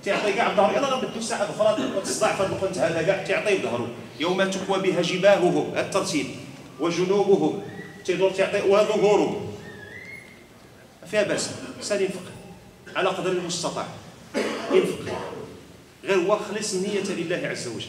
تيعطي 0.03 0.33
كاع 0.33 0.53
بظهره 0.53 0.77
يلا 0.77 0.87
غنبدلو 0.87 1.21
ساعة 1.21 1.49
أخرى 1.55 1.97
وتصدع 1.97 2.35
في 2.35 2.45
الوقت 2.45 2.77
هذا 2.77 3.01
كاع 3.01 3.23
تيعطي 3.23 3.57
بظهره 3.57 3.87
يوم 4.19 4.49
تكوى 4.49 4.79
بها 4.79 5.01
جباههم 5.01 5.77
الترتيب 5.77 6.25
وجنوبهم. 6.79 7.61
تيدور 8.05 8.31
تعطي 8.31 8.61
وظهورهم 8.61 9.53
فيها 11.11 11.23
بأس. 11.23 11.49
الانسان 11.71 12.01
ينفق. 12.01 12.23
على 12.95 13.09
قدر 13.09 13.31
المستطاع. 13.31 13.87
ينفق. 14.71 14.99
غير 16.03 16.17
هو 16.17 16.39
خلص 16.39 16.73
النية 16.73 17.03
لله 17.09 17.47
عز 17.47 17.67
وجل. 17.67 17.87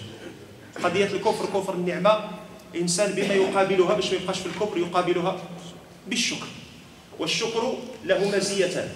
قضية 0.84 1.04
الكفر 1.04 1.46
كفر 1.46 1.74
النعمة. 1.74 2.30
الانسان 2.74 3.12
بما 3.12 3.34
يقابلها 3.34 3.94
باش 3.94 4.12
ما 4.12 4.18
يبقاش 4.18 4.38
في 4.38 4.46
الكفر 4.46 4.78
يقابلها 4.78 5.36
بالشكر. 6.06 6.46
والشكر 7.18 7.74
له 8.04 8.36
مزيتان. 8.36 8.88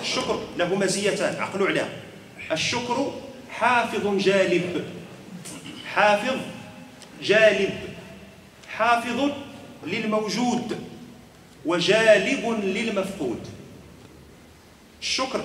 الشكر 0.00 0.40
له 0.58 0.74
مزيتان. 0.74 1.36
عقلوا 1.42 1.68
عليها. 1.68 1.88
الشكر 2.52 3.12
حافظ 3.50 4.16
جالب. 4.16 4.84
حافظ 5.94 6.36
جالب. 7.22 7.70
حافظ 8.68 9.30
للموجود 9.86 10.78
وجالب 11.64 12.60
للمفقود. 12.62 13.40
الشكر 15.00 15.40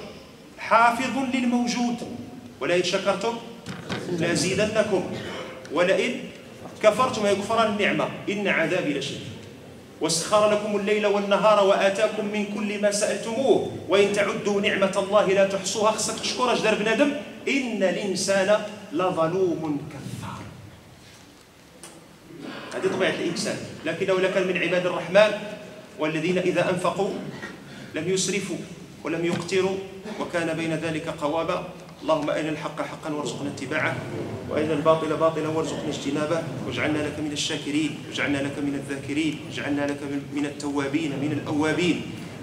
حافظ 0.58 1.18
للموجود. 1.34 2.18
ولئن 2.60 2.84
شكرتم 2.84 3.38
لأزيدنكم. 4.12 5.12
ولئن 5.72 6.20
كفرتم 6.84 7.26
يكفران 7.26 7.72
النعمة. 7.72 8.10
إن 8.30 8.48
عذابي 8.48 8.94
لشديد. 8.94 9.33
وسخر 10.04 10.52
لكم 10.52 10.76
الليل 10.76 11.06
والنهار 11.08 11.64
وآتاكم 11.64 12.26
من 12.26 12.46
كل 12.52 12.82
ما 12.82 12.92
سألتموه. 12.92 13.72
وإن 13.90 14.14
تعدوا 14.14 14.62
نعمة 14.62 14.96
الله 15.08 15.26
لا 15.28 15.46
تحصوها. 15.48 15.92
خصك 15.92 16.20
تشكر 16.20 16.54
أجدر 16.54 16.76
بنادم 16.76 17.12
إن 17.48 17.84
الإنسان 17.84 18.52
لظلوم 18.92 19.82
كفار. 19.88 20.44
هذه 22.76 22.88
طبيعة 22.92 23.16
الإنسان. 23.24 23.58
لكن 23.86 24.06
لو 24.06 24.18
كان 24.20 24.48
من 24.48 24.58
عباد 24.58 24.86
الرحمن 24.86 25.32
والذين 26.00 26.38
إذا 26.38 26.70
أنفقوا 26.70 27.10
لم 27.96 28.10
يسرفوا 28.10 28.58
ولم 29.04 29.26
يقتروا. 29.26 29.78
وكان 30.20 30.54
بين 30.54 30.74
ذلك 30.76 31.08
قوابا. 31.08 31.68
اللهم 32.04 32.30
أرنا 32.30 32.50
الحق 32.50 32.82
حقا 32.82 33.14
وارزقنا 33.14 33.50
اتباعه 33.56 33.96
وأرنا 34.50 34.74
الباطل 34.74 35.18
باطلا 35.18 35.48
وارزقنا 35.48 35.90
اجتنابه. 35.90 36.44
واجعلنا 36.68 37.00
لك 37.00 37.20
من 37.20 37.32
الشاكرين 37.32 37.92
واجعلنا 38.08 38.38
لك 38.38 38.60
من 38.60 38.76
الذاكرين 38.76 39.40
واجعلنا 39.48 39.88
لك 39.88 40.00
من 40.36 40.46
التوابين 40.46 41.12
من 41.12 41.32
الأوابين. 41.32 42.02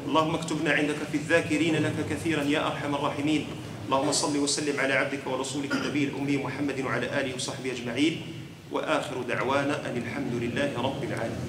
اللهم 0.09 0.35
اكتبنا 0.35 0.73
عندك 0.73 0.97
في 1.13 1.17
الذاكرين 1.17 1.77
لك 1.77 1.93
كثيرا 2.11 2.43
يا 2.43 2.67
أرحم 2.67 2.95
الراحمين. 2.95 3.47
اللهم 3.87 4.13
صل 4.13 4.37
وسلم 4.39 4.81
على 4.81 4.93
عبدك 4.95 5.27
ورسولك 5.27 5.73
النبي 5.73 6.05
الأمي 6.05 6.37
محمد 6.37 6.81
وعلى 6.81 7.21
آله 7.21 7.35
وصحبه 7.35 7.73
أجمعين. 7.73 8.21
وآخر 8.73 9.23
دعوانا 9.29 9.77
أن 9.87 9.97
الحمد 9.97 10.35
لله 10.41 10.71
رب 10.79 11.03
العالمين. 11.05 11.45